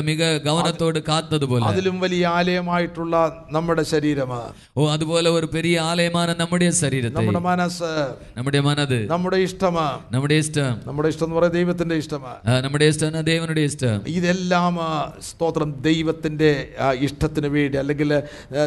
[0.00, 1.64] മിക ഗൗനത്തോട് കാത്തതുപോലെ.
[1.64, 7.16] അതിലും വലിയ ആലയമായിട്ടുള്ള നമ്മുടെ ശരീരമാണ് ഓ അതുപോലെ ഒരു പെരിയ ആലയമാണ് നമ്മുടെ ശരീരത്തെ.
[7.16, 7.82] നമ്മുടെ മനസ്സ്.
[8.36, 9.10] നമ്മുടെ മനത്.
[9.10, 10.80] നമ്മുടെ ഇഷ്ടമാ നമ്മുടെ ഇഷ്ടം.
[10.86, 14.08] നമ്മുടെ ഇഷ്ടം എന്ന് പറയുന്നത് ദൈവത്തിന്റെ ഇഷ്ടമാ നമ്മുടെ ഇഷ്ടം ദൈവനുടെ ഇഷ്ടം.
[14.08, 14.78] ഇതെല്ലാം
[15.22, 16.68] സ്തോത്രം ദൈവത്തിന്റെ
[16.98, 18.22] ഇഷ്ടത്തിന് വേണ്ടി അല്ലെങ്കിൽ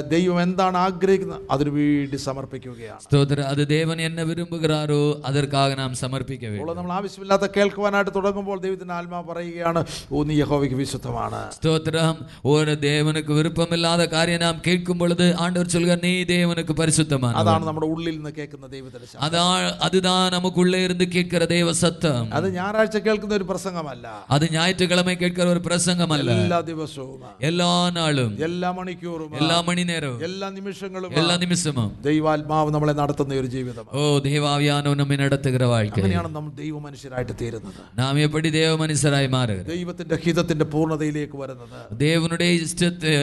[0.10, 1.42] ദൈവം എന്താണ് ആഗ്രഹിക്കുന്നത്?
[1.52, 3.00] അതിനു വേണ്ടി സമർപ്പിക്കുകയാണ്.
[3.00, 3.48] സ്തോത്രം.
[3.48, 9.21] അത് ദേവൻ എന്നെ വിരുമ്പുകാരോ അതർക്കാകെ നാം സമർപ്പിക്കുക അപ്പോൾ வேண்டும் നമ്മൾ ആവശ്യമില്ലാത്ത കേൾക്കുവാനായിട്ട് തുടങ്ങുമ്പോൾ ദൈവത്തിന്റെ ആത്മാ
[9.29, 9.81] പറയുകയാണ്
[10.11, 12.19] ഓ നീ യഹോവയ്ക്ക് വിശുദ്ധമാണ് ஸ்தோத்திரம்
[12.53, 18.15] ஒரு தேவனுக்கு விருப்பமில்லாத காரியம் நாம் கேட்கும் பொழுது ஆண்டவர் சொல்கிறார் நீ தேவனுக்கு பரிசுத்தமான അതാണ് നമ്മുടെ ഉള്ളിൽ
[18.15, 19.51] നിന്ന് കേൾക്കുന്ന ദൈവത്തിന്റെ ശബ്ദം அதான்
[19.87, 25.63] அதுதான் நமக்குள்ளே இருந்து கேட்கிற தேவ சத்தம் അത് ഞായറാഴ്ച കേൾക്കുന്ന ഒരു പ്രസംഗമല്ല அது ஞாயிற்றுக்கிழமை கேட்கிற ஒரு
[25.67, 27.19] பிரசங்கம் அல்ல എല്ലാ ദിവസവും
[27.49, 33.51] எல்லா நாளும் എല്ലാ മണിക്കൂറും எல்லா மணி நேரம் എല്ലാ നിമിഷങ്ങളും எல்லா நிமிஷமும் ദൈവാത്മാവ് നമ്മളെ നടത്തുന്ന ഒരു
[33.55, 37.80] ജീവിതം ஓ தேவாவியானோ நம்மை நடத்துகிற வாழ்க்கை അങ്ങനെയാണ് നമ്മൾ ദൈവ മനുഷ്യരായിട്ട് തീരുന്നത്.
[38.02, 39.60] നാം എപ്പടി ദൈവ മനുഷ്യരായി മാറുക?
[39.74, 41.78] ദൈവത്തിന്റെ ഹിതത്തിന്റെ പൂർണതയിലേക്ക് വരുന്നത്.
[42.06, 43.14] ദേവനുടെ ഇഷ്ടത്തെ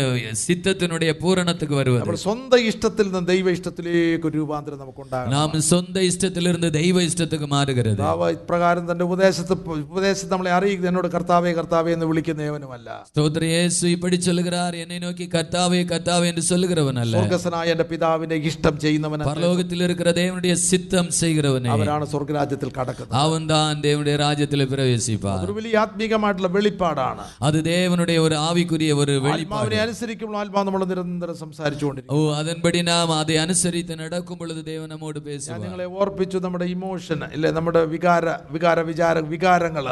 [0.44, 6.70] സിദ്ധത്തിനുടേ പൂരണത്തിക്ക് വരുക നമ്മൾ സ്വന്തം ഇഷ്ടത്തിൽ നിന്ന് ദൈവ ഇഷ്ടത്തിലേക്ക് ഒരു രൂപാന്തരം നമുക്കുണ്ടാകും നാം സ്വന്തം ഇഷ്ടത്തിലിരുന്ന്
[6.78, 8.02] ദൈവ ഇഷ്ടത്തിക്ക് മാറുകരുത്.
[8.36, 9.54] ഇപ്രകാരം തന്റെ ഉപദേശത്തെ
[9.86, 15.26] ഉപദേശം നമ്മളെ അറിയിക്കുന്നത് എന്നോട് കർത്താവേ കർത്താവേ എന്ന് വിളിക്കുന്ന ദേവനുമല്ല സ്തോത്ര യേശു ഇപ്പടി ചൊല്ലുകാർ എന്നെ നോക്കി
[15.36, 22.04] കർത്താവേ കർത്താവേ എന്ന് ചൊല്ലുകവനല്ല സ്വർഗസ്വനായ എന്റെ പിതാവിനെ ഇഷ്ടം ചെയ്യുന്നവൻ പരലോകത്തിൽ ഇരിക്കുന്ന ദേവനുടെ സിദ്ധം ചെയ്യുന്നവനെ അവരാണ്
[22.12, 23.03] സ്വർഗരാജ്യത്തിൽ കടക്കുന്നത്.
[23.12, 25.44] അവൻ താൻ ദേവനുടെ രാജ്യത്തിൽ പ്രവേശിപ്പാൻ.
[25.44, 27.24] ഒരു വലിയ ആത്മീകമായിട്ടുള്ള വെളിപ്പാടാണ്.
[27.42, 32.16] അത് ദേവനുടെ ഒരു ആവിക്കുരിയ ഒരു വെളിപ്പാടിനെ അനുസരിക്കുമ്പോൾ ആത്മാവ് നമ്മൾ നിരന്തരം സംസാരിച്ചുകൊണ്ടിരിക്കും.
[32.16, 37.50] ഓ അതൻപടി നാം അതെ അനുസരിച്ച് നടക്കുമ്പോൾ ഇത് ദേവൻ നമ്മോട് പേശി നിങ്ങളെ ഓർപ്പിച്ചു നമ്മുടെ ഇമോഷൻ ഇല്ലേ
[37.50, 39.86] നമ്മുടെ വികാര വികാര വിചാര വികാരങ്ങൾ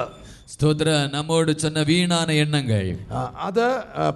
[0.52, 2.86] സ്തോത്ര നമ്മോട് ചെന്ന വീണാന എണ്ണങ്ങൾ.
[3.48, 3.66] അത്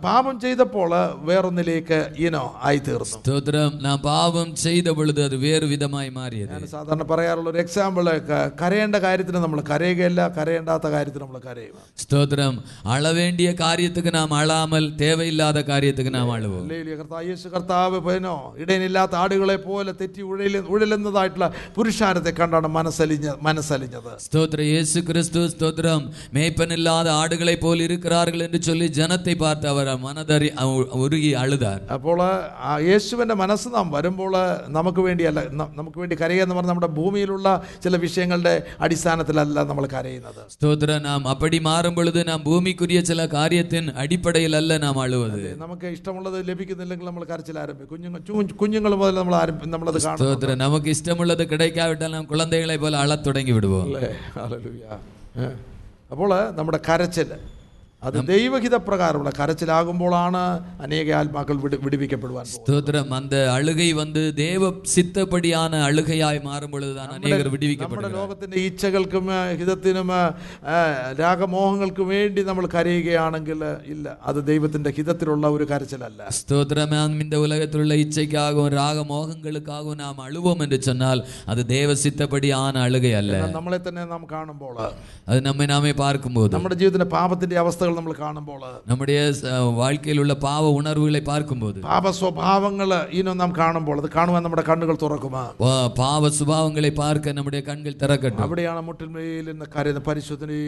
[0.06, 0.90] പാപം ചെയ്തപ്പോൾ
[1.28, 6.52] വേറൊന്നിലേക്ക് ഇനോ ആയി തീർന്നു സ്തോത്രം നാം പാപം ചെയ്ത പൊഴുത് അത് വേറെ വിധമായി മാറിയത്.
[6.54, 8.04] ഞാൻ സാധാരണ പറയാറുള്ള ഒരു എക്സാമ്പിൾ
[8.62, 12.54] കരയേണ്ട കാര്യത്തിന് നമ്മൾ കരയുകയല്ല കരയേണ്ടാത്ത കാര്യത്തിന് നമ്മൾ കരയുക സ്തോത്രം
[12.94, 16.64] അളവേണ്ടിയ കാര്യത്തിന് നാം അളാമൽ തേവയില്ലാത്ത കാര്യത്തിന് നാം അളവും.
[17.30, 24.12] യേശു കർത്താവ് പേനോ ഇടയിലില്ലാത്ത ആടുകളെ പോലെ തെറ്റി ഉഴലി ഉഴലുന്നതായിട്ടുള്ള പുരുഷാരത്തെ കണ്ടാണ് മനസ്സലിഞ്ഞ മനസ്സലിഞ്ഞത്.
[24.26, 26.02] സ്തോത്ര യേശു ക്രിസ്തു സ്തോത്രം
[26.35, 30.67] மேய்ப்பன் இல்லாத ஆடுகளைப் போல் இருக்கிறார்கள் என்று சொல்லி ஜனத்தை பார்த்து அவர் மனதறி அ-
[31.01, 32.19] உருகி அழுதார் അപ്പോൾ
[32.65, 34.33] ആ യേശുവിൻ്റെ മനസ്സ് നാം വരുമ്പോൾ
[34.75, 37.47] നമുക്ക് വേണ്ടിയല്ല ന- നമുക്ക് വേണ്ടി കരയുക എന്ന് പറഞ്ഞാൽ നമ്മുടെ ഭൂമിയിലുള്ള
[37.83, 38.53] ചില വിഷയങ്ങളുടെ
[38.85, 39.39] അടിസ്ഥാനത്തിലല്ല
[39.69, 40.69] നമ്മൾ കരയുന്നത് ஸ்தோத்திர
[41.03, 43.69] நாம் அப்படி மாறும் பொழுது நாம் பூமிக்குரிய சில காரியத்தின்
[44.01, 49.35] அடிப்படையில் அல்ல நாம் அழுவது നമുക്ക് ഇഷ്ടമുള്ളത് ലഭിക്കുന്നില്ലെങ്കിൽ നമ്മൾ കരച്ചിൽ ആരംഭിക്കും കുഞ്ഞുങ്ങൾ ചു- കുഞ്ഞുങ്ങൾ മുതൽ നമ്മൾ
[49.37, 54.85] ആരംഭി നമ്മളത് കാണും ஸ்தோத்திர நமக்கு இஷ்டமுள்ளது கிடைக்காவிட்டால் நாம் குழந்தைகளை போல அழத் தொடங்கி விடுவோம் അല്ലേ ഹല്ലേലൂയ.
[55.39, 55.47] ഏ.
[56.10, 57.30] അപ്പോൾ നമ്മുടെ കരച്ചിൽ
[58.05, 60.39] അത് ദൈവഹിതപ്രകാരമുള്ള കരച്ചിലാകുമ്പോഴാണ്
[60.83, 64.61] അനേക ആത്മാക്കൾ വിടി വിടിവിക്കപ്പെടുവാൻ പോകുന്നത് ஸ்தோத்திரம் அந்த அழுகை வந்து தேவ
[64.93, 70.21] சித்தப்படியான அழுகையாய் மாறும் பொழுதுதான் அநேகர் നമ്മുടെ விடுவிக்கப்படுகிறார் ലോകത്തിന്റെ ഇച്ഛകൾക്കും ആ, ഹിതത്തിനും ആ,
[70.67, 70.77] ആ,
[71.21, 73.61] രാഗമോഹങ്ങൾക്കും വേണ്ടി നമ്മൾ കരയുകയാണെങ്കിൽ
[73.93, 80.25] ഇല്ല അത് ദൈവത്തിന്റെ ഹിതത്തിലുള്ള ഒരു കരച്ചിലല്ല ஸ்தோத்திரம் நாம் இந்த உலகத்தில் உள்ள இச்சைக்காகவும் ராக மோகங்களுக்காகவும் நாம்
[80.25, 84.75] அழுவோம் என்று சொன்னால் அது தேவ சித்தப்படியான அழுகை அல்ல എന്നാൽ നമ്മളെ തന്നെ നാം കാണുമ്പോൾ
[85.27, 89.16] அது நம்மை நாமே பார்க்கும்போது നമ്മുടെ ജീവിതത്തിന്റെ പാപത്തിന്റെ അവസ്ഥ അവസ്ഥകൾ നമ്മൾ കാണുമ്പോൾ നമ്മുടെ
[89.78, 95.44] വാഴ്ക്കയിലുള്ള പാവ ഉണർവുകളെ പാർക്കുമ്പോൾ പാപ സ്വഭാവങ്ങൾ ഇനി നാം കാണുമ്പോൾ അത് കാണുവാൻ നമ്മുടെ കണ്ണുകൾ തുറക്കുമാ
[95.98, 100.60] പാവ സ്വഭാവങ്ങളെ പാർക്കാൻ നമ്മുടെ കണ്ണുകൾ തുറക്കട്ടെ അവിടെയാണ് മുട്ടിന്മേൽ എന്ന കരുത പരിശുദ്ധനെ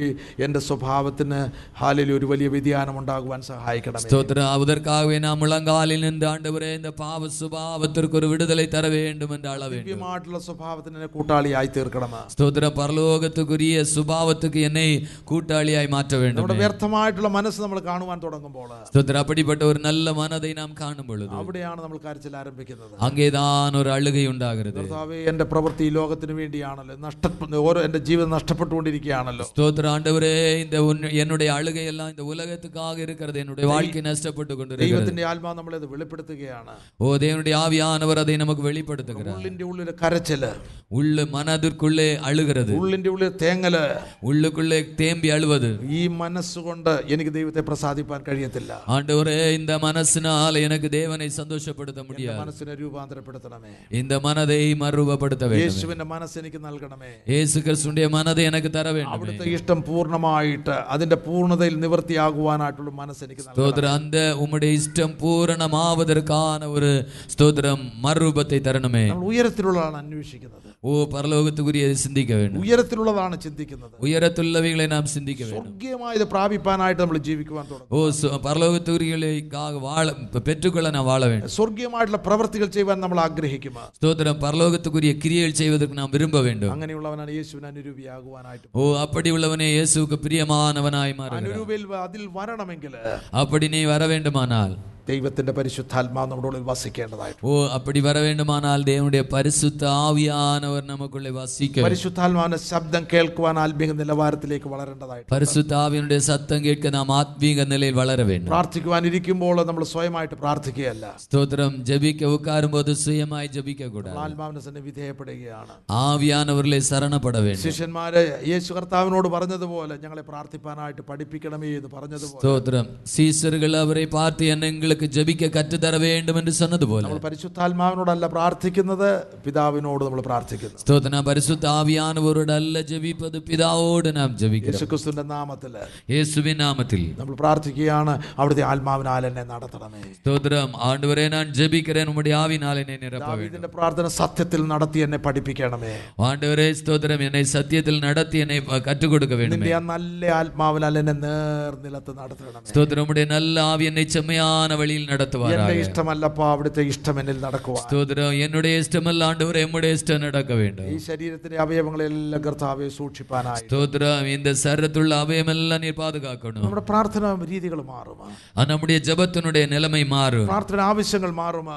[0.45, 1.41] എൻ്റെ സ്വഭാവത്തിന്
[1.81, 8.17] ഹാലിൽ ഒരു വലിയ വ്യതിയാനം ഉണ്ടാകുവാൻ സഹായിക്കണം സ്തോത്ര അവതർക്കാവേ നാം മുളങ്കാലിൽ നിന്ന് ആണ്ടവരെ എൻ്റെ പാവ സ്വഭാവത്തിற்கு
[8.21, 14.87] ഒരു വിടുതലെ തര വേണ്ടും എൻ്റെ അളവ് ദിവ്യമായിട്ടുള്ള സ്വഭാവത്തിന് എന്നെ കൂട്ടാളിയായി തീർക്കണം സ്തോത്ര പരലോകത്തുക്കുരിയ സ്വഭാവത്തുക്ക് എന്നെ
[15.31, 20.74] കൂട്ടാളിയായി മാറ്റ വേണ്ടും വ്യർത്ഥമായിട്ട് വ്യർത്ഥമായിട്ടുള്ള മനസ്സ് നമ്മൾ കാണുവാൻ തുടങ്ങുമ്പോൾ ஸ்தோத்திரம் அப்படிப்பட்ட ஒரு நல்ல மனதை நாம்
[20.80, 26.36] காணும் பொழுது അവിടെയാണ് നമ്മൾ കരച്ചിൽ ആരംഭിക്കുന്നത് அங்கேதான் ஒரு அழுகை உண்டாகிறது കർത്താവേ എൻ്റെ പ്രവൃത്തി ഈ ലോകത്തിന്
[26.40, 27.32] വേണ്ടിയാണല്ലോ നഷ്ട
[27.64, 30.34] ഓരോ എൻ്റെ ജീവിതം നഷ്ടപ്പെട്ടുകൊണ്ടിരിക്കുകയാണല്ലോ ஸ்தோத்திரம் ஆண்டவரே
[30.64, 35.80] இந்த உன்- என்னுடைய அழுகை எல்லாம் இந்த உலகத்துக்காக இருக்கிறது என்னுடைய வாழ்க்கை நஷ்டப்பட்டு கொண்டிருக்கிறது ദൈവത്തിന്റെ ആത്മാവ് നമ്മളെ
[35.80, 40.52] അത് വെളിപ്പെടുത്തുകയാണ് ஓ தேவனுடைய ஆவியானவர் அதை நமக்கு வெளிப்படுத்துகிறார் ഉള്ളിന്റെ ഉള്ളിൽ കരച്ചില്
[40.94, 43.84] உள்ள மனதிற்குள்ளே அழுகிறது ഉള്ളിന്റെ ഉള്ളിൽ തേങ്ങല്
[44.30, 52.02] உள்ளுக்குள்ளே தேம்பி அழுவது ഈ മനസ്സുകൊണ്ട് എനിക്ക് ദൈവത്തെ പ്രസാദിപ്പാൻ കഴിയത്തില്ല ஆண்டவரே இந்த மனசினால் எனக்கு தேவனை சந்தோஷப்படுத்த
[52.08, 58.72] முடியாது മനസ്സിനെ രൂപാന്തരപ്പെടുത്തണമേ இந்த மனதை மறுவப்படுத்த வேண்டும் യേശുവിന്റെ മനസ്സ് എനിക്ക് നൽകണമേ இயேசு கிறிஸ்துடைய மனதை எனக்கு
[58.72, 65.16] தர வேண்டும் അവിടുത്തെ ഇഷ്ടം പൂർണ്ണമായിട്ട് അതിന്റെ പൂർണ്ണതയിൽ നിവൃത്തിയാകുവാനായിട്ടുള്ള മനസ്സ് എനിക്ക് നൽകണം ஸ்தோத்திரம் அந்த உம்முடைய இஷ்டம்
[65.22, 66.92] பூரணமாவதற்கான ஒரு
[67.34, 75.41] ஸ்தோத்திரம் மறுரூபத்தை தரணுமே നമ്മൾ ഉയരത്തിലുള്ളതാണ് അന്വേഷിക്കുന്നത് ഓ പരലോകത്തെക്കുറിച്ച് ചിന്തിക്ക വേണം ഉയരത്തിലുള്ളതാണ് ചിന്തിക്കുന്നത് ഉയരത്തിലുള്ളവകളെ നാം ചിന്തിക്ക
[75.45, 80.05] വേണം സ്വർഗീയമായത് പ്രാപിപ്പാനായിട്ട് നമ്മൾ ജീവിക്കുവാൻ തുടങ്ങും ഓ പരലോകത്തെക്കുറികളേക്കാകെ വാഴ
[80.47, 86.37] പെറ്റുകൊള്ള നാം വാഴ വേണം സ്വർഗീയമായിട്ടുള്ള പ്രവൃത്തികൾ ചെയ്യാൻ നമ്മൾ ആഗ്രഹിക്കുക സ്തോത്രം പരലോകത്തെക്കുറിയ ക്രിയകൾ ചെയ്യുവതற்கு നാം വിരുമ്പ
[86.41, 92.95] വേണം അങ്ങനെയുള്ളവനാണ് യേശുവിന് അനുരൂപിയാകുവാനായിട്ട് ഓ അപ്പടിയുള്ളവനെ യേശുക്ക് പ്രിയമാനവനായി മാറും അനുരൂപയിൽ അതിൽ വരണമെങ്കിൽ
[93.35, 94.71] അപ്പടി നീ വരവേണ്ടുമാനാൽ
[95.09, 103.07] ദൈവത്തിന്റെ പരിശുദ്ധാത്മാവ് നമ്മുടെ ഉള്ളിൽ വസിക്കേണ്ടതായി ഓ അപ്പടി വരവേണ്ടുമാനാൽ ദേവനുടെ പരിശുദ്ധ ആവിയാനവർ നമുക്കുള്ളിൽ വസിക്കും പരിശുദ്ധാത്മാവിന്റെ ശബ്ദം
[103.13, 109.85] കേൾക്കുവാൻ ആത്മീക നിലവാരത്തിലേക്ക് വളരേണ്ടതായി പരിശുദ്ധ ആവിയുടെ സത്യം കേൾക്കാൻ നാം ആത്മീക നിലയിൽ വളര പ്രാർത്ഥിക്കുവാൻ ഇരിക്കുമ്പോൾ നമ്മൾ
[109.85, 111.15] സ്വയമായിട്ട് പ്രാർത്ഥിക്കുകയല്ല.
[111.23, 111.85] സ്തോത്രം.
[111.85, 114.19] ജപിക്ക ഉക്കാരുമ്പോൾ സ്വയമായി ജപിക്ക കൂടാതെ.
[114.19, 115.69] ആത്മാവിന്റെ തന്നെ വിധേയപ്പെടുകയാണ്.
[115.91, 117.59] ആവിയാനവരിലെ ശരണപ്പെടവേണം.
[117.59, 122.41] ശിഷ്യന്മാരെ യേശു കർത്താവിനോട് പറഞ്ഞതുപോലെ ഞങ്ങളെ പ്രാർത്ഥിപ്പാനായിട്ട് പഠിപ്പിക്കണമേ എന്ന് പറഞ്ഞതുപോലെ.
[122.41, 122.87] സ്തോത്രം.
[123.07, 129.09] സീസറുകൾ അവരെ പാർട്ടി എന്നെങ്കിലും ചൊല്ലൊക്കെ ജപിക്കുക കറ്റ് തര വേണ്ടുമെന്ന് സന്നതുപോലെ നമ്മൾ പരിശുദ്ധാത്മാവിനോടല്ല പ്രാർത്ഥിക്കുന്നത്
[129.47, 130.79] പിതാവിനോട് നമ്മൾ പ്രാർത്ഥിക്കുന്നു.
[130.83, 135.73] സ്തോത്ര പരിശുദ്ധ ആവിയാനവരോടല്ല ജപിപ്പത് പിതാവോട് നാം ജപിക്കുക യേശുക്രിസ്തുവിന്റെ നാമത്തിൽ.
[136.15, 137.03] യേശുവിൻ നാമത്തിൽ.
[137.21, 140.03] നമ്മൾ പ്രാർത്ഥിക്കുകയാണ് അവിടുത്തെ ആത്മാവിനാൽ എന്നെ നടത്തണമേ.
[140.19, 145.95] സ്തോത്രം ആണ്ടുവരെ ഞാൻ ജപിക്കരേ നമ്മുടെ ആവിനാൽ എന്നെ നിരപ്പിന്റെ പ്രാർത്ഥന സത്യത്തിൽ നടത്തി എന്നെ പഠിപ്പിക്കണമേ.
[146.29, 149.57] ആണ്ടുവരെ സ്തോത്രം എന്നെ സത്യത്തിൽ നടത്തി എന്നെ കറ്റുകൊടുക്ക വേണ്ടി
[149.93, 155.74] നല്ല ആത്മാവിനാൽ എന്നെ നേർനിലത്ത് നടത്തണം സ്തോത്രം നമ്മുടെ നല്ല ആവി എന്നെ ചെമ്മയാന செம்மையான வழியில் എന്റെ நடத்துவாராக
[155.84, 161.58] ഇഷ്ടമല്ലപ്പോ അവിടുത്തെ ഇഷ്ടം എന്നിൽ നടക്കുവാൻ ஸ்தோத்திரம் என்னுடைய இஷ்டமல்ல ஆண்டவரே எம்முடைய இஷ்டம் நடக்க வேண்டும் ഈ ശരീരത്തിന്റെ
[161.64, 164.02] അവയവങ്ങളെല്ലാം കർത്താവെ സൂക്ഷിപ്പാനായി ஸ்தோத்திரம்
[164.34, 167.22] இந்த சரத்துள்ள அவயமெல்லாம் நீர் பாதுகாக்கணும் നമ്മുടെ പ്രാർത്ഥന
[167.52, 168.20] രീതികൾ മാറും
[168.54, 171.68] ஆ, நம்முடைய ஜெபத்தினுடைய நிலைமை மாறும் പ്രാർത്ഥന ആവശ്യങ്ങൾ മാറും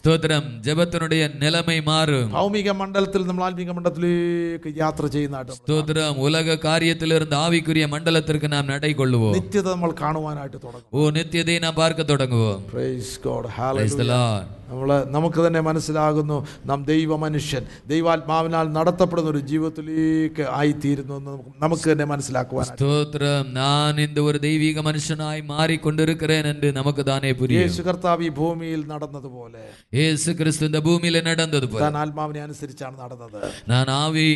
[0.00, 1.08] ஸ்தோத்திரம் ஜெபத்தினுடைய
[1.42, 8.48] நிலைமை மாறும் ഭൗമിക മണ്ഡലത്തിൽ നമ്മൾ ആത്മീക മണ്ഡലത്തിലേക്ക് യാത്ര ചെയ്യുന്നതായിട്ട് നമ്മൾ ஸ்தோத்திரம் உலக காரியத்திலிருந்து ஆவிக்குரிய மண்டலத்திற்கு
[8.52, 13.45] நாம் நடை கொள்ளுவோம் നിത്യത നമ്മൾ കാണുവാനായിട്ട് തുടങ്ങും ஓ நித்தியதை நாம் பார்க்க தொடங்குவோம் Praise God.
[13.45, 13.81] Hallelujah.
[13.81, 14.45] Praise the Lord.
[14.70, 21.88] നമ്മൾ നമുക്ക് തന്നെ മനസ്സിലാകുന്നു നാം ദൈവ മനുഷ്യൻ ദൈവാത്മാവിനാൽ നടത്തപ്പെടുന്ന ഒരു ജീവിതത്തിലേക്ക് ആയിത്തീരുന്നു എന്ന് നമുക്ക് നമുക്ക്
[21.90, 28.24] തന്നെ മനസ്സിലാക്കുവാൻ ஸ்தோத்திரம் நான் இந்த ஒரு தெய்வீக மனுஷனாய் மாறிக்கொண்டிருக்கிறேன் என்று நமக்கு தானே புரியும் യേശു കർത്താവ്
[28.26, 29.62] ഈ ഭൂമിയിൽ നടന്നതുപോലെ
[29.96, 33.38] இயேசு கிறிஸ்து இந்த பூமியில நடந்தது போல താൻ ആത്മാവിനെ അനുസരിച്ചാണ് നടന്നത്
[33.70, 34.26] நான் ஆவி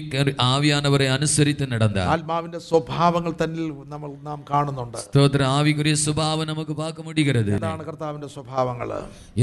[0.49, 7.53] ஆவியானவரை அனுசரித்து நடந்தார் ആത്മാവിന്റെ സ്വഭാവങ്ങൾ തന്നിൽ നമ്മൾ നാം കാണുന്നുണ്ട് ஸ்தோத்திரம் ஆவிக்குரிய சுபாவம் நமக்கு பார்க்க முடிகிறது
[7.57, 8.91] എന്താണ് കർത്താവിന്റെ സ്വഭാവങ്ങൾ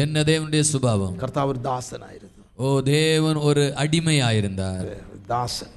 [0.02, 1.16] என்ன தேவனுடைய சுபாவம்.
[1.16, 4.87] கர்த்தா ஒரு தாசனாயிருந்தார் ஓ தேவன் ஒரு அடிமை அடிமையாயிருந்தார்
[5.27, 5.74] தாசன்.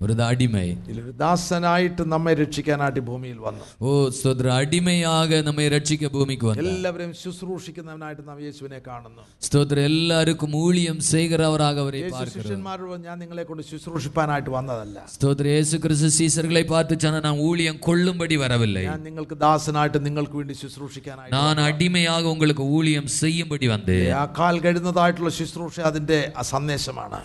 [0.00, 5.66] ഒരു ദാസൻ ஒரு அடிமை ഇതിലൊരു ദാസനായിട്ട് നമ്മെ രക്ഷിക്കാനായിട്ട് ഈ ഭൂമിയിൽ വന്നു ஓ ஸ்தோத்திர அடிமையாக நம்மை
[5.74, 12.46] ரட்சிக்க பூமிக்கு வந்தார் എല്ലാവരെയും ശുശ്രൂഷിക്കുന്നവനായിട്ട് നാം യേശുവിനെ കാണുന്നു ஸ்தோத்திர எல்லாருக்கும் ஊழியம் செய்கிறவராக அவரை യേശു பார்க்கிறோம்
[12.46, 18.38] ശിഷ്യന്മാരോട് ഞാൻ നിങ്ങളെ കൊണ്ട് ശുശ്രൂഷിപ്പാനായിട്ട് വന്നതല്ല ஸ்தோத்திர இயேசு கிறிஸ்து சீசர்களை பார்த்து சொன்ன நான் ஊழியம் கொள்ளும்படி
[18.44, 24.58] வரவில்லை ഞാൻ നിങ്ങൾക്ക് ദാസനായിട്ട് നിങ്ങൾക്ക് വേണ്ടി ശുശ്രൂഷിക്കാനായിട്ട് நான் அடிமையாக உங்களுக்கு ஊழியம் செய்யும்படி வந்தேன் ആ കാൽ
[24.66, 27.20] കഴുന്നതായിട്ടുള്ള ശുശ്രൂഷ അതിന്റെ ആ സന്ദേശമാണ്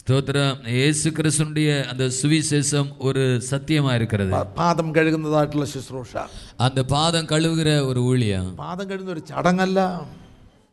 [0.00, 6.12] ஸ்தோத்திரம் இயேசு கிறிஸ்துனுடைய அந்த சுவிசேஷம் ஒரு சத்தியமா இருக்கிறது പ- പാദം കഴുകുന്നതായിട്ടുള്ള ശുശ്രൂഷ
[6.60, 9.80] அந்த பாதம் கழுவுகிற ஒரு ஊழியம் പാദം കഴുകുന്ന ഒരു ചടങ്ങല്ല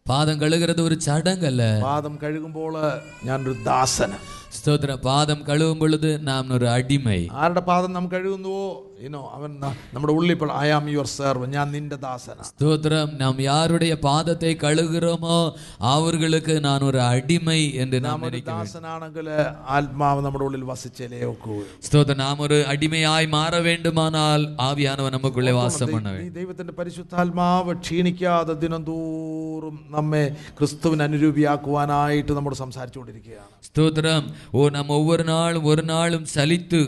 [0.05, 2.73] பாதம் கழுகிறது ஒரு சடங்கு அல்ல പാദം കഴുകുമ്പോൾ
[3.25, 4.17] ഞാനൊരു ദാസന്
[4.57, 8.63] ஸ்தோத்திர பாதம் கழுவும் பொழுது நாம் ஒரு அடிமை ആരുടെ പാദം നാം കഴുകുന്നുവോ
[9.02, 9.60] യുനോ അവൻ
[9.94, 12.42] നമ്മുടെ ഉള്ളിൽ ഇപ്പോൾ ഐ ആം യുവർ സെർവ് ഞാൻ നിന്റെ ദാസന.
[12.42, 13.18] സ്തോത്രം.
[13.18, 19.28] നാം യാരുടെ പാദത്തെ കഴുകുറോമോ അവർക്ക് ഞാൻ ഒരു അടിമൈ എന്ന് നാം ദാസനാണെങ്കിൽ
[19.68, 21.62] ആത്മാവ് നമ്മുടെ ഉള്ളിൽ വസിച്ചേലേ ഒക്കൂ.
[21.82, 22.18] സ്തോത്രം.
[22.18, 32.32] നാം ഒരു അടിമയായി മാറ വേണ്ടുമാനാൽ ആവിയാനവൻ നമുക്കുള്ള വാസമാണ് ദൈവത്തിന്റെ പരിശുദ്ധാത്മാവ് ക്ഷീണിക്കാതെ ദിനംതോറും നമ്മെ ക്രിസ്തുവിന് അനുരൂപിയാക്കുവാനായിട്ട്
[32.32, 33.48] നമ്മോട് സംസാരിച്ചുകൊണ്ടിരിക്കുകയാണ്.
[33.64, 34.22] സ്തോത്രം.
[34.54, 36.80] ഓ നാം ഒവ്വൊരു നാളും ഒരു നാളും ചലിത്ത്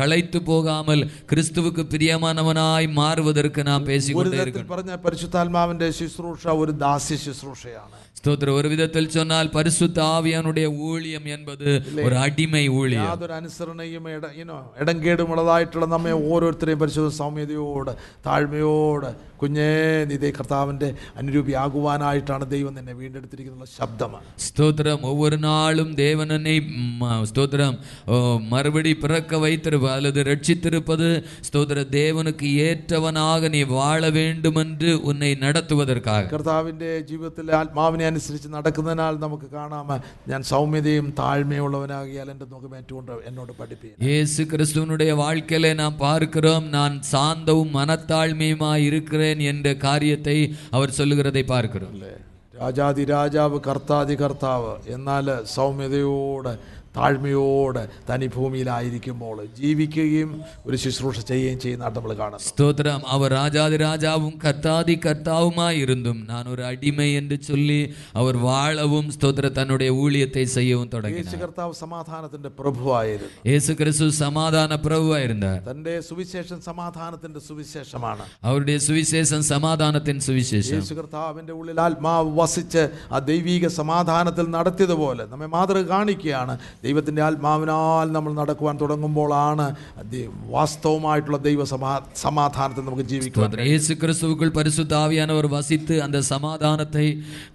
[0.00, 6.73] കളയ്ത്തു പോകാമൽ ക്രിസ്തു கிறிஸ்துவுக்கு பிரியமானவனாய் மாறுவதற்கு நாம் ഒരു பேசிக்கொண்டே തരത്തിൽ இருக்கணும் പറഞ്ഞ പരിശുദ്ധാത്മാവിന്റെ ശുശ്രൂഷ ഒരു
[6.81, 11.67] ദാസ്യ ശുശ്രൂഷയാണ് ஸ்தோத்திரம் ஒரு விதத்தில் சொன்னால் பரிசுத்த ஆவியானுடைய ஊழியம் என்பது
[12.05, 17.91] ஒரு அடிமை ஊழியம் യാതൊരു അനുസരണയും ഇട ഇനോ ഇടംകേടുമുള്ളതായിട്ടുള്ള നമ്മെ ഓരോരുത്തരെയും പരിശുദ്ധ സൗമ്യതയോട്
[18.27, 19.09] താഴ്മയോട്
[19.41, 19.69] കുഞ്ഞേ
[20.09, 20.87] നിതേ കർത്താവിൻ്റെ
[21.19, 26.55] അനുരൂപിയാകുവാനായിട്ടാണ് ദൈവം നിന്നെ വീണ്ടെടുത്തിരിക്കുന്ന ശബ്ദമാണ് ஸ்தோத்திரம் ஒவ்வொரு நாளும் தேவனனை
[26.99, 28.15] ம- ஸ்தோத்திரம் ஓ,
[28.51, 31.09] மறுபடி பிறக்க வைத்திருப்ப அல்லது ரட்சித்திருப்பது
[31.51, 39.49] ஸ்தோத்திர தேவனுக்கு ஏற்றவனாக நீ வாழ வேண்டும் என்று உன்னை நடத்துவதற்காக കർത്താവിൻ്റെ ജീവിതത്തിലെ ആത്മാവിനെ അനുസരിച്ച് നടക്കുന്നതിനാൽ നമുക്ക്
[39.51, 39.91] കാണാം
[40.27, 47.75] ഞാൻ സൗമ്യതയും താഴ്മയുള്ളവനാകിയാൽ എൻ്റെ മുഖം ഏറ്റുകൊണ്ട് എന്നോട് പഠിപ്പിക്കും இயேசு கிறிஸ்துவனுடைய வாழ்க்கையில நாம் பார்க்கிறோம் நான் சாந்தவும்
[47.77, 50.37] மனத்தாழ்மையுமாய் இருக்கிறேன் என்ற காரியத்தை
[50.71, 52.13] அவர் சொல்லுகிறதை பார்க்கிறோம் അല്ലേ
[52.57, 56.53] രാജാതി രാജാവ് കർത്താതി കർത്താവ് എന്നാൽ സൗമ്യതയോടെ
[56.96, 63.02] താഴ്മയോടെ തനി ഭൂമിയിലായിരിക്കുമ്പോൾ ജീവിക്കുകയും ഒരു ശുശ്രൂഷ ചെയ്യുകയും ചെയ്യുന്നതായിട്ട് നമ്മൾ കാണാം സ്തോത്രം.
[63.08, 70.44] അവർ രാജാതി രാജാവും കർത്താതി കർത്താവുമായിരുന്നും ഞാൻ ഒരു അടിമ എന്ന് ചൊല്ലി അവർ വാളവും സ്തോത്ര തന്നെ ഊഴിയത്തെ
[70.44, 73.52] ചെയ്യവും തുടങ്ങി യേശു കർത്താവ് സമാധാനത്തിന്റെ പ്രഭുവായിരുന്നു.
[73.52, 75.70] യേശു ക്രിസ്തു സമാധാന പ്രഭുവായിരുന്നു.
[75.70, 78.22] തന്റെ സുവിശേഷം സമാധാനത്തിന്റെ സുവിശേഷമാണ്.
[78.42, 80.74] അവരുടെ സുവിശേഷം സമാധാനത്തിന്റെ സുവിശേഷം.
[80.74, 86.58] യേശു കർത്താവിന്റെ ഉള്ളിൽ ആത്മാവ് വസിച്ച് ആ ദൈവിക സമാധാനത്തിൽ നടത്തിയതുപോലെ നമ്മെ മാതൃക കാണിക്കുകയാണ്.
[86.83, 87.75] ദൈവത്തിന്റെ ആത്മാവിനാൽ
[88.11, 89.65] നമ്മൾ നടക്കുവാൻ തുടങ്ങുമ്പോഴാണ്
[90.09, 93.69] ദൈ- വാസ്തവമായിട്ടുള്ള ദൈവ സമാ സമാധാനത്തിൽ നമുക്ക് ജീവിക്കുവാൻ ஸ்தோத்திரம்.
[93.69, 97.05] இயேசு கிறிஸ்துவுக்குள் பரிசுத்த ஆவியானவர் வசித்து அந்த சமாதானத்தை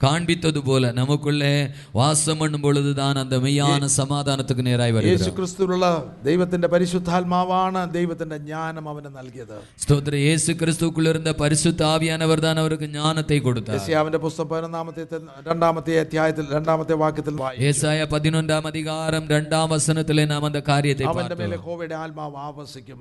[0.03, 1.53] காண்பித்தது போல நமக்குள்ளே
[1.95, 3.61] வாசம் பண்ணும் பொழுதுதான் அந்த மெய்யான
[3.97, 5.87] சமாதானத்துக்கு நேராய் യേശു வருகிறோம் ക്രിസ്തുവിലുള്ള
[6.25, 7.61] ദൈവത്തിന്റെ പരിശുദ്ധാത്മാവാണ്
[7.95, 8.11] ദൈവത്തിന്റെ
[8.43, 11.61] ജ്ഞാനം അവന് നൽകിയത് ஸ்தோத்திர இயேசு கிறிஸ்துவுக்குள் இருந்த பரிசுத்த
[11.91, 15.05] ஆவியானவர் தான் அவருக்கு ஞானத்தை கொடுத்தார் യശയാവിന്റെ പുസ്തകം പതിനൊന്നാമത്തെ
[15.47, 18.69] രണ്ടാമത്തെ അധ്യായത്തിൽ രണ്ടാമത്തെ വാക്യത്തിൽ വായി ஏசாயா பதினொன்றாம்
[19.17, 22.99] அதிகாரம் இரண்டாம் வசனத்திலே நாம் அந்த காரியத்தை അവന്റെ பார்த்தோம் മേലെ ഹോവയുടെ ആത്മാവ് ആവസിക്കും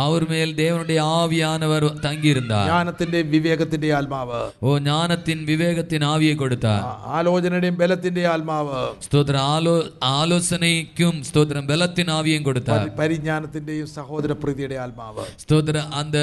[0.00, 7.76] அவர் மேல் தேவனுடைய ஆவியானவர் தங்கியிருந்தார் ജ്ഞാനത്തിന്റെ വിവേകത്തിന്റെ ആത്മാവ് ஓ ஞானத்தின் விவேகத்தின் ஆவியை கொடுத்தார் ആ- ആലോചനയുടെയും
[7.80, 9.74] ബലത്തിന്റെ ആത്മാവ് ஸ்தோத்திர ஆலோ
[10.14, 15.66] ஆலோசனைக்கும் ஸ்தோத்திரம் பலத்தின் ஆவியும் கொடுத்தார் പരി- പരിജ്ഞാനത്തിന്റെയും സഹോദര പ്രീതിയുടെ ആത്മാവ് ஸ்தோத்திர
[15.98, 16.18] அந்த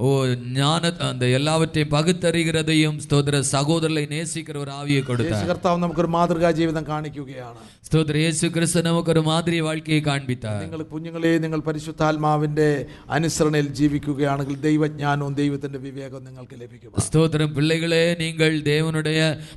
[0.00, 0.10] ஓ
[0.56, 3.20] ஞான அந்த எல்லாவற்றையும் பகுத்தறிகிறதையும் ஸ்தோத்திர
[3.52, 3.80] சகோதரரை
[4.12, 9.59] நேசிக்கிற ஒரு ஆவியை യേശു கொடுத்தார் കർത്താവ് നമുക്കൊരു മാതൃകാ ജീവിതം കാണിക്കുകയാണ് സ്തോത്ര യേശു ക്രിസ്തു നമുക്കൊരു മാതിരി
[9.65, 12.65] വാഴ്ക്കയെ കാണിപ്പിത്താ നിങ്ങൾ കുഞ്ഞുങ്ങളെ നിങ്ങൾ പരിശുദ്ധാത്മാവിന്റെ
[13.09, 19.13] അനുസരണയിൽ ജീവിക്കുകയാണെങ്കിൽ ദൈവജ്ഞാനവും ദൈവത്തിന്റെ വിവേകവും നിങ്ങൾക്ക് ലഭിക്കും സ്തോത്രം പിള്ളികളെ നിങ്ങൾ ദേവനുടേ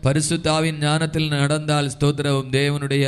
[0.07, 3.07] പരിശുദ്ധാവിൻ ജ്ഞാനത്തിൽ നടന്നാൽ സ്തോത്രവും ദേവനുടയ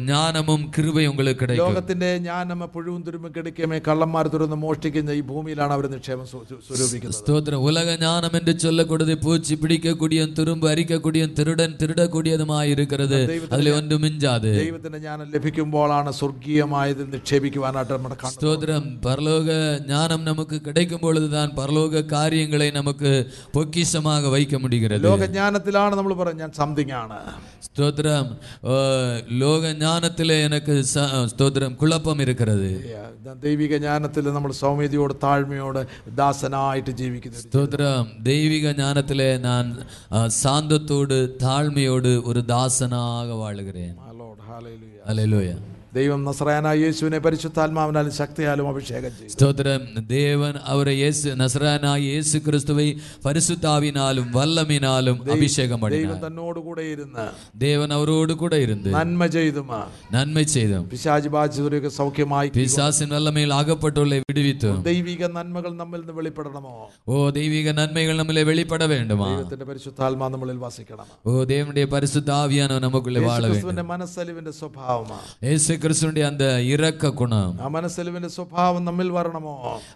[0.00, 1.62] ജ്ഞാനമും കൃപയും ഉങ്ങൾക്ക് കിടക്കും.
[1.64, 7.18] ലോകത്തിന്റെ ജ്ഞാനം പുഴുവും തുരുമ്പും കിടക്കുമേ കള്ളന്മാർ തുറന്ന് മോഷ്ടിക്കുന്ന ഈ ഭൂമിയിലാണ് അവർ നിക്ഷേപം സ്വരൂപിക്കുന്നത്.
[7.18, 7.58] സ്തോത്രം.
[7.68, 13.20] ഉലക ജ്ഞാനം എന്ന് ചൊല്ലക്കൂടത് പൂച്ചി പിടിക്കക്കൂടിയും തുരുമ്പ് അരിക്കക്കൂടിയും തിരുടൻ തിരുടക്കൂടിയതുമായി ഇരിക്കുന്നത്
[13.52, 14.43] അതിലെ ഒന്നും മിഞ്ചാതെ.
[14.46, 19.48] കൂടാതെ ദൈവത്തിന്റെ ജ്ഞാനം ലഭിക്കുമ്പോഴാണ് സ്വർഗീയമായതിൽ നിക്ഷേപിക്കുവാനായിട്ട് നമ്മുടെ സ്തോത്രം പരലോക
[19.84, 21.02] ജ്ഞാനം നമുക്ക് കിടക്കുമ്പോൾ
[21.34, 23.12] താൻ പരലോക കാര്യങ്ങളെ നമുക്ക്
[23.54, 27.18] പൊക്കിശമാക വയ്ക്ക മുടിക്കുന്നത് ലോകജ്ഞാനത്തിലാണ് നമ്മൾ പറയും ഞാൻ സംതിങ് ആണ്.
[27.66, 28.26] സ്തോത്രം
[29.40, 30.74] ലോകജ്ഞാനത്തിലെ എനിക്ക്
[31.28, 32.68] സ്തോത്രം കുഴപ്പം ഇരിക്കുന്നത്
[33.42, 35.80] ദൈവിക ജ്ഞാനത്തിൽ നമ്മൾ സൗമ്യതയോട് താഴ്മയോട്
[36.14, 39.64] ദാസനായിട്ട് ജീവിക്കുന്നു സ്തോത്രം ദൈവിക ജ്ഞാനത്തിലെ ഞാൻ
[40.38, 44.03] സാന്തത്തോട് താഴ്മയോട് ഒരു ദാസനാക വാഴുകയാണ്.
[45.06, 45.58] Hallelujah.
[45.94, 49.82] ദൈവം നസ്രായനായ യേശുവിനെ പരിശുദ്ധാത്മാവിനാലും ശക്തിയാലും അഭിഷേകം ചെയ്തു സ്തോത്രം.
[50.06, 52.86] ദേവൻ അവരെ യേശു നസ്രായനായ യേശു ക്രിസ്തുവെ
[53.26, 57.26] പരിശുദ്ധാവിനാലും വല്ലമിനാലും അഭിഷേകം ദൈവം തന്നോട് കൂടെ ഇരുന്ന്
[57.56, 59.68] ദേവൻ അവരോട് കൂടെ ഇരുന്ന് നന്മ ചെയ്തും
[60.16, 64.70] നന്മ ചെയ്തു പിശാചി ബാധിച്ചവരൊക്കെ സൗഖ്യമായി പിശാസിൻ വല്ലമയിൽ ആകപ്പെട്ടുള്ള വിടുവിത്തു.
[64.90, 66.74] ദൈവിക നന്മകൾ നമ്മിൽ നിന്ന് വെളിപ്പെടണമോ?
[67.08, 69.28] ഓ ദൈവിക നന്മകൾ നമ്മിലെ വെളിപ്പെട വേണ്ടുമോ.
[69.30, 73.42] ദൈവത്തിന്റെ പരിശുദ്ധാത്മാ നമ്മളിൽ വസിക്കണം ഓ ദൈവന്റെ പരിശുദ്ധാവിയാനോ നമുക്കുള്ള വാള
[73.94, 75.26] മനസ്സലിവിന്റെ സ്വഭാവമാണ്
[75.83, 79.53] இயேசு கிறிஸ்துடைய அந்த இரக்க குணம் ആ മനസ്സലിവിന്റെ സ്വഭാവം നമ്മിൽ വരണമോ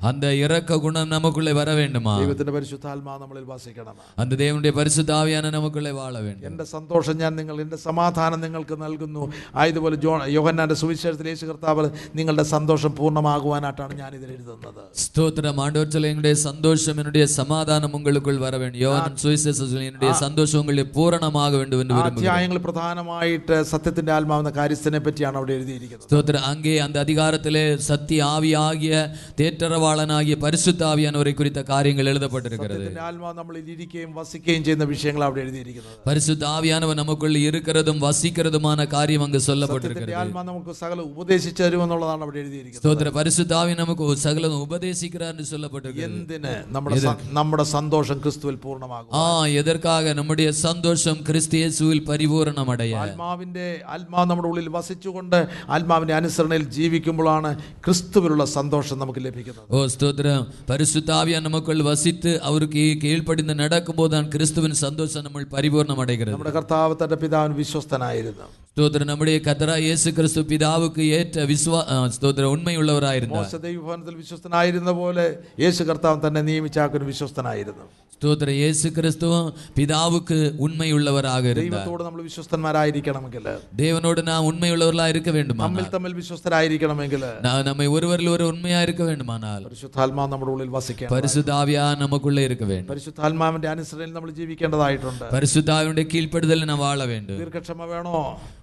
[0.09, 5.91] அந்த இரக்க குணம் நமக்குள்ளே வர வேண்டுமா ദൈവത്തിന്റെ പരിശുദ്ധാത്മാ നമ്മളിൽ വസിക്കണം அந்த தேவனுடைய பரிசுத்த ஆவியான நமக்குள்ளே
[5.97, 9.23] வாழ வேண்டும் എന്റെ സന്തോഷം ഞാൻ നിങ്ങൾ എന്റെ സമാധാനം നിങ്ങൾക്ക് നൽകുന്നു
[9.59, 11.85] ആയതുപോലെ ജോ യോഹന്നാന്റെ സുവിശേഷത്തിൽ യേശു കർത്താവ്
[12.19, 18.53] നിങ്ങളുടെ സന്തോഷം പൂർണ്ണമാകുവാനായിട്ടാണ് ഞാൻ ഇതിൽ എഴുതുന്നത് ஸ்தோத்திரம் ஆண்டவர் சொல்ல என்னுடைய சந்தோஷம் என்னுடைய சமாதானம் உங்களுக்குள் வர
[18.57, 23.39] வேண்டும் யோவான் சுவிசேஷம் சொல்ல, என்னுடைய சந்தோஷம் உங்களை பூரணமாக வேண்டும் என்று ആ விரும்புகிறேன் അധ്യായങ്ങൾ പ്രധാനമായിട്ട്
[23.73, 28.01] സത്യത്തിന്റെ ആത്മാവെന്ന കാര്യസ്ഥനെ പറ്റിയാണ് അവിടെ എഴുതിയിരിക്കുന്നത് എഴുതിയിരിക്കുന്നത് ஸ்தோத்திரம் அங்கே அந்த அதிகாரத்திலே சத்திய
[28.31, 28.95] ஆவியாகிய
[29.39, 35.97] தேற்றரவாளனாகிய பரிசுத்த ஆவியானவரை குறித்த காரியங்கள் எழுதப்பட்டிருக்கிறது സത്യത്തിന്റെ ആത്മാവ് നമ്മളിൽ ഇരിക്കുകയും വസിക്കുകയും ചെയ്യുന്ന വിഷയങ്ങൾ അവിടെ എഴുതിയിരിക്കുന്നത്
[36.05, 38.61] பரிசுத்த ஆவியானவர் நமக்குள் இருக்கிறதும் வசிக்கிறதுமான
[38.93, 44.03] காரியம் அங்கு സത്യത്തിന്റെ சொல்லப்பட்டிருக்கிறது ആത്മാവ് നമുക്ക് സകല ഉപദേശിച്ചു തരുമെന്നുള്ളതാണ് അവിടെ എഴുതിയിരിക്കുന്നത് ஸ்தோத்திர பரிசுத்த ஆவி நமக்கு
[44.07, 47.91] ஒரு சகலம் உபதேசிக்கிறார் என்று சொல்லப்பட்டிருக்கிறது എന്തിന് നമ്മുടെ സ- നമ്മുടെ സന്തോഷം
[48.23, 49.25] ക്രിസ്തുവിൽ പൂർണ്ണമാകും ஆ
[49.59, 49.81] எதற்காக
[50.15, 50.31] நம்முடைய
[50.63, 50.91] சந்தோஷம்
[51.27, 55.37] கிறிஸ்து இயேசுவில் பரிபூரணம் அடைய ആത്മാവിന്റെ ആത്മാവ് നമ്മുടെ ഉള്ളിൽ വസിച്ചുകൊണ്ട്
[55.68, 59.64] ആത്മാവിന്റെ അനുസരണയിൽ ജീവിക്കുമ്പോഴാണ് ക്രിസ്തുവിലുള്ള സന്തോഷം നമുക്ക് ലഭിക്കുന്നത്.
[59.70, 60.46] ഓ സ്തോത്രം.
[60.70, 65.96] പരിശുദ്ധാവിയ നമുക്കൾ വസിത്ത് അവർക്ക് ഈ കീഴ്പ്പെടുന്ന നടക്കുമ്പോൾ ക്രിസ്തുവിന് സന്തോഷം നമ്മൾ പരിപൂർണം
[66.30, 68.67] നമ്മുടെ കർത്താവ് തന്റെ പിതാവിന് വിശ്വസ്തനായിരുന്നു.
[68.69, 74.93] ஸ்தோத்திரம் நம்முடைய கத்தரா இயேசு கிறிஸ்து பிதாவுக்கு ஏற்ற விஸ்வா ஆ, ஸ்தோத்திரம் உண்மை உள்ளவராயிருந்தார் മോശ ദൈവഭവനത്തിൽ വിശ്വസ്തനായിരുന്ന
[74.99, 75.25] പോലെ
[75.63, 77.85] യേശു കർത്താവ് തന്നെ നിയമിച്ചാക്കിന് വിശ്വസ്തനായിരുന്നു
[78.15, 79.47] ஸ்தோத்திரம் இயேசு கிறிஸ்துவும்
[79.77, 80.35] பிதாவுக்கு
[80.65, 83.45] உண்மை உள்ளவராக இருந்தார் ദൈവത്തോട് നമ്മൾ വിശ്വസ്തന്മാരായിരിക്കണമെങ്കിൽ
[83.79, 89.03] தேவனோடு நாம் உண்மை உள்ளவர்களா இருக்க வேண்டுமா തമ്മിൽ തമ്മിൽ വിശ്വസ്തരായിരിക്കണമെങ്കിൽ நான் நம்மை ஒருவரில் ஒரு உண்மையா இருக்க
[89.09, 96.65] வேண்டுமானால் പരിശുദ്ധാത്മാവ് നമ്മുടെ ഉള്ളിൽ വസിക്കണം பரிசுத்தாவியா நமக்குள்ளே இருக்க வேண்டும் പരിശുദ്ധാത്മാവിന്റെ അനുസരണയിൽ നമ്മൾ ജീവിക്കേണ്ടതായിട്ടുണ്ട് பரிசுத்தாவினுடைய கீழ்ப்படுதல்
[96.65, 98.17] நான் வாழ வேண்டும் ദീർഘക്ഷമ വേണോ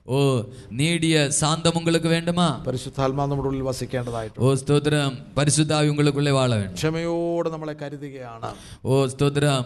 [0.08, 0.18] ഓ
[0.72, 2.64] നേടിയ സാന്തം ഉങ്ങൾക്ക് വേണ്ടുമാ?
[2.68, 4.42] പരിശുദ്ധാത്മാ നമ്മുടെ ഉള്ളിൽ വസിക്കേണ്ടതായിട്ട്.
[4.42, 5.18] ഓ സ്തോത്രം.
[5.38, 8.52] പരിശുദ്ധാവി ഉള്ളിൽ വാള വേണം ക്ഷമയോടെ നമ്മളെ കരുതുകയാണ്.
[8.86, 9.64] ഓ സ്തോത്രം.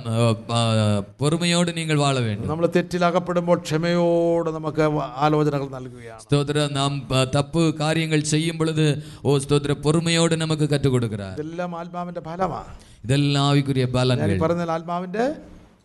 [1.20, 4.82] പൊറുമയോട് നിങ്ങൾ വാള വേണം നമ്മൾ തെറ്റിൽ അകപ്പെടുമ്പോൾ ക്ഷമയോടെ നമുക്ക്
[5.18, 6.22] ആലോചനകൾ നൽകുകയാണ്.
[6.22, 6.74] സ്തോത്രം.
[6.74, 12.74] നാം തപ്പ് കാര്യങ്ങൾ ചെയ്യുമ്പോഴത് ഓ സ്തോത്ര പൊറുമയോട് നമുക്ക് കറ്റുകൊടുക്കുക ഇതെല്ലാം ആത്മാവിന്റെ ഫലമാണ്
[13.06, 15.36] ഇതെല്ലാം ആവിക്കുറിയ ഫലം പറഞ്ഞാൽ ആത്മാവിന്റെ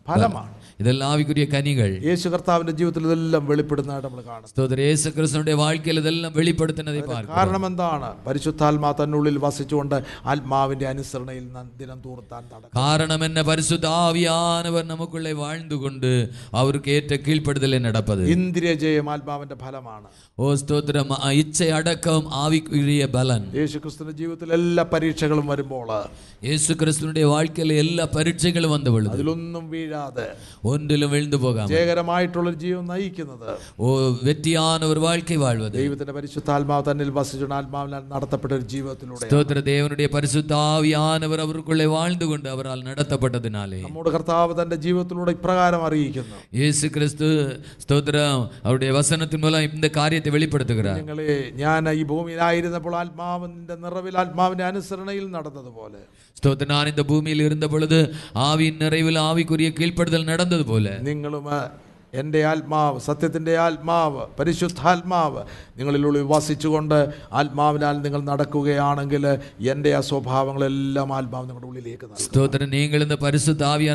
[0.07, 0.54] ഫലമാണ്.
[0.79, 1.89] ഇതെല്ലാം ആവിക്കുரிய കനികൾ.
[2.05, 4.79] യേശു കർത്താവിന്റെ ജീവിതത്തിൽ ഇതെല്ലാം വെളിപ്പെടുന്നതായിട്ട് നമ്മൾ കാണും സ്തോത്രം.
[4.79, 5.53] യേശു ക്രിസ്തുവിന്റെ
[5.99, 8.09] ഇതെല്ലാം വെളിപ്പെടുത്തുന്നത് കാരണം എന്താണ്?
[8.27, 9.95] പരിശുദ്ധാത്മാ തന്നുള്ളിൽ വസിച്ചുകൊണ്ട്
[10.25, 11.45] ആത്മാവിന്റെ അനുസരണയിൽ
[11.79, 16.11] ദിനം തൂർത്താൻ നടക്കും കാരണം എന്നെ പരിശുദ്ധാവിയാനവർ നമുക്കുള്ള വാഴ്ന്നുകൊണ്ട്
[16.53, 18.23] അവർക്ക് ഏറ്റ കീഴ്പ്പെടുതലെ നടപ്പത്.
[18.35, 20.07] ഇന്ദ്രിയജയം ആത്മാവിന്റെ ഫലമാണ്.
[20.39, 21.07] ഓ സ്തോത്രം.
[21.31, 23.43] ഇച്ഛയടക്കം ആവിക്കുരിയ ബലൻ.
[23.55, 25.87] യേശു ക്രിസ്തുവിന്റെ ജീവിതത്തിൽ എല്ലാ പരീക്ഷകളും വരുമ്പോൾ
[26.45, 30.27] യേശു ക്രിസ്തുവിന്റെ വാഴ്ക്കയിലെ എല്ലാ പരീക്ഷകളും വന്നവൾ അതിലൊന്നും വീഴാതെ
[30.70, 33.48] ஒன்றிலும் விழுந்து போகாம ജയകരമായിട്ടുള്ള ഒരു ജീവൻ നയിക്കുന്നത്
[33.80, 33.88] ஓ
[34.26, 40.54] வெற்றியான ஒரு வாழ்க்கை வாழ்வது ദൈവത്തിന്റെ പരിശുദ്ധാത്മാവ് തന്നിൽ വസിച്ചുകൊണ്ട് ആത്മാവിനാൽ നടത്തപ്പെട്ട ഒരു ജീവിതത്തിലൂടെ ஸ்தோத்திர தேவனுடைய பரிசுத்த
[40.70, 47.28] ஆவியானவர் அவருக்குள்ளே வாழ்ந்து கொண்டு அவரால் நடத்தப்பட்டதினாலே നമ്മുടെ കർത്താവ് തന്റെ ജീവിതത്തിലൂടെ ഇപ്രകാരം അറിയിക്കുന്നു இயேசு கிறிஸ்து
[47.84, 51.28] ஸ்தோத்திரம் அவருடைய வசனத்தின் மூலம் இந்த காரியத்தை வெளிப்படுத்துகிறார் നിങ്ങളെ
[51.60, 56.00] ഞാൻ ഈ ഭൂമിയിലായിരുന്നപ്പോൾ ആത്മാവിന്റെ നിറവിൽ ആത്മാവിന്റെ അനുസരണയിൽ നടന്നതുപോലെ
[56.36, 57.96] ஸ்தோத்திர நான் இந்த பூமியில் இருந்த பொழுது
[58.44, 60.28] ஆவியின் நிறைவில் ஆவிக்குரிய கீழ்ப்படுதல்
[60.63, 61.47] പോലെ നിങ്ങളും
[62.19, 65.41] എന്റെ ആത്മാവ് സത്യത്തിന്റെ ആത്മാവ് പരിശുദ്ധാത്മാവ്
[65.77, 66.97] നിങ്ങളിലുള്ള വിവാസിച്ചുകൊണ്ട്
[67.33, 69.23] ആത്മാവിനാൽ നിങ്ങൾ നടക്കുകയാണെങ്കിൽ
[69.73, 72.67] എന്റെ ആ സ്വഭാവങ്ങളെല്ലാം ആത്മാവ് നിങ്ങളുടെ ഉള്ളിലേക്ക് സ്തോത്രം.
[72.75, 73.17] നിങ്ങൾ ഇന്ന്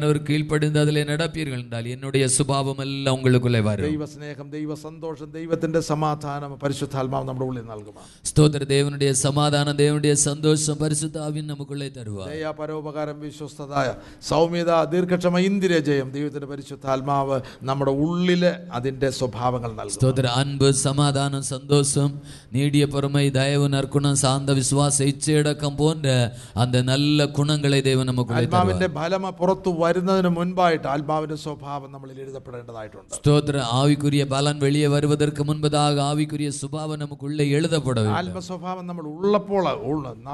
[0.04, 0.78] അവർ കീഴ്പ്പെടുന്നത്.
[0.80, 3.86] അതിൽ നടപ്പീരുകൾ ഉണ്ടാകും എന്നുടേ സ്വഭാവമെല്ലാം ഉള്ളിലേക്കുള്ള വരും.
[3.88, 7.94] ദൈവസ്നേഹം ദൈവ സന്തോഷം ദൈവത്തിന്റെ സമാധാനം പരിശുദ്ധാത്മാവ് നമ്മുടെ ഉള്ളിൽ നൽകും
[8.30, 8.60] സ്തോത്ര.
[8.72, 13.88] ദേവനുടേ സമാധാനം ദേവനുടേ സന്തോഷം പരിശുദ്ധാവിൻ നമുക്കുള്ള തരുക ദയ പരോപകാരം വിശ്വസ്തതായ
[14.28, 18.42] സൗമ്യത ദീർഘക്ഷമ ഇന്ദിരജയം ദൈവത്തിന്റെ പരിശുദ്ധാത്മാവ് നമ്മുടെ ഉള്ളിൽ ഉള്ളിൽ
[18.72, 20.26] അതിന്റെ സ്വഭാവങ്ങൾ സ്തോത്ര.
[20.40, 22.10] അൻപ് സമാധാനം സന്തോഷം
[22.52, 26.16] നീടിയ പുറമെ ദയവ് നർക്കുണം സാന്ത വിശ്വാസ ഇച്ചയടക്കം പോന്റെ
[26.56, 33.14] അത് നല്ല ഗുണങ്ങളെ ദൈവം നമുക്ക് ആത്മാവിന്റെ ഫലം പുറത്തു വരുന്നതിന് മുൻപായിട്ട് ആത്മാവിന്റെ സ്വഭാവം നമ്മളിൽ എഴുതപ്പെടേണ്ടതായിട്ടുണ്ട്.
[33.18, 33.56] സ്തോത്ര.
[33.80, 39.64] ആവിക്കുരിയ ബലൻ വെളിയെ വരുവതർക്ക് മുൻപതാക ആവിക്കുരിയ സ്വഭാവം നമുക്കുള്ളിൽ എഴുതപ്പെടും ആത്മ സ്വഭാവം നമ്മൾ ഉള്ളപ്പോൾ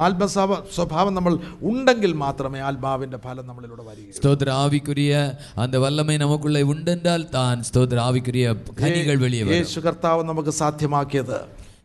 [0.07, 0.24] ആത്മ
[0.77, 1.33] സ്വഭാവം നമ്മൾ
[1.70, 4.16] ഉണ്ടെങ്കിൽ മാത്രമേ ആത്മാവിന്റെ ഫലം നമ്മളിലൂടെ വരികയുള്ളൂ.
[4.18, 4.49] സ്തോത്ര.
[4.62, 5.12] ആവിക്കുരിയ
[5.62, 8.47] അന്ത വല്ലമേ നമുക്കുള്ള ഉണ്ടെന്നാൽ താൻ தான் ஸ்தோத்திர ஆவிக்குரிய
[8.80, 11.38] கனிகள் வெளியே வரும் യേശു കർത്താവ് നമുക്ക് സാധ്യമാക്കിയത്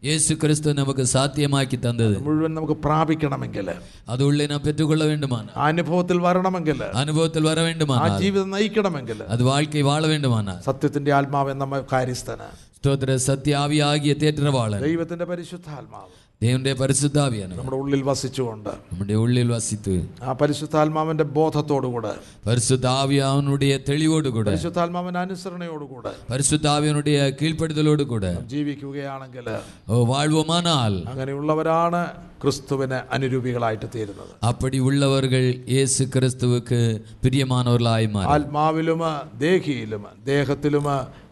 [0.07, 3.69] இயேசு கிறிஸ்து நமக்கு சாத்தியமாக்கி தந்தது മുഴുവൻ നമുക്ക് പ്രാപിക്കണമെങ്കിൽ
[4.07, 9.45] அது உள்ளே நாம் பெற்றுக்கொள்ள வேண்டுமானால் ആ അനുഭവത്തിൽ വരണമെങ്കിൽ அனுபவத்தில் வர ആ வேண்டுமானால் ജീവിതം നയിക്കണമെങ്കിൽ அது
[9.45, 12.49] வாழ்க்கை வாழ வேண்டுமானால் സത്യത്തിന്റെ ആത്മാവ് എന്ന കാര്യസ്ഥന്
[12.79, 16.13] ஸ்தோத்திர சத்திய ஆவியாகிய தேற்றவாளன் ദൈവത്തിന്റെ പരിശുദ്ധാത്മാവ്
[16.44, 17.58] ദൈവന്റെ പരിശുദ്ധാവിയാണ്.
[17.58, 18.70] നമ്മുടെ ഉള്ളിൽ വസിച്ചുകൊണ്ട്.
[18.70, 20.10] നമ്മുടെ ഉള്ളിൽ വസിത്ത്.
[20.24, 22.12] ആ പരിശുദ്ധാത്മാവിന്റെ ബോധത്തോടുകൂടെ.
[22.48, 24.50] പരിശുദ്ധാവിയാവനുടെ തെളിവോടുകൂടെ.
[24.50, 26.12] പരിശുദ്ധാത്മാവിന്റെ അനുസരണയോടുകൂടെ.
[26.32, 28.42] പരിശുദ്ധാവിയനുടെ കീഴ്പ്പെടുത്തലോടുകൂടെ.
[28.42, 29.44] ജീവിക്കുകയാണെങ്കിൽ
[29.90, 31.10] ഓ വാഴ്വുമാനാൽ.
[31.10, 36.79] അങ്ങനെയുള്ളവരാണ് ക്രിസ്തുവിന് അനുരൂപികളായിട്ട് തീരുന്നത് அப்படி உள்ளவர்கள் இயேசு கிறிஸ்துவுக்கு
[37.25, 39.03] பிரியமானவர்களாய் மாறி ആത്മാവിലും
[39.39, 40.87] ദേഹിയിലും ദേഹത്തിലും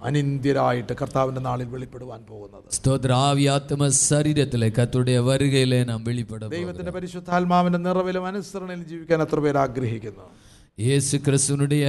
[0.08, 6.56] അനിന്ദ്യരായിട്ട് കർത്താവിന്റെ നാളിൽ വെളിപ്പെടുവാൻ പോകുന്നത് ஸ்தோத்திர ஆவி ஆத்ம சரீரத்திலே கர்த்தருடைய வருகையிலே நாம் வெளிப்பட போகிறோம்.
[6.56, 10.26] ദൈവത്തിന്റെ പരിശുദ്ധാത്മാവിന്റെ നിറവിലും അനുസരണയിൽ ജീവിക്കാൻ എത്ര പേർ ആഗ്രഹിക്കുന്നു
[10.78, 11.84] இயேசு கிறிஸ்துவனுடைய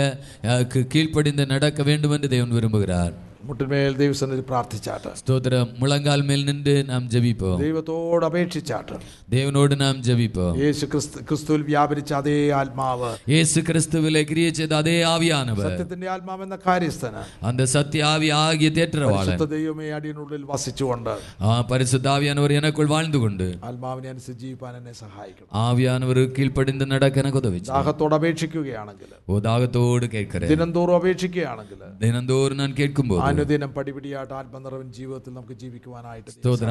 [0.45, 3.13] அஹ், கு- கீழ்ப்படிந்து நடக்க வேண்டும் என்று தேவன் விரும்புகிறார்
[3.44, 5.16] മുട്ടിന്മേൽ ദൈവസന്നിധി പ്രാർത്ഥിച്ചാട്ട്.
[5.16, 5.68] സ്തോത്രം.
[5.78, 7.56] മുളങ്കാൽ മേൽ നിന്റെ നാം ജപിപ്പോ.
[7.60, 8.92] ദൈവത്തോട് അപേക്ഷിച്ചാട്ട്.
[9.28, 10.56] ദൈവനോട് നാം ജപിപ്പോ.
[10.56, 13.16] യേശു ക്രിസ്തു ക്രിസ്തുവിൽ വ്യാപരിച്ച അതേ ആത്മാവ്.
[13.28, 15.70] യേശു ക്രിസ്തുവിലെ ക്രിയ ചെയ്ത അതേ ആവിയാണവർ.
[15.70, 17.46] സത്യത്തിന്റെ ആത്മാവ് എന്ന കാര്യസ്ഥന.
[17.46, 19.44] അന്ത സത്യ ആവി ആകിയ തേറ്ററവാളൻ.
[19.44, 21.10] ദൈവമേ അടിയനുള്ളിൽ വസിച്ചുകൊണ്ട്.
[21.40, 23.54] ആ പരിശുദ്ധാവിയാനവർ എനക്കുൾ വാഴ്ന്നുകൊണ്ട്.
[23.64, 29.32] ആത്മാവിനെ അനുസരിച്ച് ജീവിപ്പാൻ എന്നെ സഹായിക്കും ആവിയാനവർ കീഴ്പ്പടിന്ത് നടക്കന കൊതവി ദാഹത്തോട് അപേക്ഷിക്കുകയാണെങ്കിൽ.
[29.32, 32.06] ഓ ദാഹത്തോട് കേൾക്കരുത് ദിനംതോറും അപേക്ഷിക്കുകയാണെങ്കിൽ.
[32.06, 33.29] ദിനംതോറും ഞാൻ കേൾക്കുമ്പോൾ.
[33.30, 36.30] അനുദിനം പടിപിടിയായിട്ട് ആത്മനിറവൻ ജീവിതത്തിൽ നമുക്ക് ജീവിക്കുവാനായിട്ട്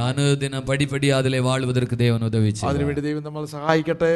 [0.09, 2.63] അനുദിനം പടിപടിയാതിലെ വാഴുവതർക്ക് ദേവൻ ഉദവിച്ചു.
[2.65, 4.13] അതിനുവേണ്ടി ദൈവം നമ്മൾ സഹായിക്കട്ടെ.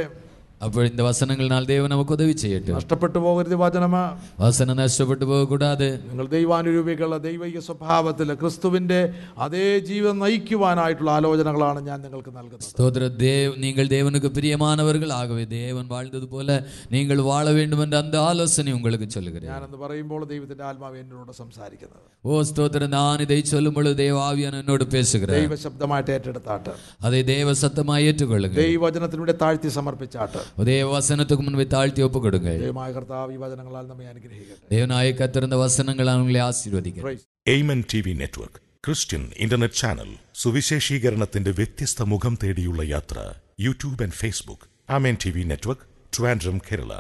[0.63, 3.97] அப்போ இந்த வசனங்களால் தேவன் நமக்கு உதவி செய்யட்டும் നഷ്ടപ്പെട്ടു പോകരുത് വചനമ
[4.39, 8.99] வசனம் நஷ்டப்பட்டு போகக்கூடாது നിങ്ങൾ ദൈവാനുരൂപികളുടെ ദൈവിക സ്വഭാവത്തിൽ ക്രിസ്തുവിന്റെ
[9.45, 16.29] അതേ ജീവിതം നയിക്കുവാനായിട്ടുള്ള ആലോചനകളാണ് ഞാൻ നിങ്ങൾക്ക് നൽകുന്നത് ஸ்தோத்திர தேவ் நீங்கள் தேவனுக்கு பிரியமானவர்கள் ஆகவே தேவன் வாழ்ந்தது
[16.35, 16.59] போல
[16.91, 22.43] நீங்கள் வாழ வேண்டும் என்ற அந்த ஆலோசனை உங்களுக்கு சொல்லுகிறேன் ഞാനെന്ന് പറയുമ്പോൾ ദൈവത്തിന്റെ ആത്മാവ് എന്നോട് സംസാരിക്കുന്നത് ஓ
[22.47, 26.75] ஸ்தோத்திரம் நான் இதை சொல்லும் பொழுது தேவ ஆவியான் என்னோடு பேசுகிறேன் ദൈവ ശബ്ദമായിട്ട് ഏറ്റെടുത്താട്ട്
[27.07, 33.38] அதை தேவ சத்தமாய் ஏற்றுக்கொள்ளுங்க ദൈവവചനത്തിലൂടെ താഴ്ത്തി സമർപ്പിച്ചാട്ട് உதயவசனத்துக்கு முன்பே தாழ்த்தி ഒപ്പ് கொடுங்க ദൈവമായ കർത്താവ് ഈ
[33.44, 34.68] വചനങ്ങളാൽ നമ്മെ അനുഗ്രഹിക്കട്ടെ.
[34.74, 37.16] தேவனாய கத்திருந்த வசனங்களால் உங்களை ആശീർവദിക്കട്ടെ.
[37.48, 43.18] Amen T network Christian internet channel സുവിശേഷീകരണത്തിന്റെ വ്യത്യസ്ത മുഖം തേടിയുള്ള യാത്ര
[43.60, 45.86] YouTube and Facebook Amen T V network
[46.18, 46.94] Trivandrum Kerala